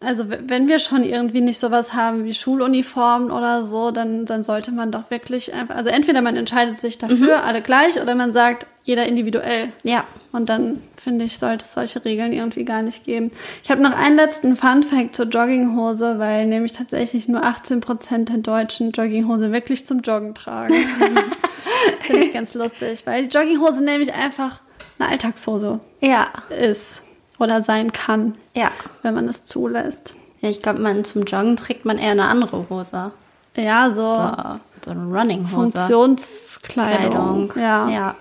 also 0.00 0.24
wenn 0.28 0.68
wir 0.68 0.78
schon 0.78 1.04
irgendwie 1.04 1.40
nicht 1.40 1.58
sowas 1.58 1.94
haben 1.94 2.24
wie 2.24 2.34
Schuluniformen 2.34 3.30
oder 3.30 3.64
so, 3.64 3.90
dann, 3.90 4.26
dann 4.26 4.42
sollte 4.42 4.72
man 4.72 4.90
doch 4.90 5.10
wirklich 5.10 5.54
einfach, 5.54 5.76
also 5.76 5.90
entweder 5.90 6.20
man 6.20 6.36
entscheidet 6.36 6.80
sich 6.80 6.98
dafür, 6.98 7.44
alle 7.44 7.62
gleich, 7.62 8.00
oder 8.00 8.14
man 8.14 8.32
sagt, 8.32 8.66
jeder 8.82 9.06
individuell. 9.06 9.72
ja. 9.82 10.04
Und 10.32 10.48
dann, 10.48 10.82
finde 10.96 11.24
ich, 11.24 11.38
sollte 11.38 11.64
es 11.64 11.74
solche 11.74 12.04
Regeln 12.04 12.32
irgendwie 12.32 12.64
gar 12.64 12.82
nicht 12.82 13.04
geben. 13.04 13.30
Ich 13.62 13.70
habe 13.70 13.80
noch 13.80 13.92
einen 13.92 14.16
letzten 14.16 14.56
Fun-Fact 14.56 15.14
zur 15.14 15.26
Jogginghose, 15.26 16.18
weil 16.18 16.46
nämlich 16.46 16.72
tatsächlich 16.72 17.28
nur 17.28 17.44
18% 17.44 18.24
der 18.24 18.38
Deutschen 18.38 18.90
Jogginghose 18.90 19.52
wirklich 19.52 19.86
zum 19.86 20.00
Joggen 20.00 20.34
tragen. 20.34 20.74
das 21.96 22.06
finde 22.06 22.24
ich 22.24 22.32
ganz 22.32 22.52
lustig, 22.54 23.06
weil 23.06 23.26
die 23.26 23.38
Jogginghose 23.38 23.80
nämlich 23.80 24.12
einfach 24.12 24.60
eine 24.98 25.10
Alltagshose 25.10 25.78
Ja, 26.00 26.32
ist 26.50 27.03
oder 27.44 27.62
sein 27.62 27.92
kann, 27.92 28.34
ja. 28.54 28.70
wenn 29.02 29.14
man 29.14 29.28
es 29.28 29.44
zulässt. 29.44 30.14
Ja, 30.40 30.48
ich 30.50 30.60
glaube, 30.60 30.80
man 30.80 31.04
zum 31.04 31.22
Joggen 31.22 31.56
trägt 31.56 31.84
man 31.84 31.98
eher 31.98 32.10
eine 32.10 32.26
andere 32.26 32.68
Hose. 32.68 33.12
Ja, 33.56 33.90
so 33.90 34.14
So, 34.14 34.36
so 34.84 34.90
eine 34.90 35.04
Running-Hose. 35.04 35.54
Funktionskleidung. 35.54 37.52
Ja. 37.56 37.88
ja. 37.88 38.14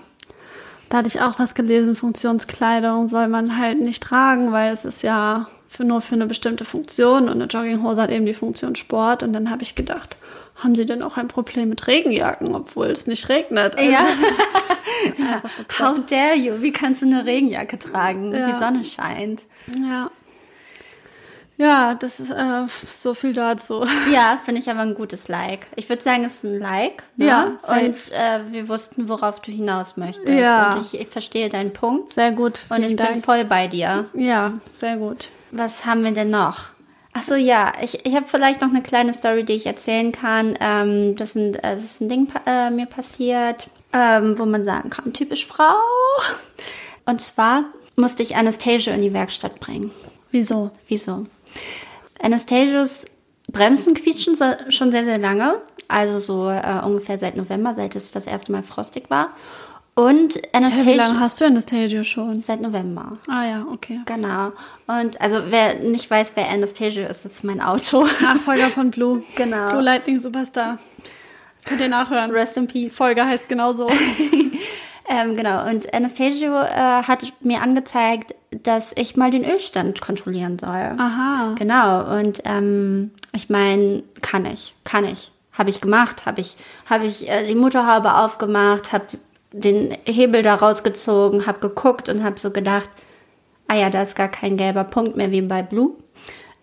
Da 0.90 1.00
hatte 1.00 1.08
ich 1.08 1.22
auch 1.22 1.40
was 1.40 1.56
gelesen, 1.56 1.96
Funktionskleidung 1.96 3.08
soll 3.08 3.28
man 3.28 3.58
halt 3.58 3.82
nicht 3.82 4.04
tragen, 4.04 4.52
weil 4.52 4.72
es 4.72 4.86
ist 4.86 5.02
ja 5.02 5.48
für, 5.68 5.84
nur 5.84 6.02
für 6.02 6.14
eine 6.16 6.28
bestimmte 6.28 6.66
Funktion 6.66 7.24
und 7.24 7.42
eine 7.42 7.46
Jogginghose 7.46 8.02
hat 8.02 8.12
eben 8.12 8.28
die 8.28 8.36
Funktion 8.36 8.76
Sport. 8.76 9.24
Und 9.24 9.34
dann 9.34 9.50
habe 9.50 9.64
ich 9.64 9.74
gedacht, 9.74 10.16
haben 10.64 10.76
Sie 10.76 10.86
denn 10.86 11.04
auch 11.04 11.18
ein 11.18 11.28
Problem 11.28 11.70
mit 11.70 11.88
Regenjacken, 11.88 12.56
obwohl 12.56 12.88
es 12.88 13.08
nicht 13.08 13.30
regnet? 13.30 13.78
Also, 13.78 13.92
Ja. 13.92 14.08
How 15.80 15.98
dare 16.10 16.36
you? 16.36 16.62
Wie 16.62 16.72
kannst 16.72 17.02
du 17.02 17.06
eine 17.08 17.26
Regenjacke 17.26 17.78
tragen? 17.80 18.34
Ja. 18.34 18.52
Die 18.52 18.58
Sonne 18.58 18.86
scheint. 18.86 19.44
ja. 19.80 20.10
Ja, 21.56 21.94
das 21.94 22.20
ist 22.20 22.32
äh, 22.32 22.66
so 22.96 23.14
viel 23.14 23.34
dazu. 23.34 23.86
Ja, 24.12 24.40
finde 24.44 24.60
ich 24.60 24.72
aber 24.72 24.80
ein 24.80 24.96
gutes 24.96 25.28
Like. 25.28 25.68
Ich 25.76 25.88
würde 25.88 26.02
sagen, 26.02 26.24
es 26.26 26.38
ist 26.38 26.44
ein 26.46 26.60
Like. 26.60 27.04
Ne? 27.16 27.28
Ja. 27.28 27.44
Und 27.68 28.12
äh, 28.12 28.40
wir 28.50 28.68
wussten, 28.68 29.08
worauf 29.08 29.40
du 29.40 29.52
hinaus 29.52 29.96
möchtest. 29.96 30.28
Ja. 30.28 30.74
Und 30.74 30.82
ich, 30.82 31.00
ich 31.00 31.08
verstehe 31.08 31.50
deinen 31.50 31.72
Punkt. 31.72 32.14
Sehr 32.14 32.32
gut. 32.32 32.66
Und 32.70 32.82
ich 32.82 32.88
bin 32.88 32.98
Dank. 32.98 33.24
voll 33.24 33.46
bei 33.46 33.68
dir. 33.68 34.06
Ja, 34.16 34.54
sehr 34.78 34.98
gut. 34.98 35.30
Was 35.52 35.86
haben 35.86 36.04
wir 36.04 36.12
denn 36.12 36.32
noch? 36.32 36.73
Ach 37.14 37.22
so, 37.22 37.36
ja, 37.36 37.74
ich, 37.82 38.06
ich 38.06 38.16
habe 38.16 38.28
vielleicht 38.28 38.62
noch 38.62 38.70
eine 38.70 38.82
kleine 38.82 39.14
Story, 39.14 39.44
die 39.44 39.54
ich 39.54 39.68
erzählen 39.68 40.12
kann. 40.12 40.58
Ähm, 40.60 41.16
das, 41.16 41.34
sind, 41.34 41.58
äh, 41.58 41.76
das 41.76 41.84
ist 41.84 42.02
ein 42.02 42.10
Ding 42.10 42.28
äh, 42.48 42.72
mir 42.72 42.88
passiert, 42.88 43.70
ähm, 43.94 44.38
wo 44.40 44.46
man 44.46 44.66
sagen 44.66 44.90
kann, 44.90 45.14
typisch 45.14 45.46
Frau. 45.46 45.76
Und 47.06 47.22
zwar 47.22 47.66
musste 47.96 48.24
ich 48.24 48.36
Anastasia 48.36 48.94
in 48.94 49.02
die 49.02 49.14
Werkstatt 49.14 49.60
bringen. 49.60 49.92
Wieso? 50.32 50.72
Wieso? 50.88 51.26
Anastasios 52.20 53.06
Bremsen 53.52 53.94
quietschen 53.94 54.36
schon 54.70 54.92
sehr, 54.92 55.06
sehr 55.06 55.20
lange. 55.20 55.62
Also 55.88 56.18
so 56.18 56.50
äh, 56.50 56.82
ungefähr 56.84 57.20
seit 57.20 57.38
November, 57.38 57.76
seit 57.76 57.96
es 57.96 58.12
das 58.12 58.26
erste 58.26 58.52
Mal 58.52 58.64
frostig 58.64 59.10
war. 59.10 59.30
Und 59.96 60.36
Hä, 60.36 60.40
wie 60.52 60.94
lange 60.94 61.04
Anastasia... 61.04 61.20
hast 61.20 61.42
du 61.42 61.46
Anastasia 61.46 62.04
schon? 62.04 62.42
Seit 62.42 62.62
November. 62.62 63.18
Ah 63.28 63.46
ja, 63.46 63.66
okay. 63.72 64.00
Genau. 64.06 64.52
Und 64.88 65.22
also 65.22 65.38
wer 65.50 65.76
nicht 65.76 66.10
weiß, 66.10 66.34
wer 66.36 66.50
Anastasia 66.50 67.08
ist, 67.08 67.26
das 67.26 67.34
ist 67.34 67.44
mein 67.44 67.62
Auto. 67.62 68.06
Nachfolger 68.22 68.70
von 68.70 68.90
Blue. 68.90 69.24
Genau. 69.36 69.70
Blue 69.70 69.82
Lightning 69.82 70.20
Superstar. 70.20 70.80
Könnt 71.66 71.80
ihr 71.80 71.90
nachhören. 71.90 72.32
Rest 72.32 72.58
in 72.58 72.68
Peace. 72.68 72.94
Folge 72.94 73.26
heißt 73.26 73.48
genauso. 73.48 73.90
Ähm, 75.06 75.36
genau. 75.36 75.70
Und 75.70 75.94
Anastasia 75.94 77.00
äh, 77.00 77.04
hat 77.04 77.34
mir 77.42 77.62
angezeigt, 77.62 78.36
dass 78.52 78.94
ich 78.96 79.18
mal 79.18 79.32
den 79.32 79.44
Ölstand 79.44 80.00
kontrollieren 80.02 80.58
soll. 80.58 80.70
Aha. 80.70 81.56
Genau. 81.58 82.18
Und 82.18 82.42
ähm, 82.46 83.12
ich 83.34 83.50
meine, 83.50 84.04
kann 84.22 84.46
ich, 84.46 84.74
kann 84.84 85.06
ich. 85.06 85.32
Habe 85.52 85.70
ich 85.70 85.82
gemacht, 85.82 86.26
habe 86.26 86.42
ich, 86.42 86.56
habe 86.90 87.06
ich 87.06 87.30
äh, 87.30 87.46
die 87.46 87.54
Motorhaube 87.54 88.16
aufgemacht, 88.16 88.94
habe 88.94 89.06
den 89.54 89.96
Hebel 90.06 90.42
da 90.42 90.56
rausgezogen, 90.56 91.46
habe 91.46 91.60
geguckt 91.60 92.10
und 92.10 92.24
habe 92.24 92.40
so 92.40 92.52
gedacht, 92.52 92.90
ah 93.68 93.76
ja, 93.76 93.90
da 93.90 94.02
ist 94.02 94.16
gar 94.16 94.28
kein 94.28 94.58
gelber 94.58 94.84
Punkt 94.84 95.16
mehr 95.16 95.32
wie 95.32 95.42
bei 95.42 95.62
Blue. 95.62 95.92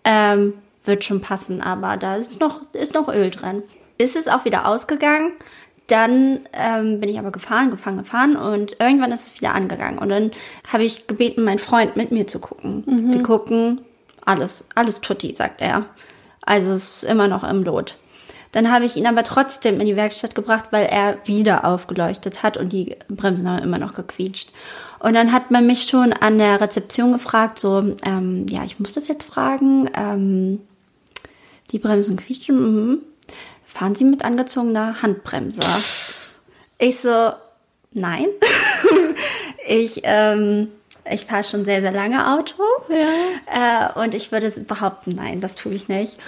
Ähm, 0.05 0.55
wird 0.85 1.05
schon 1.05 1.21
passen, 1.21 1.63
aber 1.63 1.97
da 1.97 2.17
ist 2.17 2.41
noch, 2.41 2.63
ist 2.73 2.95
noch 2.95 3.09
Öl 3.09 3.31
drin. 3.31 3.63
Ist 3.99 4.17
es 4.17 4.29
auch 4.29 4.45
wieder 4.45 4.67
ausgegangen. 4.67 5.33
Dann 5.87 6.41
ähm, 6.53 7.01
bin 7.01 7.09
ich 7.09 7.19
aber 7.19 7.33
gefahren, 7.33 7.71
gefahren, 7.71 7.99
gefahren 7.99 8.37
und 8.37 8.77
irgendwann 8.79 9.13
ist 9.13 9.27
es 9.27 9.41
wieder 9.41 9.55
angegangen. 9.55 9.99
Und 9.99 10.09
dann 10.09 10.31
habe 10.73 10.85
ich 10.85 11.07
gebeten, 11.07 11.43
meinen 11.43 11.59
Freund 11.59 11.97
mit 11.97 12.13
mir 12.13 12.27
zu 12.27 12.39
gucken. 12.39 12.85
Wir 13.13 13.23
gucken, 13.25 13.81
alles, 14.25 14.65
alles 14.75 15.01
tutti, 15.01 15.35
sagt 15.35 15.61
er. 15.61 15.87
Also 16.43 16.73
es 16.73 17.03
ist 17.03 17.05
immer 17.05 17.27
noch 17.29 17.43
im 17.43 17.65
Lot. 17.65 17.97
Dann 18.53 18.73
habe 18.73 18.85
ich 18.85 18.97
ihn 18.97 19.07
aber 19.07 19.23
trotzdem 19.23 19.81
in 19.81 19.87
die 19.87 19.97
Werkstatt 19.97 20.35
gebracht, 20.35 20.67
weil 20.71 20.87
er 20.87 21.19
wieder 21.25 21.65
aufgeleuchtet 21.65 22.43
hat 22.43 22.57
und 22.57 22.73
die 22.73 22.97
Bremsen 23.09 23.49
haben 23.49 23.63
immer 23.63 23.79
noch 23.79 23.95
gequietscht. 23.95 24.51
Und 24.99 25.15
dann 25.15 25.33
hat 25.33 25.51
man 25.51 25.67
mich 25.67 25.85
schon 25.85 26.13
an 26.13 26.39
der 26.39 26.61
Rezeption 26.61 27.13
gefragt, 27.13 27.59
so, 27.59 27.97
ähm, 28.05 28.47
ja, 28.49 28.65
ich 28.65 28.81
muss 28.81 28.93
das 28.93 29.09
jetzt 29.09 29.25
fragen, 29.25 29.89
ähm, 29.95 30.61
die 31.71 31.79
Bremsen 31.79 32.17
quietschen, 32.17 32.89
mhm. 32.91 32.99
fahren 33.65 33.95
Sie 33.95 34.05
mit 34.05 34.25
angezogener 34.25 35.01
Handbremse? 35.01 35.63
Ich 36.79 36.99
so, 36.99 37.33
nein. 37.93 38.27
ich, 39.67 40.01
ähm, 40.03 40.69
ich 41.09 41.25
fahre 41.25 41.45
schon 41.45 41.65
sehr, 41.65 41.81
sehr 41.81 41.93
lange 41.93 42.35
Auto. 42.35 42.63
Ja. 42.89 43.93
Äh, 43.95 44.05
und 44.05 44.15
ich 44.15 44.33
würde 44.33 44.51
behaupten, 44.51 45.13
nein, 45.15 45.41
das 45.41 45.55
tue 45.55 45.73
ich 45.73 45.89
nicht. 45.89 46.19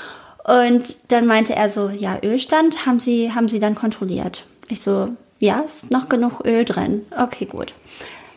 Und 0.45 0.97
dann 1.09 1.27
meinte 1.27 1.55
er 1.55 1.69
so, 1.69 1.89
ja, 1.89 2.19
Ölstand 2.23 2.85
haben 2.87 2.99
Sie, 2.99 3.33
haben 3.33 3.49
Sie 3.49 3.61
dann 3.61 3.75
kontrolliert? 3.75 4.45
Ich 4.69 4.81
so, 4.81 5.09
ja, 5.39 5.61
ist 5.61 5.91
noch 5.91 6.09
genug 6.09 6.45
Öl 6.45 6.65
drin. 6.65 7.07
Okay, 7.17 7.47
gut. 7.47 7.75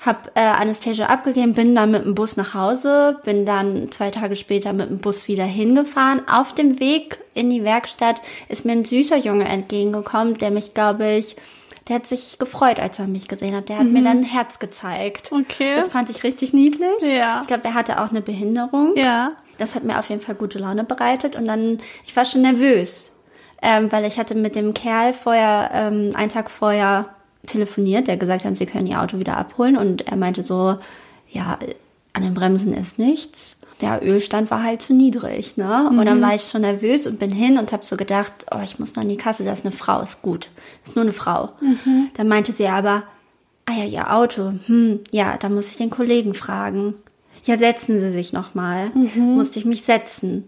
Hab 0.06 0.32
äh, 0.36 0.42
Anastasia 0.42 1.08
abgegeben, 1.08 1.56
bin 1.56 1.74
dann 1.74 1.90
mit 1.90 2.06
dem 2.06 2.14
Bus 2.14 2.38
nach 2.38 2.54
Hause, 2.54 3.20
bin 3.26 3.46
dann 3.46 3.92
zwei 3.92 4.12
Tage 4.12 4.36
später 4.36 4.72
mit 4.72 4.90
dem 4.90 5.00
Bus 5.00 5.28
wieder 5.28 5.46
hingefahren. 5.46 6.28
Auf 6.28 6.54
dem 6.54 6.80
Weg 6.80 7.20
in 7.34 7.50
die 7.50 7.64
Werkstatt 7.64 8.22
ist 8.48 8.66
mir 8.66 8.74
ein 8.74 8.86
süßer 8.86 9.18
Junge 9.18 9.46
entgegengekommen, 9.46 10.36
der 10.36 10.52
mich, 10.52 10.76
glaube 10.76 11.12
ich, 11.12 11.36
der 11.88 11.98
hat 11.98 12.08
sich 12.08 12.40
gefreut, 12.40 12.80
als 12.80 12.98
er 12.98 13.08
mich 13.08 13.28
gesehen 13.28 13.56
hat. 13.56 13.70
Der 13.70 13.78
hat 13.78 13.86
mir 13.86 14.04
dann 14.04 14.20
ein 14.20 14.24
Herz 14.24 14.58
gezeigt. 14.58 15.32
Okay. 15.32 15.76
Das 15.76 15.90
fand 15.90 16.10
ich 16.10 16.24
richtig 16.24 16.52
niedlich. 16.52 17.02
Ja. 17.02 17.42
Ich 17.42 17.48
glaube, 17.48 17.64
er 17.64 17.76
hatte 17.76 18.02
auch 18.02 18.10
eine 18.10 18.22
Behinderung. 18.22 18.94
Ja. 18.96 19.34
Das 19.58 19.76
hat 19.76 19.84
mir 19.84 20.00
auf 20.00 20.10
jeden 20.10 20.22
Fall 20.22 20.36
gute 20.36 20.60
Laune 20.60 20.84
bereitet 20.84 21.36
und 21.36 21.46
dann, 21.46 21.80
ich 22.06 22.16
war 22.16 22.26
schon 22.26 22.42
nervös, 22.42 23.12
ähm, 23.62 23.92
weil 23.92 24.06
ich 24.06 24.20
hatte 24.20 24.36
mit 24.36 24.56
dem 24.56 24.74
Kerl 24.74 25.14
vorher, 25.14 25.72
ähm, 25.74 26.12
einen 26.16 26.30
Tag 26.30 26.50
vorher 26.50 27.10
telefoniert, 27.46 28.08
der 28.08 28.18
gesagt 28.18 28.46
hat, 28.46 28.58
sie 28.58 28.66
können 28.66 28.88
ihr 28.88 29.02
Auto 29.02 29.20
wieder 29.20 29.38
abholen 29.38 29.78
und 29.78 30.08
er 30.08 30.18
meinte 30.18 30.44
so, 30.44 30.78
ja, 31.30 31.60
an 32.14 32.24
den 32.24 32.34
Bremsen 32.34 32.74
ist 32.74 32.98
nichts. 32.98 33.58
Der 33.82 34.02
Ölstand 34.06 34.50
war 34.52 34.64
halt 34.64 34.82
zu 34.82 34.94
niedrig, 34.94 35.58
ne? 35.58 35.90
Und 35.90 35.98
dann 36.06 36.22
war 36.22 36.34
ich 36.34 36.44
schon 36.44 36.62
nervös 36.62 37.06
und 37.08 37.20
bin 37.20 37.32
hin 37.32 37.58
und 37.58 37.74
habe 37.74 37.86
so 37.86 37.98
gedacht, 37.98 38.34
oh, 38.52 38.62
ich 38.64 38.80
muss 38.80 38.96
noch 38.96 39.04
in 39.04 39.10
die 39.10 39.18
Kasse, 39.18 39.44
das 39.44 39.60
ist 39.60 39.66
eine 39.66 39.76
Frau, 39.76 40.00
ist 40.00 40.22
gut. 40.22 40.48
Das 40.82 40.90
ist 40.90 40.96
nur 40.96 41.04
eine 41.04 41.12
Frau. 41.12 41.50
Dann 42.16 42.30
meinte 42.30 42.54
sie 42.54 42.68
aber, 42.68 43.04
ah 43.66 43.74
ja, 43.74 43.84
ihr 43.84 44.14
Auto, 44.14 44.54
hm, 44.66 45.02
ja, 45.12 45.36
da 45.38 45.50
muss 45.50 45.70
ich 45.70 45.76
den 45.76 45.90
Kollegen 45.90 46.34
fragen. 46.34 46.94
Ja, 47.46 47.58
setzen 47.58 48.00
Sie 48.00 48.12
sich 48.12 48.34
noch 48.34 48.56
mal. 48.56 48.92
Musste 49.16 49.60
ich 49.60 49.66
mich 49.66 49.84
setzen. 49.84 50.46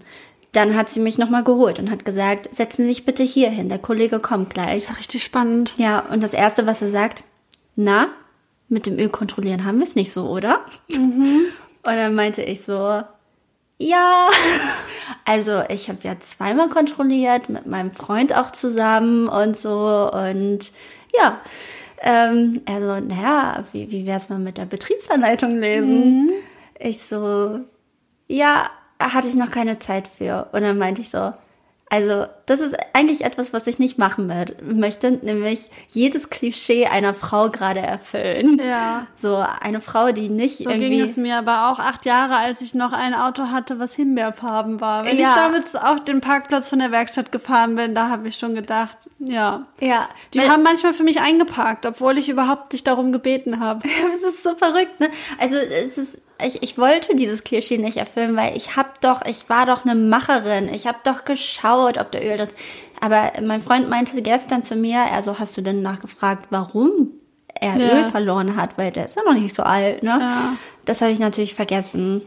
Dann 0.52 0.76
hat 0.76 0.89
sie 0.89 1.00
mich 1.00 1.18
noch 1.20 1.30
mal 1.30 1.43
geholt 1.43 1.78
und 1.78 1.91
hat 1.91 2.06
gesagt, 2.06 2.54
setzen 2.56 2.84
Sie 2.84 2.89
sich 2.89 3.06
bitte 3.06 3.24
hier 3.24 3.50
hin, 3.50 3.70
der 3.70 3.78
Kollege 3.78 4.20
kommt 4.20 4.54
gleich. 4.54 4.89
Richtig 4.98 5.24
spannend. 5.24 5.74
Ja, 5.78 6.00
und 6.00 6.24
das 6.24 6.34
Erste, 6.34 6.66
was 6.66 6.82
er 6.82 6.89
sagt, 6.89 7.24
na, 7.76 8.08
mit 8.68 8.86
dem 8.86 8.98
Öl 8.98 9.10
kontrollieren 9.10 9.66
haben 9.66 9.78
wir 9.78 9.86
es 9.86 9.95
nicht 9.95 10.12
so, 10.12 10.28
oder? 10.28 10.62
Und 11.84 11.95
dann 11.95 12.16
meinte 12.16 12.41
ich 12.41 12.64
so, 12.64 13.02
ja. 13.78 14.30
Also 15.26 15.62
ich 15.70 15.89
habe 15.89 16.00
ja 16.04 16.18
zweimal 16.22 16.70
kontrolliert, 16.70 17.50
mit 17.50 17.66
meinem 17.66 17.91
Freund 17.91 18.34
auch 18.34 18.52
zusammen 18.52 19.28
und 19.28 19.58
so. 19.58 20.10
Und 20.12 20.72
ja, 21.18 21.41
ähm, 22.02 22.62
er 22.66 22.80
so, 22.80 23.06
naja, 23.06 23.64
wie, 23.74 23.91
wie 23.91 24.06
wär's 24.06 24.30
mal 24.30 24.39
mit 24.39 24.58
der 24.58 24.66
Betriebsanleitung 24.66 25.60
lesen? 25.60 26.32
Ich 26.80 27.04
so, 27.04 27.60
ja, 28.28 28.70
hatte 29.00 29.28
ich 29.28 29.36
noch 29.36 29.52
keine 29.52 29.80
Zeit 29.80 30.08
für. 30.08 30.48
Und 30.52 30.62
dann 30.62 30.78
meinte 30.78 31.02
ich 31.02 31.10
so, 31.10 31.34
also 31.90 32.26
das 32.48 32.60
ist 32.60 32.76
eigentlich 32.92 33.24
etwas, 33.24 33.54
was 33.54 33.66
ich 33.66 33.80
nicht 33.80 33.98
machen 33.98 34.30
mö- 34.30 34.62
möchte, 34.62 35.10
nämlich 35.10 35.70
jedes 35.88 36.30
Klischee 36.30 36.86
einer 36.88 37.14
Frau 37.14 37.50
gerade 37.50 37.80
erfüllen. 37.80 38.60
Ja. 38.62 39.08
So 39.16 39.38
eine 39.38 39.80
Frau, 39.80 40.12
die 40.12 40.28
nicht 40.28 40.58
So 40.58 40.70
irgendwie... 40.70 40.90
ging 40.90 41.02
es 41.02 41.16
mir 41.16 41.38
aber 41.38 41.70
auch 41.72 41.80
acht 41.80 42.06
Jahre, 42.06 42.36
als 42.36 42.60
ich 42.60 42.74
noch 42.74 42.92
ein 42.92 43.14
Auto 43.14 43.44
hatte, 43.52 43.80
was 43.80 43.94
Himbeerfarben 43.94 44.82
war. 44.82 45.06
Wenn 45.06 45.18
Ja. 45.18 45.30
ich 45.30 45.36
damit 45.36 45.82
auf 45.82 46.04
den 46.04 46.20
Parkplatz 46.20 46.68
von 46.68 46.80
der 46.80 46.92
Werkstatt 46.92 47.32
gefahren 47.32 47.76
bin, 47.78 47.96
da 47.96 48.10
habe 48.10 48.28
ich 48.28 48.36
schon 48.38 48.54
gedacht, 48.54 48.98
ja. 49.20 49.66
ja, 49.80 50.10
Die 50.34 50.42
haben 50.42 50.64
manchmal 50.64 50.92
für 50.94 51.04
mich 51.04 51.22
eingeparkt, 51.22 51.86
obwohl 51.86 52.18
ich 52.18 52.28
überhaupt 52.28 52.74
nicht 52.74 52.86
darum 52.86 53.14
gebeten 53.14 53.62
habe. 53.62 53.88
Das 54.22 54.34
ist 54.34 54.44
so 54.44 54.56
verrückt, 54.56 55.00
ne? 55.00 55.10
Also 55.40 55.56
es 55.56 55.98
ist, 55.98 56.18
ich, 56.46 56.62
ich 56.64 56.78
wollte 56.78 57.16
dieses 57.16 57.44
Klischee 57.44 57.78
nicht 57.78 57.98
erfüllen, 57.98 58.36
weil 58.36 58.56
ich 58.56 58.76
hab 58.76 59.02
doch, 59.02 59.26
ich 59.26 59.50
war 59.50 59.66
doch 59.66 59.86
eine 59.86 59.96
Macherin. 59.96 60.70
Ich 60.74 60.88
habe 60.88 61.00
doch 61.04 61.26
geschaut, 61.26 61.98
ob 61.98 62.12
der 62.12 62.26
Öl 62.26 62.38
das. 62.38 62.50
Aber 63.02 63.32
mein 63.42 63.62
Freund 63.62 63.90
meinte 63.90 64.22
gestern 64.22 64.64
zu 64.64 64.76
mir, 64.76 65.02
also 65.12 65.40
hast 65.40 65.56
du 65.58 65.62
denn 65.62 65.82
nachgefragt, 65.82 66.48
warum 66.50 67.12
er 67.60 67.78
Ja. 67.78 67.98
Öl 67.98 68.04
verloren 68.06 68.56
hat, 68.56 68.78
weil 68.78 68.92
der 68.92 69.06
ist 69.06 69.16
ja 69.16 69.24
noch 69.24 69.34
nicht 69.34 69.56
so 69.56 69.64
alt, 69.64 70.04
ne? 70.04 70.18
Ja. 70.20 70.54
Das 70.86 71.02
habe 71.02 71.12
ich 71.12 71.20
natürlich 71.20 71.56
vergessen. 71.56 72.22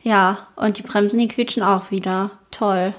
Ja, 0.00 0.46
und 0.56 0.78
die 0.78 0.82
Bremsen, 0.82 1.18
die 1.18 1.28
quietschen 1.28 1.62
auch 1.62 1.90
wieder. 1.90 2.30
Toll. 2.50 2.94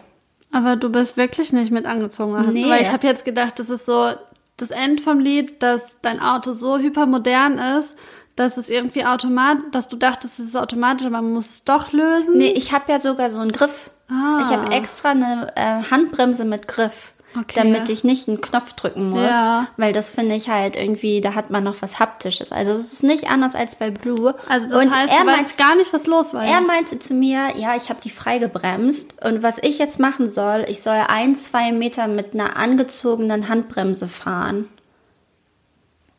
Aber 0.52 0.76
du 0.76 0.90
bist 0.90 1.16
wirklich 1.16 1.54
nicht 1.54 1.72
mit 1.72 1.86
angezogen. 1.86 2.52
Nee. 2.52 2.70
Weil 2.70 2.82
ich 2.82 2.92
habe 2.92 3.08
jetzt 3.08 3.24
gedacht, 3.24 3.60
das 3.60 3.70
ist 3.70 3.86
so 3.86 4.12
das 4.58 4.72
End 4.72 5.00
vom 5.00 5.20
Lied, 5.20 5.64
dass 5.64 6.02
dein 6.02 6.20
Auto 6.20 6.54
so 6.54 6.78
hypermodern 6.78 7.58
ist, 7.80 7.96
dass 8.40 8.58
es 8.58 8.70
irgendwie 8.70 9.06
automatisch, 9.06 9.66
dass 9.72 9.90
du 9.90 9.98
dachtest, 9.98 10.40
es 10.40 10.46
ist 10.48 10.56
automatisch, 10.56 11.06
aber 11.06 11.22
man 11.22 11.34
muss 11.34 11.50
es 11.50 11.64
doch 11.66 11.92
lösen. 11.92 12.38
Nee, 12.38 12.52
ich 12.52 12.72
habe 12.72 12.92
ja 12.92 13.00
sogar 13.00 13.30
so 13.30 13.40
einen 13.40 13.52
Griff. 13.52 13.90
Ah. 14.10 14.42
Ich 14.42 14.50
habe 14.50 14.72
extra 14.72 15.12
eine 15.12 15.52
äh, 15.56 15.92
Handbremse 15.92 16.46
mit 16.46 16.68
Griff. 16.68 17.14
Okay. 17.36 17.54
Damit 17.56 17.90
ich 17.90 18.04
nicht 18.04 18.28
einen 18.28 18.42
Knopf 18.42 18.74
drücken 18.74 19.12
muss. 19.12 19.22
Ja. 19.22 19.68
Weil 19.78 19.94
das 19.94 20.10
finde 20.10 20.34
ich 20.34 20.50
halt 20.50 20.76
irgendwie, 20.76 21.22
da 21.22 21.36
hat 21.36 21.52
man 21.52 21.64
noch 21.64 21.76
was 21.82 22.00
Haptisches. 22.00 22.52
Also 22.52 22.72
es 22.72 22.92
ist 22.92 23.04
nicht 23.04 23.30
anders 23.30 23.54
als 23.54 23.76
bei 23.76 23.92
Blue. 23.92 24.34
Also 24.48 24.68
das 24.68 24.84
und 24.84 24.96
heißt, 24.96 25.14
er 25.14 25.20
du 25.20 25.26
meint, 25.26 25.44
weißt 25.44 25.58
gar 25.60 25.76
nicht, 25.76 25.94
was 25.94 26.08
los 26.08 26.34
war. 26.34 26.44
er 26.44 26.60
jetzt. 26.60 26.68
meinte 26.68 26.98
zu 26.98 27.14
mir, 27.14 27.56
ja, 27.56 27.76
ich 27.76 27.90
habe 27.90 28.02
die 28.02 28.10
frei 28.10 28.40
gebremst. 28.40 29.14
Und 29.24 29.44
was 29.44 29.58
ich 29.62 29.78
jetzt 29.78 30.00
machen 30.00 30.32
soll, 30.32 30.66
ich 30.70 30.82
soll 30.82 30.98
ein, 31.08 31.36
zwei 31.36 31.72
Meter 31.72 32.08
mit 32.08 32.34
einer 32.34 32.58
angezogenen 32.58 33.48
Handbremse 33.48 34.08
fahren. 34.08 34.68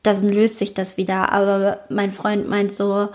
Dann 0.02 0.28
löst 0.28 0.58
sich 0.58 0.74
das 0.74 0.96
wieder. 0.96 1.32
Aber 1.32 1.80
mein 1.88 2.12
Freund 2.12 2.48
meint 2.48 2.72
so, 2.72 3.08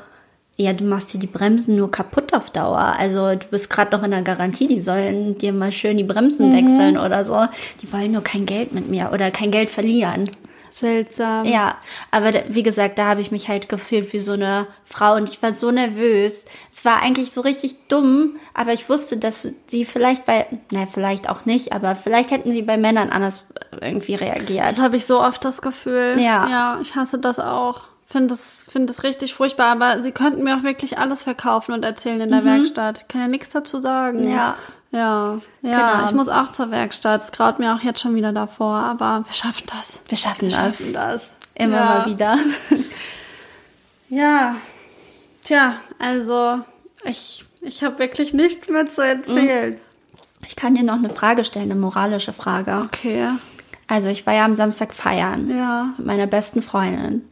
ja, 0.58 0.72
du 0.72 0.86
machst 0.86 1.14
dir 1.14 1.20
die 1.20 1.28
Bremsen 1.28 1.76
nur 1.76 1.92
kaputt 1.92 2.34
auf 2.34 2.50
Dauer. 2.50 2.96
Also 2.98 3.36
du 3.36 3.46
bist 3.52 3.70
gerade 3.70 3.96
noch 3.96 4.04
in 4.04 4.12
der 4.12 4.22
Garantie, 4.22 4.68
die 4.68 4.82
sollen 4.82 5.38
dir 5.38 5.52
mal 5.52 5.72
schön 5.72 5.98
die 5.98 6.04
Bremsen 6.04 6.54
wechseln 6.54 6.98
oder 6.98 7.26
so. 7.26 7.46
Die 7.82 7.92
wollen 7.92 8.14
nur 8.14 8.24
kein 8.24 8.46
Geld 8.46 8.72
mit 8.74 8.90
mir 8.90 9.12
oder 9.14 9.32
kein 9.32 9.52
Geld 9.52 9.70
verlieren. 9.70 10.30
Seltsam. 10.76 11.46
Ja, 11.46 11.78
aber 12.12 12.34
wie 12.50 12.62
gesagt, 12.62 13.00
da 13.00 13.06
habe 13.06 13.22
ich 13.22 13.32
mich 13.32 13.48
halt 13.48 13.70
gefühlt 13.70 14.12
wie 14.12 14.20
so 14.20 14.34
eine 14.34 14.68
Frau 14.84 15.16
und 15.16 15.30
ich 15.30 15.42
war 15.42 15.54
so 15.54 15.72
nervös. 15.72 16.44
Es 16.70 16.84
war 16.84 17.02
eigentlich 17.02 17.32
so 17.32 17.40
richtig 17.40 17.88
dumm, 17.88 18.36
aber 18.54 18.74
ich 18.74 18.90
wusste, 18.90 19.16
dass 19.16 19.48
sie 19.68 19.86
vielleicht 19.86 20.26
bei, 20.26 20.48
na 20.72 20.86
vielleicht 20.86 21.30
auch 21.30 21.46
nicht, 21.46 21.72
aber 21.72 21.96
vielleicht 21.96 22.32
hätten 22.32 22.52
sie 22.52 22.62
bei 22.62 22.76
Männern 22.76 23.10
anders 23.10 23.46
irgendwie 23.80 24.16
reagiert. 24.16 24.66
Das 24.66 24.80
habe 24.80 24.98
ich 24.98 25.06
so 25.06 25.22
oft 25.22 25.46
das 25.46 25.62
Gefühl. 25.62 26.18
Ja. 26.20 26.46
Ja, 26.50 26.80
ich 26.82 26.94
hasse 26.98 27.20
das 27.20 27.40
auch. 27.40 27.84
Finde 28.06 28.36
das, 28.36 28.66
finde 28.68 28.88
das 28.88 29.04
richtig 29.04 29.34
furchtbar, 29.34 29.68
aber 29.68 30.04
sie 30.04 30.12
könnten 30.12 30.44
mir 30.44 30.58
auch 30.58 30.64
wirklich 30.64 30.98
alles 30.98 31.24
verkaufen 31.24 31.72
und 31.72 31.86
erzählen 31.86 32.20
in 32.20 32.32
der 32.32 32.44
Werkstatt. 32.44 32.98
Ich 32.98 33.08
kann 33.08 33.22
ja 33.22 33.28
nichts 33.30 33.52
dazu 33.52 33.80
sagen. 33.80 34.30
Ja. 34.30 34.58
Ja, 34.92 35.40
ja, 35.62 35.92
Genau. 35.94 36.06
ich 36.06 36.12
muss 36.14 36.28
auch 36.30 36.52
zur 36.54 36.72
Werkstatt. 36.72 37.22
Es 37.22 37.32
graut 37.32 37.60
mir 37.60 37.76
auch 37.76 37.82
jetzt 37.82 38.00
schon 38.02 38.16
wieder 38.16 38.32
davor, 38.32 38.76
aber 38.78 39.24
wir 39.26 39.34
schaffen 39.34 39.66
das. 39.76 40.00
Wir 40.08 40.18
schaffen 40.18 40.42
Wir 40.44 40.50
das. 40.50 40.58
schaffen 40.58 40.94
das. 40.94 41.32
Immer 41.56 41.78
ja. 41.78 41.86
mal 41.86 42.06
wieder. 42.06 42.38
Ja. 44.10 44.56
Tja, 45.44 45.76
also 46.00 46.60
ich, 47.04 47.46
ich 47.62 47.84
habe 47.84 48.00
wirklich 48.00 48.34
nichts 48.34 48.70
mehr 48.70 48.86
zu 48.88 49.02
erzählen. 49.02 49.80
Ich 50.48 50.56
kann 50.56 50.76
dir 50.76 50.84
noch 50.84 50.96
eine 50.96 51.10
Frage 51.10 51.44
stellen, 51.44 51.72
eine 51.72 51.80
moralische 51.80 52.34
Frage. 52.34 52.84
Okay. 52.86 53.30
Also 53.88 54.10
ich 54.10 54.26
war 54.26 54.34
ja 54.34 54.46
am 54.46 54.56
Samstag 54.56 54.94
feiern 54.94 55.50
Ja. 55.50 55.90
mit 55.98 56.06
meiner 56.06 56.28
besten 56.28 56.62
Freundin. 56.62 57.28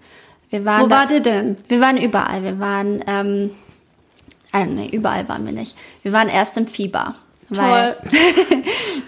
Wir 0.49 0.65
waren 0.65 0.83
Wo 0.83 0.87
da, 0.87 0.97
wart 0.97 1.11
ihr 1.11 1.19
denn? 1.19 1.57
Wir 1.67 1.79
waren 1.81 1.97
überall. 1.97 2.43
Wir 2.43 2.59
waren, 2.59 3.03
ähm, 3.07 3.51
äh, 4.51 4.65
nee, 4.65 4.87
überall 4.91 5.27
waren 5.29 5.45
wir 5.45 5.53
nicht. 5.53 5.75
Wir 6.03 6.11
waren 6.11 6.27
erst 6.27 6.57
im 6.57 6.67
Fieber. 6.67 7.15
Weil, 7.57 7.97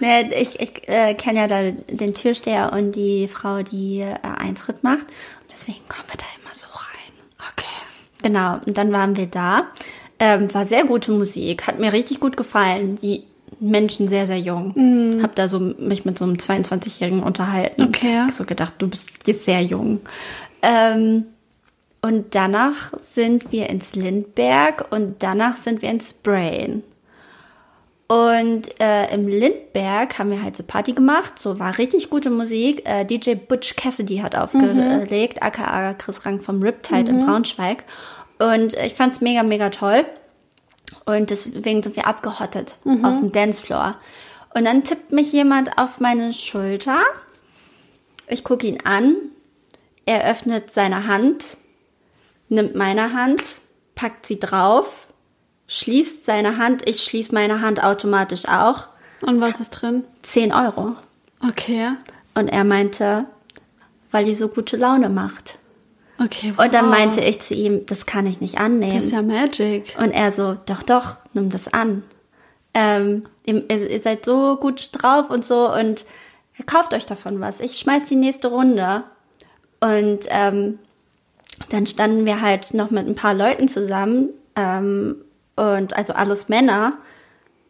ne, 0.00 0.34
ich 0.40 0.60
ich 0.60 0.88
äh, 0.88 1.14
kenne 1.14 1.40
ja 1.40 1.48
da 1.48 1.70
den 1.70 2.14
Türsteher 2.14 2.72
und 2.72 2.92
die 2.92 3.28
Frau, 3.28 3.62
die 3.62 4.00
äh, 4.00 4.16
Eintritt 4.22 4.82
macht. 4.82 5.02
Und 5.02 5.52
deswegen 5.52 5.86
kommen 5.88 6.08
wir 6.08 6.18
da 6.18 6.26
immer 6.40 6.54
so 6.54 6.66
rein. 6.72 7.52
Okay. 7.52 7.66
Genau, 8.22 8.58
und 8.64 8.76
dann 8.76 8.92
waren 8.92 9.16
wir 9.16 9.26
da. 9.26 9.68
Ähm, 10.18 10.52
war 10.54 10.66
sehr 10.66 10.84
gute 10.84 11.12
Musik, 11.12 11.66
hat 11.66 11.78
mir 11.78 11.92
richtig 11.92 12.20
gut 12.20 12.36
gefallen. 12.36 12.96
Die 12.96 13.24
Menschen 13.60 14.08
sehr, 14.08 14.26
sehr 14.26 14.38
jung. 14.38 15.20
Hab 15.22 15.34
da 15.34 15.48
so 15.48 15.58
mich 15.60 16.04
mit 16.04 16.18
so 16.18 16.24
einem 16.24 16.34
22-Jährigen 16.34 17.22
unterhalten. 17.22 17.82
Okay. 17.82 18.18
Hab 18.18 18.32
so 18.32 18.44
gedacht, 18.44 18.74
du 18.78 18.88
bist 18.88 19.26
jetzt 19.26 19.44
sehr 19.44 19.62
jung. 19.62 20.00
Ähm, 20.62 21.26
und 22.02 22.34
danach 22.34 22.92
sind 23.00 23.52
wir 23.52 23.68
ins 23.68 23.94
Lindberg 23.94 24.86
und 24.90 25.22
danach 25.22 25.56
sind 25.56 25.82
wir 25.82 25.90
ins 25.90 26.14
Brain. 26.14 26.82
Und 28.08 28.80
äh, 28.80 29.12
im 29.12 29.26
Lindberg 29.26 30.18
haben 30.18 30.30
wir 30.30 30.40
halt 30.40 30.56
so 30.56 30.62
Party 30.62 30.92
gemacht, 30.92 31.40
so 31.40 31.58
war 31.58 31.76
richtig 31.76 32.08
gute 32.08 32.30
Musik. 32.30 32.88
Äh, 32.88 33.04
DJ 33.04 33.34
Butch 33.34 33.74
Cassidy 33.74 34.18
hat 34.18 34.36
aufgelegt, 34.36 35.42
aka 35.42 35.94
Chris 35.94 36.24
Rang 36.24 36.40
vom 36.40 36.62
Riptide 36.62 37.10
in 37.10 37.26
Braunschweig. 37.26 37.84
Und 38.38 38.74
ich 38.74 38.94
fand's 38.94 39.20
mega, 39.20 39.42
mega 39.42 39.70
toll. 39.70 40.04
Und 41.04 41.30
deswegen 41.30 41.82
sind 41.82 41.96
wir 41.96 42.06
abgehottet 42.06 42.78
auf 43.02 43.18
dem 43.18 43.32
Dancefloor. 43.32 43.96
Und 44.54 44.64
dann 44.64 44.84
tippt 44.84 45.10
mich 45.10 45.32
jemand 45.32 45.76
auf 45.76 45.98
meine 46.00 46.32
Schulter. 46.32 47.00
Ich 48.28 48.44
gucke 48.44 48.66
ihn 48.66 48.78
an. 48.84 49.16
Er 50.04 50.24
öffnet 50.30 50.70
seine 50.70 51.08
Hand, 51.08 51.56
nimmt 52.48 52.76
meine 52.76 53.12
Hand, 53.12 53.42
packt 53.96 54.26
sie 54.26 54.38
drauf, 54.38 55.05
schließt 55.68 56.24
seine 56.24 56.58
Hand, 56.58 56.88
ich 56.88 57.02
schließe 57.02 57.34
meine 57.34 57.60
Hand 57.60 57.82
automatisch 57.82 58.46
auch. 58.46 58.88
Und 59.22 59.40
was 59.40 59.58
ist 59.60 59.70
drin? 59.70 60.04
10 60.22 60.52
Euro. 60.52 60.96
Okay. 61.46 61.92
Und 62.34 62.48
er 62.48 62.64
meinte, 62.64 63.24
weil 64.10 64.24
die 64.24 64.34
so 64.34 64.48
gute 64.48 64.76
Laune 64.76 65.08
macht. 65.08 65.58
Okay. 66.22 66.54
Und 66.56 66.72
dann 66.72 66.86
wow. 66.86 66.92
meinte 66.92 67.20
ich 67.20 67.40
zu 67.40 67.54
ihm, 67.54 67.84
das 67.86 68.06
kann 68.06 68.26
ich 68.26 68.40
nicht 68.40 68.58
annehmen. 68.58 68.96
Das 68.96 69.06
ist 69.06 69.12
ja 69.12 69.22
Magic. 69.22 69.94
Und 69.98 70.12
er 70.12 70.32
so, 70.32 70.56
doch, 70.66 70.82
doch, 70.82 71.16
nimm 71.34 71.50
das 71.50 71.72
an. 71.72 72.02
Ähm, 72.72 73.24
ihr, 73.44 73.68
ihr 73.70 74.02
seid 74.02 74.24
so 74.24 74.56
gut 74.56 74.90
drauf 74.92 75.30
und 75.30 75.44
so 75.44 75.72
und 75.72 76.04
kauft 76.66 76.94
euch 76.94 77.06
davon 77.06 77.40
was. 77.40 77.60
Ich 77.60 77.78
schmeiß 77.78 78.06
die 78.06 78.16
nächste 78.16 78.48
Runde. 78.48 79.04
Und 79.80 80.20
ähm, 80.28 80.78
dann 81.68 81.86
standen 81.86 82.24
wir 82.24 82.40
halt 82.40 82.74
noch 82.74 82.90
mit 82.90 83.06
ein 83.06 83.14
paar 83.14 83.34
Leuten 83.34 83.68
zusammen 83.68 84.30
ähm, 84.56 85.16
und 85.56 85.96
also 85.96 86.12
alles 86.12 86.48
Männer, 86.48 86.94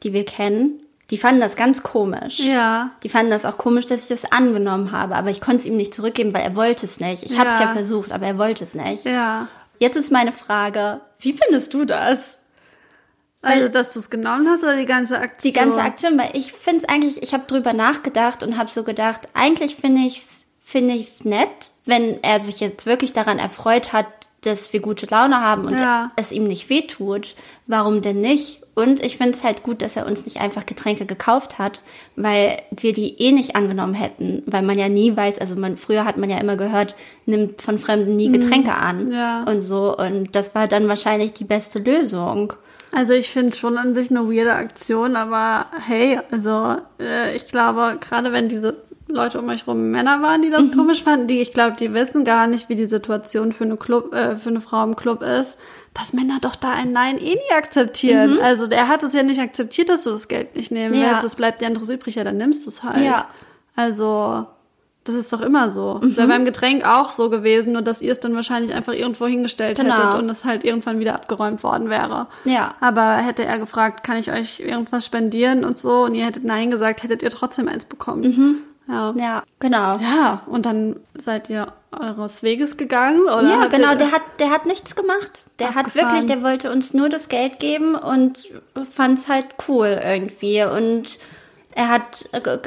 die 0.03 0.13
wir 0.13 0.25
kennen. 0.25 0.81
Die 1.11 1.19
fanden 1.19 1.41
das 1.41 1.55
ganz 1.55 1.85
komisch. 1.85 2.41
Ja. 2.41 2.91
Die 3.05 3.09
fanden 3.09 3.31
das 3.31 3.45
auch 3.45 3.59
komisch, 3.59 3.87
dass 3.87 4.03
ich 4.03 4.09
das 4.09 4.31
angenommen 4.33 4.91
habe, 4.91 5.15
aber 5.15 5.31
ich 5.31 5.41
konnte 5.41 5.59
es 5.59 5.67
ihm 5.67 5.77
nicht 5.77 5.95
zurückgeben, 5.95 6.35
weil 6.35 6.43
er 6.43 6.57
wollte 6.57 6.85
es 6.85 6.99
nicht. 6.99 7.23
Ich 7.23 7.39
habe 7.39 7.51
es 7.51 7.59
Ja. 7.61 7.67
ja 7.67 7.73
versucht, 7.73 8.11
aber 8.13 8.27
er 8.27 8.39
wollte 8.39 8.65
es 8.65 8.75
nicht. 8.75 9.05
Ja. 9.05 9.47
Jetzt 9.79 9.97
ist 9.97 10.11
meine 10.11 10.33
Frage, 10.33 11.01
wie 11.21 11.33
findest 11.33 11.73
du 11.75 11.85
das? 11.85 12.37
Also, 13.43 13.69
dass 13.69 13.91
du 13.91 14.01
es 14.01 14.11
genommen 14.11 14.49
hast 14.49 14.65
oder 14.65 14.77
die 14.77 14.87
ganze 14.87 15.19
Aktion? 15.21 15.53
Die 15.53 15.57
ganze 15.57 15.81
Aktion, 15.81 16.19
weil 16.19 16.31
ich 16.33 16.53
finde 16.53 16.83
es 16.85 16.89
eigentlich, 16.89 17.23
ich 17.23 17.33
habe 17.33 17.45
drüber 17.47 17.73
nachgedacht 17.73 18.43
und 18.43 18.59
habe 18.59 18.71
so 18.71 18.83
gedacht, 18.83 19.29
eigentlich 19.35 19.77
finde 19.77 20.01
ich 20.01 20.19
es 20.19 20.37
finde 20.67 20.95
ich's 20.95 21.25
nett, 21.25 21.71
wenn 21.85 22.21
er 22.25 22.41
sich 22.41 22.59
jetzt 22.59 22.87
wirklich 22.87 23.13
daran 23.13 23.39
erfreut 23.39 23.93
hat, 23.93 24.09
dass 24.47 24.73
wir 24.73 24.81
gute 24.81 25.07
Laune 25.07 25.41
haben 25.41 25.65
und 25.67 25.75
Ja. 25.79 26.11
es 26.17 26.33
ihm 26.33 26.45
nicht 26.45 26.69
wehtut. 26.71 27.35
Warum 27.67 28.01
denn 28.01 28.21
nicht? 28.21 28.63
Und 28.75 29.03
ich 29.05 29.17
finde 29.17 29.33
es 29.33 29.43
halt 29.43 29.63
gut, 29.63 29.81
dass 29.81 29.97
er 29.97 30.07
uns 30.07 30.27
nicht 30.27 30.39
einfach 30.39 30.67
Getränke 30.67 31.07
gekauft 31.07 31.59
hat, 31.59 31.81
weil 32.15 32.59
wir 32.71 32.93
die 32.93 33.19
eh 33.23 33.33
nicht 33.33 33.57
angenommen 33.57 33.95
hätten, 33.95 34.43
weil 34.47 34.61
man 34.63 34.79
ja 34.79 34.91
nie 34.91 35.17
weiß, 35.17 35.39
also 35.39 35.57
man 35.57 35.79
früher 35.79 36.05
hat 36.05 36.19
man 36.19 36.29
ja 36.29 36.37
immer 36.39 36.57
gehört, 36.57 36.95
nimmt 37.25 37.63
von 37.63 37.79
Fremden 37.79 38.17
nie 38.17 38.31
Getränke 38.31 38.75
an 38.75 39.07
Mhm. 39.07 39.13
ja. 39.13 39.45
und 39.45 39.63
so 39.63 39.97
und 39.97 40.37
das 40.37 40.55
war 40.55 40.69
dann 40.69 40.89
wahrscheinlich 40.89 41.33
die 41.33 41.45
beste 41.45 41.79
Lösung. 41.79 42.53
Also 42.93 43.15
ich 43.15 43.31
finde 43.31 43.57
schon 43.57 43.79
an 43.79 43.95
sich 43.95 44.11
eine 44.11 44.31
weirde 44.31 44.53
Aktion, 44.55 45.17
aber 45.17 45.67
hey, 45.87 46.19
also 46.31 46.77
äh, 47.01 47.35
ich 47.35 47.49
glaube, 47.49 47.97
gerade 48.01 48.33
wenn 48.33 48.49
diese 48.49 48.77
Leute 49.17 49.39
um 49.41 49.49
euch 49.49 49.67
rum 49.67 49.91
Männer 49.91 50.23
waren, 50.23 50.43
die 50.43 50.51
das 50.51 50.63
Mhm. 50.63 50.77
komisch 50.77 51.03
fanden, 51.03 51.27
die 51.27 51.41
ich 51.41 51.53
glaube, 51.53 51.77
die 51.79 51.93
wissen 51.95 52.25
gar 52.25 52.47
nicht, 52.47 52.69
wie 52.69 52.77
die 52.77 52.87
Situation 52.87 53.53
für 53.53 53.65
eine 53.65 53.77
Club, 53.77 54.15
äh, 54.15 54.37
für 54.37 54.51
eine 54.51 54.61
Frau 54.61 54.85
im 54.85 54.95
Club 54.95 55.23
ist, 55.23 55.59
dass 55.95 56.13
Männer 56.13 56.39
doch 56.41 56.55
da 56.57 56.71
ein 56.73 56.93
Nein 56.93 57.19
eh 57.19 57.35
nie 57.35 57.55
akzeptieren. 57.57 58.39
Also 58.41 58.67
der 58.67 58.87
hat 58.89 59.03
es 59.03 59.15
ja 59.15 59.23
nicht 59.23 59.41
akzeptiert, 59.41 59.89
dass 59.89 60.03
du 60.03 60.11
das 60.11 60.29
Geld 60.29 60.55
nicht 60.55 60.71
nehmen 60.71 60.95
Mhm. 60.95 61.01
Ja. 61.03 61.11
willst. 61.13 61.25
Es 61.25 61.35
bleibt 61.35 61.61
dir 61.61 61.67
anderes 61.67 61.89
übrig, 61.91 62.15
ja, 62.15 62.25
dann 62.25 62.37
nimmst 62.37 62.65
du 62.67 62.71
es 62.71 62.83
halt. 62.83 63.05
Ja. 63.05 63.27
Also 63.75 64.47
das 65.05 65.15
ist 65.15 65.33
doch 65.33 65.41
immer 65.41 65.71
so. 65.71 66.01
Es 66.03 66.09
Mhm. 66.13 66.17
wäre 66.17 66.27
beim 66.29 66.45
Getränk 66.45 66.85
auch 66.85 67.11
so 67.13 67.31
gewesen, 67.31 67.73
nur 67.73 67.83
dass 67.83 68.03
ihr 68.03 68.11
es 68.11 68.19
dann 68.19 68.35
wahrscheinlich 68.35 68.75
einfach 68.75 68.93
irgendwo 68.93 69.27
hingestellt 69.27 69.79
Genau. 69.79 69.95
hättet 69.95 70.19
und 70.21 70.29
es 70.29 70.45
halt 70.45 70.65
irgendwann 70.65 70.99
wieder 70.99 71.15
abgeräumt 71.15 71.63
worden 71.63 71.89
wäre. 71.91 72.27
Ja. 72.45 72.75
Aber 72.81 73.13
hätte 73.19 73.45
er 73.45 73.59
gefragt, 73.61 74.03
kann 74.05 74.17
ich 74.17 74.33
euch 74.33 74.59
irgendwas 74.59 75.07
spendieren 75.07 75.65
und 75.65 75.79
so, 75.79 76.05
und 76.07 76.15
ihr 76.17 76.27
hättet 76.27 76.43
Nein 76.45 76.73
gesagt, 76.73 77.05
hättet 77.05 77.23
ihr 77.23 77.31
trotzdem 77.31 77.69
eins 77.69 77.85
bekommen. 77.85 78.65
Ja. 78.89 79.13
Ja, 79.19 79.43
genau. 79.59 79.99
Ja, 79.99 80.43
und 80.47 80.65
dann 80.67 80.97
seid 81.17 81.51
ihr 81.51 81.73
eures 81.93 82.43
Weges 82.43 82.77
gegangen, 82.77 83.23
oder? 83.23 83.43
Ja, 83.43 83.67
genau, 83.67 83.95
der 83.95 84.13
hat, 84.13 84.23
der 84.39 84.51
hat 84.51 84.67
nichts 84.67 84.95
gemacht. 84.95 85.45
Der 85.59 85.75
hat 85.75 85.87
Abgefahren. 85.87 86.13
wirklich, 86.13 86.27
der 86.27 86.43
wollte 86.43 86.71
uns 86.71 86.95
nur 86.95 87.09
das 87.09 87.29
Geld 87.29 87.59
geben 87.59 87.95
und 87.95 88.45
fand's 88.91 89.29
halt 89.29 89.47
cool 89.69 89.99
irgendwie. 90.05 90.63
Und 90.65 91.19
er 91.73 91.89
hat 91.89 92.29
äh, 92.33 92.59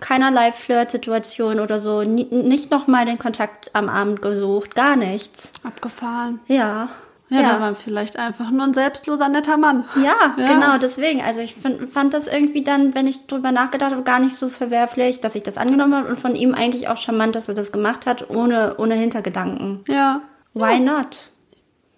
keinerlei 0.00 0.50
Flirt-Situation 0.52 1.60
oder 1.60 1.78
so, 1.78 2.02
ni- 2.02 2.28
nicht 2.30 2.70
nochmal 2.70 3.04
den 3.04 3.18
Kontakt 3.18 3.70
am 3.74 3.88
Abend 3.88 4.22
gesucht, 4.22 4.74
gar 4.74 4.96
nichts. 4.96 5.52
abgefahren. 5.62 6.40
Ja. 6.46 6.88
Ja, 7.28 7.40
ja. 7.40 7.52
da 7.54 7.60
war 7.60 7.74
vielleicht 7.74 8.16
einfach 8.18 8.50
nur 8.50 8.62
ein 8.64 8.74
selbstloser, 8.74 9.28
netter 9.28 9.56
Mann. 9.56 9.84
Ja, 10.02 10.14
Ja. 10.36 10.46
genau, 10.54 10.78
deswegen. 10.78 11.20
Also 11.22 11.40
ich 11.40 11.54
find, 11.56 11.88
fand 11.88 12.14
das 12.14 12.28
irgendwie 12.28 12.62
dann, 12.62 12.94
wenn 12.94 13.06
ich 13.08 13.26
drüber 13.26 13.50
nachgedacht 13.50 13.90
habe, 13.92 14.02
gar 14.04 14.20
nicht 14.20 14.36
so 14.36 14.48
verwerflich, 14.48 15.20
dass 15.20 15.34
ich 15.34 15.42
das 15.42 15.58
angenommen 15.58 15.94
habe 15.94 16.08
und 16.08 16.20
von 16.20 16.36
ihm 16.36 16.54
eigentlich 16.54 16.86
auch 16.88 16.96
charmant, 16.96 17.34
dass 17.34 17.48
er 17.48 17.54
das 17.54 17.72
gemacht 17.72 18.06
hat, 18.06 18.30
ohne, 18.30 18.76
ohne 18.78 18.94
Hintergedanken. 18.94 19.84
Ja. 19.88 20.20
Why 20.54 20.78
not? 20.80 21.30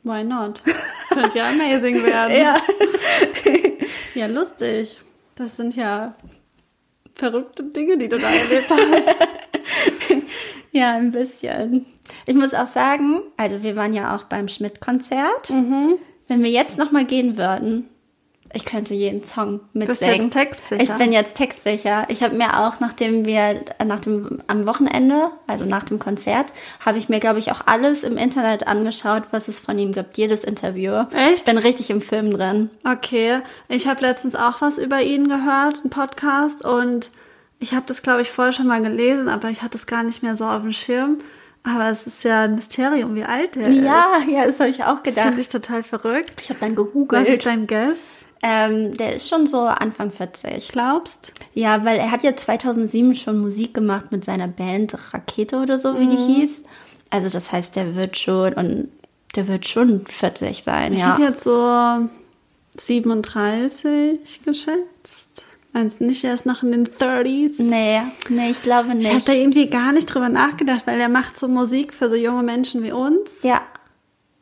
Why 0.03 0.25
not? 0.25 0.63
Könnte 1.11 1.39
ja 1.39 1.49
amazing 1.49 2.03
werden. 2.05 2.35
Ja. 2.37 2.55
Ja, 4.15 4.27
lustig. 4.27 4.99
Das 5.37 5.57
sind 5.57 5.77
ja 5.77 6.15
verrückte 7.15 7.63
Dinge, 7.65 7.99
die 7.99 8.09
du 8.09 8.17
da 8.19 8.29
erlebt 8.29 8.71
hast. 8.71 9.17
Ja, 10.73 10.95
ein 10.95 11.13
bisschen. 11.13 11.87
Ich 12.27 12.35
muss 12.35 12.55
auch 12.55 12.67
sagen, 12.67 13.21
also 13.37 13.63
wir 13.63 13.77
waren 13.77 13.93
ja 13.93 14.17
auch 14.17 14.25
beim 14.25 14.49
Schmidt-Konzert. 14.49 15.51
Mhm. 15.51 15.95
Wenn 16.27 16.43
wir 16.43 16.51
jetzt 16.51 16.79
nochmal 16.79 17.05
gehen 17.05 17.37
würden, 17.37 17.89
ich 18.55 18.65
könnte 18.65 18.95
jeden 18.95 19.23
Song 19.25 19.61
Bist 19.75 20.01
mitsingen. 20.01 20.23
jetzt 20.23 20.33
textsicher? 20.33 20.83
Ich 20.83 20.91
bin 20.91 21.13
jetzt 21.13 21.35
textsicher. 21.35 22.07
Ich 22.09 22.23
habe 22.23 22.35
mir 22.35 22.61
auch, 22.61 22.81
nachdem 22.81 23.27
wir 23.27 23.63
nach 23.85 24.01
dem 24.01 24.43
am 24.47 24.67
Wochenende, 24.67 25.31
also 25.47 25.65
nach 25.67 25.85
dem 25.85 25.99
Konzert, 25.99 26.47
habe 26.85 26.97
ich 26.99 27.09
mir, 27.09 27.21
glaube 27.21 27.39
ich, 27.39 27.53
auch 27.53 27.63
alles 27.67 28.05
im 28.05 28.17
Internet 28.17 28.67
angeschaut, 28.67 29.25
was 29.33 29.49
es 29.49 29.61
von 29.61 29.79
ihm 29.79 29.93
gibt. 29.93 30.17
Jedes 30.17 30.45
Interview. 30.45 31.05
Echt? 31.13 31.35
Ich 31.39 31.45
bin 31.45 31.59
richtig 31.59 31.91
im 31.91 32.01
Film 32.01 32.31
drin. 32.31 32.71
Okay, 32.85 33.41
ich 33.69 33.87
habe 33.87 34.01
letztens 34.01 34.35
auch 34.35 34.61
was 34.63 34.79
über 34.79 35.03
ihn 35.03 35.29
gehört, 35.29 35.81
einen 35.81 35.91
Podcast, 35.91 36.65
und 36.65 37.11
ich 37.61 37.73
habe 37.75 37.87
das, 37.87 38.03
glaube 38.03 38.23
ich, 38.23 38.31
vorher 38.31 38.53
schon 38.53 38.67
mal 38.67 38.83
gelesen, 38.83 39.29
aber 39.29 39.51
ich 39.51 39.63
hatte 39.63 39.77
es 39.79 39.87
gar 39.87 40.03
nicht 40.03 40.23
mehr 40.23 40.37
so 40.37 40.45
auf 40.47 40.63
dem 40.63 40.73
Schirm. 40.73 41.19
Aber 41.65 41.91
es 41.91 42.07
ist 42.07 42.23
ja 42.25 42.43
ein 42.43 42.55
Mysterium, 42.55 43.15
wie 43.15 43.25
alt 43.25 43.57
er 43.57 43.69
ist. 43.69 43.83
Ja, 43.83 44.07
ja, 44.31 44.47
das 44.47 44.59
habe 44.61 44.71
ich 44.71 44.85
auch 44.85 44.97
Das 45.03 45.15
gedacht. 45.15 45.27
finde 45.27 45.41
ich 45.43 45.49
total 45.49 45.83
verrückt. 45.83 46.35
Ich 46.41 46.49
habe 46.51 46.61
dann 46.61 46.77
Was 46.77 46.85
ist 46.87 46.93
gegoogelt. 46.93 47.47
dein 47.47 47.67
Guess? 47.67 47.99
Ähm, 48.43 48.97
der 48.97 49.17
ist 49.17 49.29
schon 49.29 49.47
so 49.49 49.63
Anfang 49.63 50.13
40. 50.13 50.69
Glaubst? 50.71 51.33
Ja, 51.55 51.85
weil 51.85 51.99
er 51.99 52.13
hat 52.13 52.23
ja 52.23 52.37
2007 52.37 53.17
schon 53.17 53.41
Musik 53.41 53.75
gemacht 53.75 54.13
mit 54.13 54.25
seiner 54.25 54.47
Band 54.47 54.97
Rakete 55.13 55.59
oder 55.61 55.77
so, 55.77 55.99
wie 55.99 56.07
die 56.07 56.17
hieß. 56.17 56.63
Also 57.11 57.29
das 57.29 57.51
heißt, 57.51 57.75
der 57.75 57.97
wird 57.97 58.17
schon 58.17 58.53
und 58.55 58.89
der 59.35 59.49
wird 59.49 59.67
schon 59.67 60.07
40 60.07 60.63
sein, 60.63 60.93
Ich 60.93 61.01
ja. 61.01 61.13
hätte 61.13 61.23
jetzt 61.23 61.43
so 61.43 62.09
37 62.79 64.43
geschätzt. 64.45 65.45
Meinst 65.73 66.01
du 66.01 66.05
nicht, 66.05 66.25
er 66.25 66.35
ist 66.35 66.47
noch 66.47 66.63
in 66.63 66.73
den 66.73 66.87
30s? 66.87 67.61
Nee, 67.63 68.01
nee, 68.31 68.51
ich 68.51 68.63
glaube 68.63 68.89
Ich 68.99 69.05
habe 69.07 69.15
nicht. 69.17 69.29
da 69.29 69.33
irgendwie 69.33 69.69
gar 69.69 69.93
nicht 69.93 70.07
drüber 70.07 70.29
nachgedacht, 70.29 70.87
weil 70.87 70.99
er 71.01 71.09
macht 71.11 71.39
so 71.39 71.47
Musik 71.49 71.93
für 71.95 72.09
so 72.09 72.17
junge 72.17 72.43
Menschen 72.43 72.83
wie 72.83 72.93
uns. 72.93 73.43
Ja, 73.43 73.61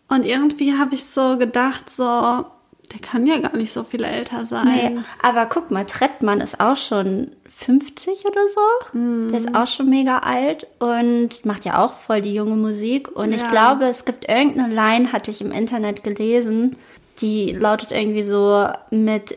Und 0.09 0.24
irgendwie 0.24 0.74
habe 0.79 0.95
ich 0.95 1.05
so 1.05 1.37
gedacht, 1.37 1.91
so, 1.91 2.05
der 2.05 3.01
kann 3.03 3.27
ja 3.27 3.39
gar 3.41 3.57
nicht 3.57 3.72
so 3.72 3.83
viel 3.83 4.05
älter 4.05 4.45
sein. 4.45 4.66
nee. 4.68 5.01
Aber 5.20 5.47
guck 5.47 5.72
mal, 5.72 5.85
Trettmann 5.85 6.41
ist 6.41 6.61
auch 6.61 6.77
schon 6.77 7.33
50 7.49 8.24
oder 8.24 8.43
so. 8.47 8.99
Der 9.31 9.39
ist 9.41 9.55
auch 9.55 9.66
schon 9.66 9.91
mega 9.91 10.18
alt 10.20 10.66
und 10.79 11.45
macht 11.45 11.64
ja 11.64 11.85
auch 11.85 11.95
voll 11.95 12.22
die 12.22 12.35
junge 12.35 12.55
Musik. 12.57 13.11
Und 13.16 13.33
ich 13.33 13.41
Ja. 13.41 13.49
glaube, 13.51 13.87
es 13.87 14.05
gibt 14.05 14.29
irgendeine 14.29 14.72
Line, 14.72 15.12
hatte 15.12 15.33
ich 15.33 15.41
im 15.41 15.51
Internet 15.51 16.05
gelesen, 16.05 16.77
die 17.20 17.51
lautet 17.53 17.91
irgendwie 17.91 18.22
so 18.22 18.68
mit, 18.91 19.37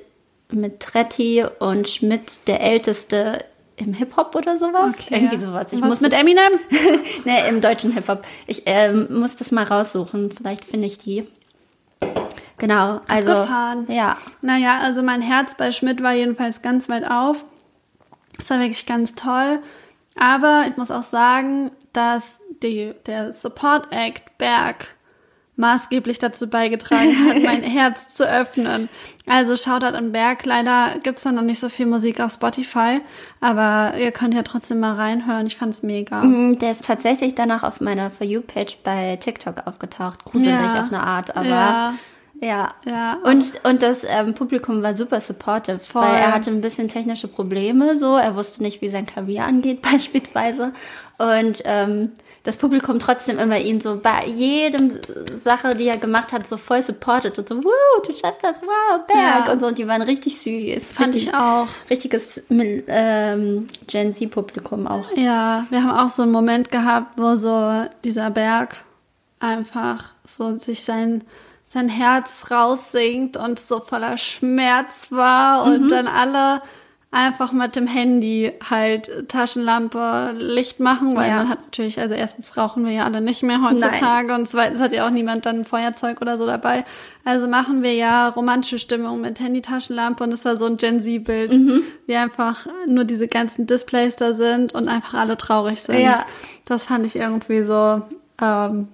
mit 0.51 0.79
Tretti 0.79 1.45
und 1.59 1.87
Schmidt 1.87 2.47
der 2.47 2.61
Älteste 2.61 3.45
im 3.75 3.93
Hip-Hop 3.93 4.35
oder 4.35 4.57
sowas. 4.57 4.95
Okay. 4.99 5.15
Irgendwie 5.15 5.37
sowas. 5.37 5.71
Ich 5.71 5.81
Was 5.81 5.89
muss 5.89 6.01
mit 6.01 6.13
Eminem? 6.13 6.59
nee, 7.25 7.47
im 7.47 7.61
deutschen 7.61 7.93
Hip-Hop. 7.93 8.25
Ich 8.45 8.63
ähm, 8.65 9.07
muss 9.09 9.35
das 9.35 9.51
mal 9.51 9.63
raussuchen. 9.63 10.31
Vielleicht 10.31 10.65
finde 10.65 10.87
ich 10.87 10.97
die. 10.97 11.27
Genau, 12.57 12.99
also. 13.07 13.31
Abgefahren. 13.31 13.85
Ja. 13.89 14.17
Naja, 14.41 14.79
also 14.79 15.01
mein 15.01 15.21
Herz 15.21 15.55
bei 15.55 15.71
Schmidt 15.71 16.03
war 16.03 16.13
jedenfalls 16.13 16.61
ganz 16.61 16.89
weit 16.89 17.09
auf. 17.09 17.45
Das 18.37 18.49
war 18.49 18.59
wirklich 18.59 18.85
ganz 18.85 19.15
toll. 19.15 19.59
Aber 20.15 20.65
ich 20.67 20.75
muss 20.75 20.91
auch 20.91 21.03
sagen, 21.03 21.71
dass 21.93 22.39
die, 22.61 22.93
der 23.05 23.31
Support 23.31 23.87
Act 23.91 24.37
Berg 24.37 24.95
maßgeblich 25.59 26.17
dazu 26.19 26.49
beigetragen 26.49 27.13
hat, 27.27 27.37
mein 27.43 27.61
Herz 27.63 28.13
zu 28.15 28.27
öffnen. 28.27 28.89
Also 29.27 29.55
Shoutout 29.55 29.95
an 29.95 30.11
Berg. 30.11 30.45
Leider 30.45 30.95
gibt's 31.03 31.23
da 31.23 31.31
noch 31.31 31.41
nicht 31.43 31.59
so 31.59 31.69
viel 31.69 31.85
Musik 31.85 32.19
auf 32.21 32.31
Spotify, 32.33 33.01
aber 33.41 33.97
ihr 33.99 34.11
könnt 34.11 34.33
ja 34.33 34.41
trotzdem 34.43 34.79
mal 34.79 34.95
reinhören. 34.95 35.45
Ich 35.45 35.57
fand's 35.57 35.83
mega. 35.83 36.23
Mm, 36.23 36.57
Der 36.59 36.71
ist 36.71 36.85
tatsächlich 36.85 37.35
danach 37.35 37.63
auf 37.63 37.81
meiner 37.81 38.09
For 38.09 38.25
You-Page 38.25 38.77
bei 38.83 39.17
TikTok 39.17 39.67
aufgetaucht. 39.67 40.25
Gruselig 40.25 40.51
Ja. 40.59 40.81
auf 40.81 40.87
eine 40.87 41.01
Art, 41.03 41.35
aber. 41.35 41.47
Ja. 41.47 41.93
Ja. 42.41 42.73
Ja. 42.85 43.17
Und, 43.25 43.45
und 43.65 43.81
das 43.81 44.05
ähm, 44.07 44.33
Publikum 44.33 44.81
war 44.81 44.93
super 44.93 45.19
supportive, 45.19 45.79
Voll. 45.79 46.03
weil 46.03 46.15
er 46.15 46.33
hatte 46.33 46.49
ein 46.51 46.61
bisschen 46.61 46.87
technische 46.87 47.27
Probleme, 47.27 47.97
so. 47.97 48.15
Er 48.15 48.33
wusste 48.37 48.63
nicht, 48.63 48.81
wie 48.81 48.87
sein 48.87 49.05
Klavier 49.05 49.43
angeht, 49.43 49.81
beispielsweise. 49.91 50.71
Und 51.17 51.61
ähm, 51.65 52.13
das 52.49 52.57
Publikum 52.57 52.97
trotzdem 52.97 53.37
immer 53.37 53.59
ihn 53.59 53.79
so 53.79 53.99
bei 54.01 54.25
jedem 54.25 54.99
Sache, 55.43 55.75
die 55.75 55.87
er 55.87 55.97
gemacht 55.97 56.31
hat, 56.33 56.47
so 56.47 56.57
voll 56.57 56.81
supportet 56.81 57.37
und 57.37 57.47
so, 57.47 57.63
wow, 57.63 58.07
du 58.07 58.15
schaffst 58.15 58.43
das, 58.43 58.59
wow, 58.63 59.05
Berg 59.05 59.45
Ja. 59.45 59.51
und 59.51 59.59
so. 59.59 59.67
Und 59.67 59.77
die 59.77 59.87
waren 59.87 60.01
richtig 60.01 60.41
süß. 60.41 60.93
Fand 60.93 61.13
richtig, 61.13 61.27
ich 61.27 61.33
auch. 61.35 61.67
Richtiges 61.91 62.41
ähm, 62.49 63.67
Gen 63.85 64.13
Z-Publikum 64.13 64.87
auch. 64.87 65.15
Ja, 65.15 65.67
wir 65.69 65.83
haben 65.83 65.91
auch 65.91 66.09
so 66.09 66.23
einen 66.23 66.31
Moment 66.31 66.71
gehabt, 66.71 67.13
wo 67.17 67.35
so 67.35 67.85
dieser 68.03 68.31
Berg 68.31 68.77
einfach 69.39 70.05
so 70.25 70.57
sich 70.57 70.83
sein, 70.83 71.23
sein 71.67 71.87
Herz 71.87 72.49
raussinkt 72.49 73.37
und 73.37 73.59
so 73.59 73.79
voller 73.79 74.17
Schmerz 74.17 75.11
war 75.11 75.65
und 75.65 75.89
dann 75.89 76.07
alle 76.07 76.63
einfach 77.11 77.51
mit 77.51 77.75
dem 77.75 77.87
Handy 77.87 78.51
halt 78.69 79.27
Taschenlampe 79.29 80.31
Licht 80.35 80.79
machen, 80.79 81.17
weil 81.17 81.27
Ja. 81.29 81.37
man 81.37 81.49
hat 81.49 81.63
natürlich, 81.63 81.99
also 81.99 82.13
erstens 82.13 82.55
rauchen 82.55 82.85
wir 82.85 82.91
ja 82.91 83.03
alle 83.05 83.19
nicht 83.19 83.41
mehr 83.41 83.63
heutzutage 83.63 84.35
und 84.35 84.47
zweitens 84.47 84.79
hat 84.79 84.93
ja 84.93 85.07
auch 85.07 85.09
niemand 85.09 85.47
dann 85.47 85.61
ein 85.61 85.65
Feuerzeug 85.65 86.21
oder 86.21 86.37
so 86.37 86.45
dabei. 86.45 86.85
Also 87.25 87.47
machen 87.47 87.81
wir 87.81 87.93
ja 87.95 88.27
romantische 88.29 88.77
Stimmung 88.77 89.21
mit 89.21 89.39
Handy-Taschenlampe 89.39 90.23
und 90.23 90.31
es 90.31 90.45
war 90.45 90.55
so 90.57 90.65
ein 90.65 90.77
Gen 90.77 91.01
Z-Bild, 91.01 91.57
wie 92.05 92.15
einfach 92.15 92.67
nur 92.87 93.05
diese 93.05 93.27
ganzen 93.27 93.65
Displays 93.65 94.15
da 94.15 94.35
sind 94.35 94.75
und 94.75 94.87
einfach 94.87 95.15
alle 95.15 95.35
traurig 95.35 95.81
sind. 95.81 95.99
Ja. 95.99 96.25
Das 96.65 96.85
fand 96.85 97.07
ich 97.07 97.15
irgendwie 97.15 97.63
so, 97.63 98.03
ähm, 98.39 98.87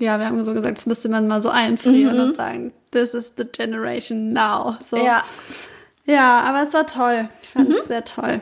ja, 0.00 0.18
wir 0.18 0.26
haben 0.26 0.44
so 0.44 0.52
gesagt, 0.52 0.78
das 0.78 0.86
müsste 0.86 1.08
man 1.08 1.28
mal 1.28 1.40
so 1.40 1.48
einfrieren 1.50 2.18
und 2.18 2.34
sagen, 2.34 2.72
this 2.90 3.14
is 3.14 3.34
the 3.36 3.44
generation 3.44 4.32
now. 4.32 4.74
So. 4.90 4.96
Ja. 4.96 5.22
Ja, 6.04 6.40
aber 6.40 6.62
es 6.62 6.74
war 6.74 6.86
toll. 6.86 7.28
Ich 7.42 7.48
fand 7.50 7.70
es 7.70 7.86
sehr 7.86 8.04
toll. 8.04 8.40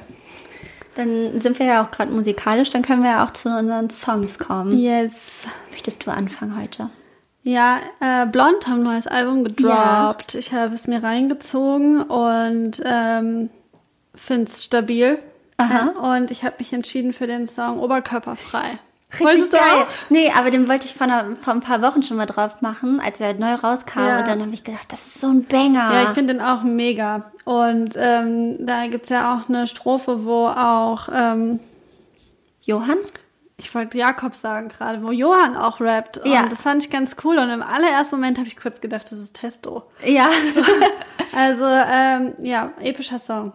Dann 0.94 1.40
sind 1.40 1.58
wir 1.58 1.66
ja 1.66 1.84
auch 1.84 1.90
gerade 1.90 2.10
musikalisch, 2.10 2.70
dann 2.70 2.82
können 2.82 3.02
wir 3.02 3.10
ja 3.10 3.24
auch 3.24 3.30
zu 3.30 3.48
unseren 3.48 3.90
Songs 3.90 4.38
kommen. 4.38 4.76
Yes. 4.78 5.12
Möchtest 5.70 6.04
du 6.04 6.10
anfangen 6.10 6.60
heute? 6.60 6.90
Ja, 7.42 7.78
äh, 8.00 8.26
Blond 8.26 8.66
haben 8.66 8.80
ein 8.80 8.82
neues 8.82 9.06
Album 9.06 9.44
gedroppt. 9.44 10.34
Ich 10.34 10.52
habe 10.52 10.74
es 10.74 10.86
mir 10.86 11.02
reingezogen 11.02 12.02
und 12.02 12.82
ähm, 12.84 13.50
finde 14.14 14.50
es 14.50 14.64
stabil. 14.64 15.18
Aha. 15.56 15.92
Äh, 15.94 15.98
Und 16.20 16.30
ich 16.30 16.44
habe 16.44 16.56
mich 16.58 16.72
entschieden 16.72 17.12
für 17.12 17.26
den 17.26 17.46
Song 17.46 17.78
Oberkörperfrei. 17.80 18.78
Richtig 19.18 19.50
geil. 19.50 19.86
Nee, 20.08 20.30
aber 20.36 20.50
den 20.50 20.68
wollte 20.68 20.86
ich 20.86 20.94
vor, 20.94 21.04
einer, 21.06 21.36
vor 21.36 21.52
ein 21.52 21.60
paar 21.60 21.82
Wochen 21.82 22.02
schon 22.02 22.16
mal 22.16 22.26
drauf 22.26 22.62
machen, 22.62 23.00
als 23.00 23.20
er 23.20 23.34
neu 23.34 23.54
rauskam. 23.54 24.00
Ja. 24.00 24.18
Und 24.20 24.28
dann 24.28 24.40
habe 24.40 24.52
ich 24.52 24.62
gedacht, 24.62 24.92
das 24.92 25.06
ist 25.06 25.20
so 25.20 25.28
ein 25.28 25.44
Banger. 25.44 25.92
Ja, 25.92 26.02
ich 26.04 26.08
finde 26.10 26.34
den 26.34 26.42
auch 26.42 26.62
mega. 26.62 27.30
Und 27.44 27.94
ähm, 27.96 28.64
da 28.64 28.86
gibt's 28.86 29.08
ja 29.08 29.34
auch 29.34 29.48
eine 29.48 29.66
Strophe, 29.66 30.24
wo 30.24 30.46
auch, 30.46 31.08
ähm, 31.12 31.58
Johann? 32.62 32.98
ich 33.62 33.74
wollte 33.74 33.98
Jakob 33.98 34.34
sagen 34.34 34.70
gerade, 34.70 35.02
wo 35.02 35.10
Johann 35.10 35.54
auch 35.54 35.80
rappt. 35.80 36.16
Und 36.18 36.32
Ja. 36.32 36.46
das 36.46 36.62
fand 36.62 36.82
ich 36.82 36.88
ganz 36.90 37.16
cool. 37.24 37.36
Und 37.38 37.50
im 37.50 37.62
allerersten 37.62 38.16
Moment 38.16 38.38
habe 38.38 38.48
ich 38.48 38.56
kurz 38.56 38.80
gedacht, 38.80 39.04
das 39.04 39.18
ist 39.18 39.34
Testo. 39.34 39.84
Ja. 40.04 40.28
Also, 41.32 41.64
ähm, 41.64 42.32
ja, 42.42 42.72
epischer 42.80 43.20
Song. 43.20 43.52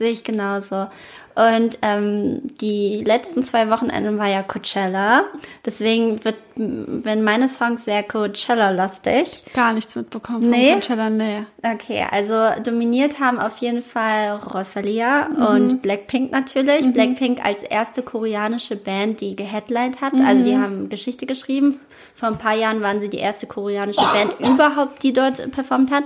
Sehe 0.00 0.12
ich 0.12 0.24
genauso. 0.24 0.86
Und 1.34 1.78
ähm, 1.82 2.56
die 2.58 3.04
letzten 3.04 3.44
zwei 3.44 3.68
Wochenenden 3.68 4.16
war 4.16 4.28
ja 4.28 4.42
Coachella. 4.42 5.24
Deswegen 5.66 6.24
wird, 6.24 6.36
wenn 6.56 7.22
meine 7.22 7.50
Songs 7.50 7.84
sehr 7.84 8.02
Coachella-lastig. 8.02 9.44
Gar 9.52 9.74
nichts 9.74 9.94
mitbekommen 9.96 10.48
Nee? 10.48 10.72
Coachella, 10.72 11.10
nee. 11.10 11.44
Okay, 11.62 12.06
also 12.10 12.34
dominiert 12.64 13.20
haben 13.20 13.38
auf 13.38 13.58
jeden 13.58 13.82
Fall 13.82 14.40
Rosalia 14.54 15.26
und 15.52 15.82
Blackpink 15.82 16.32
natürlich. 16.32 16.90
Blackpink 16.94 17.44
als 17.44 17.62
erste 17.62 18.02
koreanische 18.02 18.76
Band, 18.76 19.20
die 19.20 19.36
geheadlined 19.36 20.00
hat. 20.00 20.14
Also 20.14 20.44
die 20.44 20.56
haben 20.56 20.88
Geschichte 20.88 21.26
geschrieben. 21.26 21.78
Vor 22.14 22.30
ein 22.30 22.38
paar 22.38 22.56
Jahren 22.56 22.80
waren 22.80 23.02
sie 23.02 23.10
die 23.10 23.18
erste 23.18 23.46
koreanische 23.46 24.00
Band 24.14 24.34
überhaupt, 24.54 25.02
die 25.02 25.12
dort 25.12 25.50
performt 25.52 25.90
hat. 25.90 26.04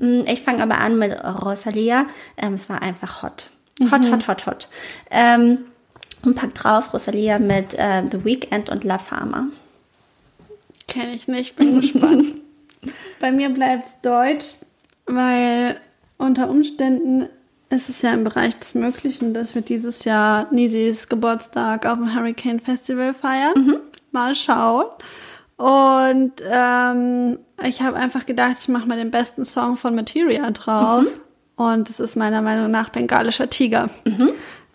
Mm, 0.00 0.22
Ich 0.26 0.40
fange 0.42 0.62
aber 0.62 0.78
an 0.78 0.98
mit 0.98 1.12
Rosalia. 1.22 2.06
Ähm, 2.36 2.54
es 2.54 2.68
war 2.68 2.82
einfach 2.82 3.22
hot. 3.22 3.50
Hot, 3.90 4.10
hot, 4.10 4.28
hot, 4.28 4.46
hot. 4.46 4.68
Ähm, 5.10 5.58
und 6.22 6.34
pack 6.34 6.54
drauf 6.54 6.92
Rosalia 6.92 7.38
mit 7.38 7.74
äh, 7.78 8.02
The 8.10 8.24
Weeknd 8.24 8.68
und 8.68 8.84
La 8.84 8.98
Fama. 8.98 9.46
Kenne 10.86 11.14
ich 11.14 11.28
nicht, 11.28 11.56
bin 11.56 11.80
gespannt. 11.80 12.34
Bei 13.20 13.30
mir 13.30 13.48
bleibt's 13.50 13.92
Deutsch, 14.02 14.54
weil 15.06 15.76
unter 16.18 16.50
Umständen 16.50 17.28
ist 17.70 17.88
es 17.88 18.02
ja 18.02 18.12
im 18.12 18.24
Bereich 18.24 18.58
des 18.58 18.74
Möglichen, 18.74 19.32
dass 19.32 19.54
wir 19.54 19.62
dieses 19.62 20.04
Jahr 20.04 20.48
Nisis 20.52 21.08
Geburtstag 21.08 21.86
auf 21.86 21.96
dem 21.98 22.14
Hurricane 22.14 22.60
Festival 22.60 23.14
feiern. 23.14 23.76
Mal 24.10 24.34
schauen. 24.34 24.86
Und 25.56 26.32
ähm, 26.50 27.38
ich 27.62 27.82
habe 27.82 27.96
einfach 27.96 28.26
gedacht, 28.26 28.56
ich 28.60 28.68
mache 28.68 28.86
mal 28.86 28.96
den 28.96 29.10
besten 29.10 29.44
Song 29.44 29.76
von 29.76 29.94
Materia 29.94 30.50
drauf. 30.50 31.04
Und 31.56 31.90
es 31.90 32.00
ist 32.00 32.16
meiner 32.16 32.40
Meinung 32.40 32.70
nach 32.70 32.88
Bengalischer 32.88 33.50
Tiger. 33.50 33.90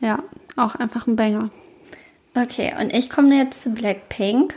Ja, 0.01 0.19
auch 0.55 0.75
einfach 0.75 1.07
ein 1.07 1.15
Banger. 1.15 1.49
Okay, 2.35 2.73
und 2.79 2.93
ich 2.93 3.09
komme 3.09 3.35
jetzt 3.35 3.61
zu 3.63 3.73
Blackpink. 3.73 4.55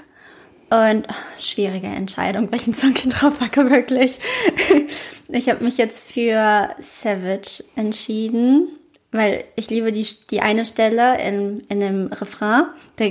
Und 0.70 1.07
oh, 1.09 1.41
schwierige 1.41 1.87
Entscheidung, 1.87 2.53
welchen 2.53 2.74
Song 2.74 2.93
ich 2.95 3.09
drauf 3.09 3.39
packe, 3.39 3.70
wirklich. 3.70 4.20
Ich 5.31 5.51
habe 5.51 5.62
mich 5.62 5.76
jetzt 5.76 6.11
für 6.11 6.70
Savage 6.81 7.62
entschieden, 7.76 8.68
weil 9.11 9.45
ich 9.57 9.71
liebe 9.71 9.91
die, 9.91 10.07
die 10.31 10.41
eine 10.41 10.65
Stelle 10.67 11.19
in, 11.23 11.61
in 11.71 11.81
dem 11.81 12.07
Refrain. 12.13 12.65
Da 12.97 13.07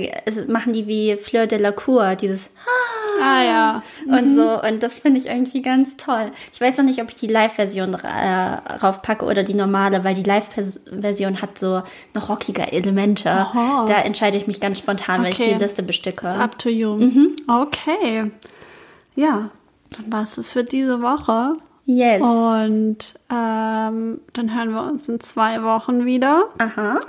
machen 0.46 0.72
die 0.72 0.86
wie 0.86 1.16
Fleur 1.16 1.46
de 1.48 1.58
la 1.58 1.72
Cour, 1.72 2.14
dieses 2.14 2.50
Ah 3.20 3.42
ja. 3.42 3.82
und 4.06 4.36
so. 4.36 4.62
Und 4.62 4.80
das 4.84 4.94
finde 4.94 5.18
ich 5.18 5.26
irgendwie 5.26 5.60
ganz 5.60 5.96
toll. 5.96 6.30
Ich 6.52 6.60
weiß 6.60 6.78
noch 6.78 6.84
nicht, 6.84 7.02
ob 7.02 7.08
ich 7.10 7.16
die 7.16 7.26
Live-Version 7.26 7.94
äh, 7.94 8.76
raufpacke 8.80 9.24
oder 9.24 9.42
die 9.42 9.54
normale, 9.54 10.04
weil 10.04 10.14
die 10.14 10.22
Live-Version 10.22 11.42
hat 11.42 11.58
so 11.58 11.82
noch 12.14 12.28
rockige 12.28 12.70
Elemente. 12.70 13.28
Aha. 13.30 13.86
Da 13.88 14.00
entscheide 14.02 14.36
ich 14.36 14.46
mich 14.46 14.60
ganz 14.60 14.78
spontan, 14.78 15.24
weil 15.24 15.32
ich 15.32 15.40
Okay. 15.40 15.54
die 15.54 15.60
Liste 15.60 15.82
bestücke. 15.82 16.28
It's 16.28 16.36
up 16.36 16.58
to 16.60 16.68
you. 16.68 16.96
Okay. 17.48 18.30
Ja, 19.16 19.50
dann 19.90 20.12
war 20.12 20.22
es 20.22 20.36
das 20.36 20.50
für 20.50 20.62
diese 20.62 21.02
Woche. 21.02 21.54
Yes. 21.90 22.22
Und 22.22 23.14
ähm, 23.30 24.20
dann 24.34 24.54
hören 24.54 24.70
wir 24.72 24.82
uns 24.82 25.08
in 25.08 25.20
zwei 25.20 25.62
Wochen 25.62 26.04
wieder. 26.04 26.44
Aha. 26.58 27.00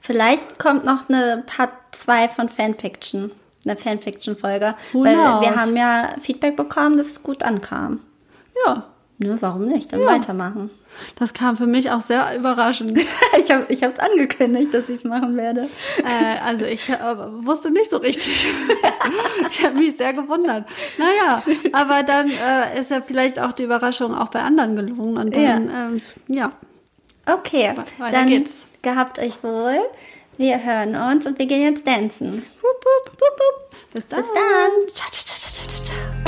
Vielleicht 0.00 0.60
kommt 0.60 0.84
noch 0.84 1.08
eine 1.08 1.42
Part 1.44 1.72
2 1.90 2.28
von 2.28 2.48
Fanfiction. 2.48 3.32
Eine 3.66 3.76
Fanfiction-Folge. 3.76 4.74
Weil 4.92 5.14
knows? 5.14 5.40
wir 5.40 5.56
haben 5.56 5.76
ja 5.76 6.10
Feedback 6.20 6.56
bekommen, 6.56 6.96
dass 6.96 7.08
es 7.08 7.22
gut 7.22 7.42
ankam. 7.42 8.00
Ja, 8.64 8.84
Ne, 9.22 9.36
warum 9.40 9.66
nicht? 9.66 9.92
Dann 9.92 10.06
weitermachen. 10.06 10.70
Das 11.16 11.32
kam 11.32 11.56
für 11.56 11.66
mich 11.66 11.90
auch 11.90 12.02
sehr 12.02 12.36
überraschend. 12.36 12.98
Ich 13.38 13.50
habe 13.50 13.92
es 13.92 13.98
angekündigt, 13.98 14.74
dass 14.74 14.88
ich 14.88 14.96
es 14.96 15.04
machen 15.04 15.36
werde. 15.36 15.68
äh, 16.04 16.38
also 16.44 16.64
ich 16.64 16.88
äh, 16.88 16.98
wusste 17.42 17.70
nicht 17.70 17.90
so 17.90 17.96
richtig. 17.96 18.48
ich 19.50 19.64
habe 19.64 19.76
mich 19.76 19.96
sehr 19.96 20.12
gewundert. 20.12 20.66
Naja, 20.98 21.42
aber 21.72 22.02
dann 22.02 22.30
äh, 22.30 22.78
ist 22.78 22.90
ja 22.90 23.00
vielleicht 23.00 23.38
auch 23.38 23.52
die 23.52 23.64
Überraschung 23.64 24.14
auch 24.14 24.28
bei 24.28 24.40
anderen 24.40 24.76
gelungen. 24.76 25.16
Und 25.16 25.36
dann, 25.36 25.70
ähm, 25.92 26.02
ja. 26.28 26.52
Okay, 27.26 27.74
Weiter 27.98 28.16
dann 28.16 28.28
geht's. 28.28 28.66
gehabt 28.82 29.18
euch 29.18 29.42
wohl. 29.42 29.78
Wir 30.36 30.64
hören 30.64 30.96
uns 30.96 31.26
und 31.26 31.38
wir 31.38 31.46
gehen 31.46 31.62
jetzt 31.62 31.86
wupp. 31.86 33.70
Bis 33.92 34.06
dann. 34.08 34.22
Bis 34.22 34.32
dann. 34.32 34.88
Ciao, 34.88 35.08
ciao, 35.10 35.84
ciao. 35.84 36.24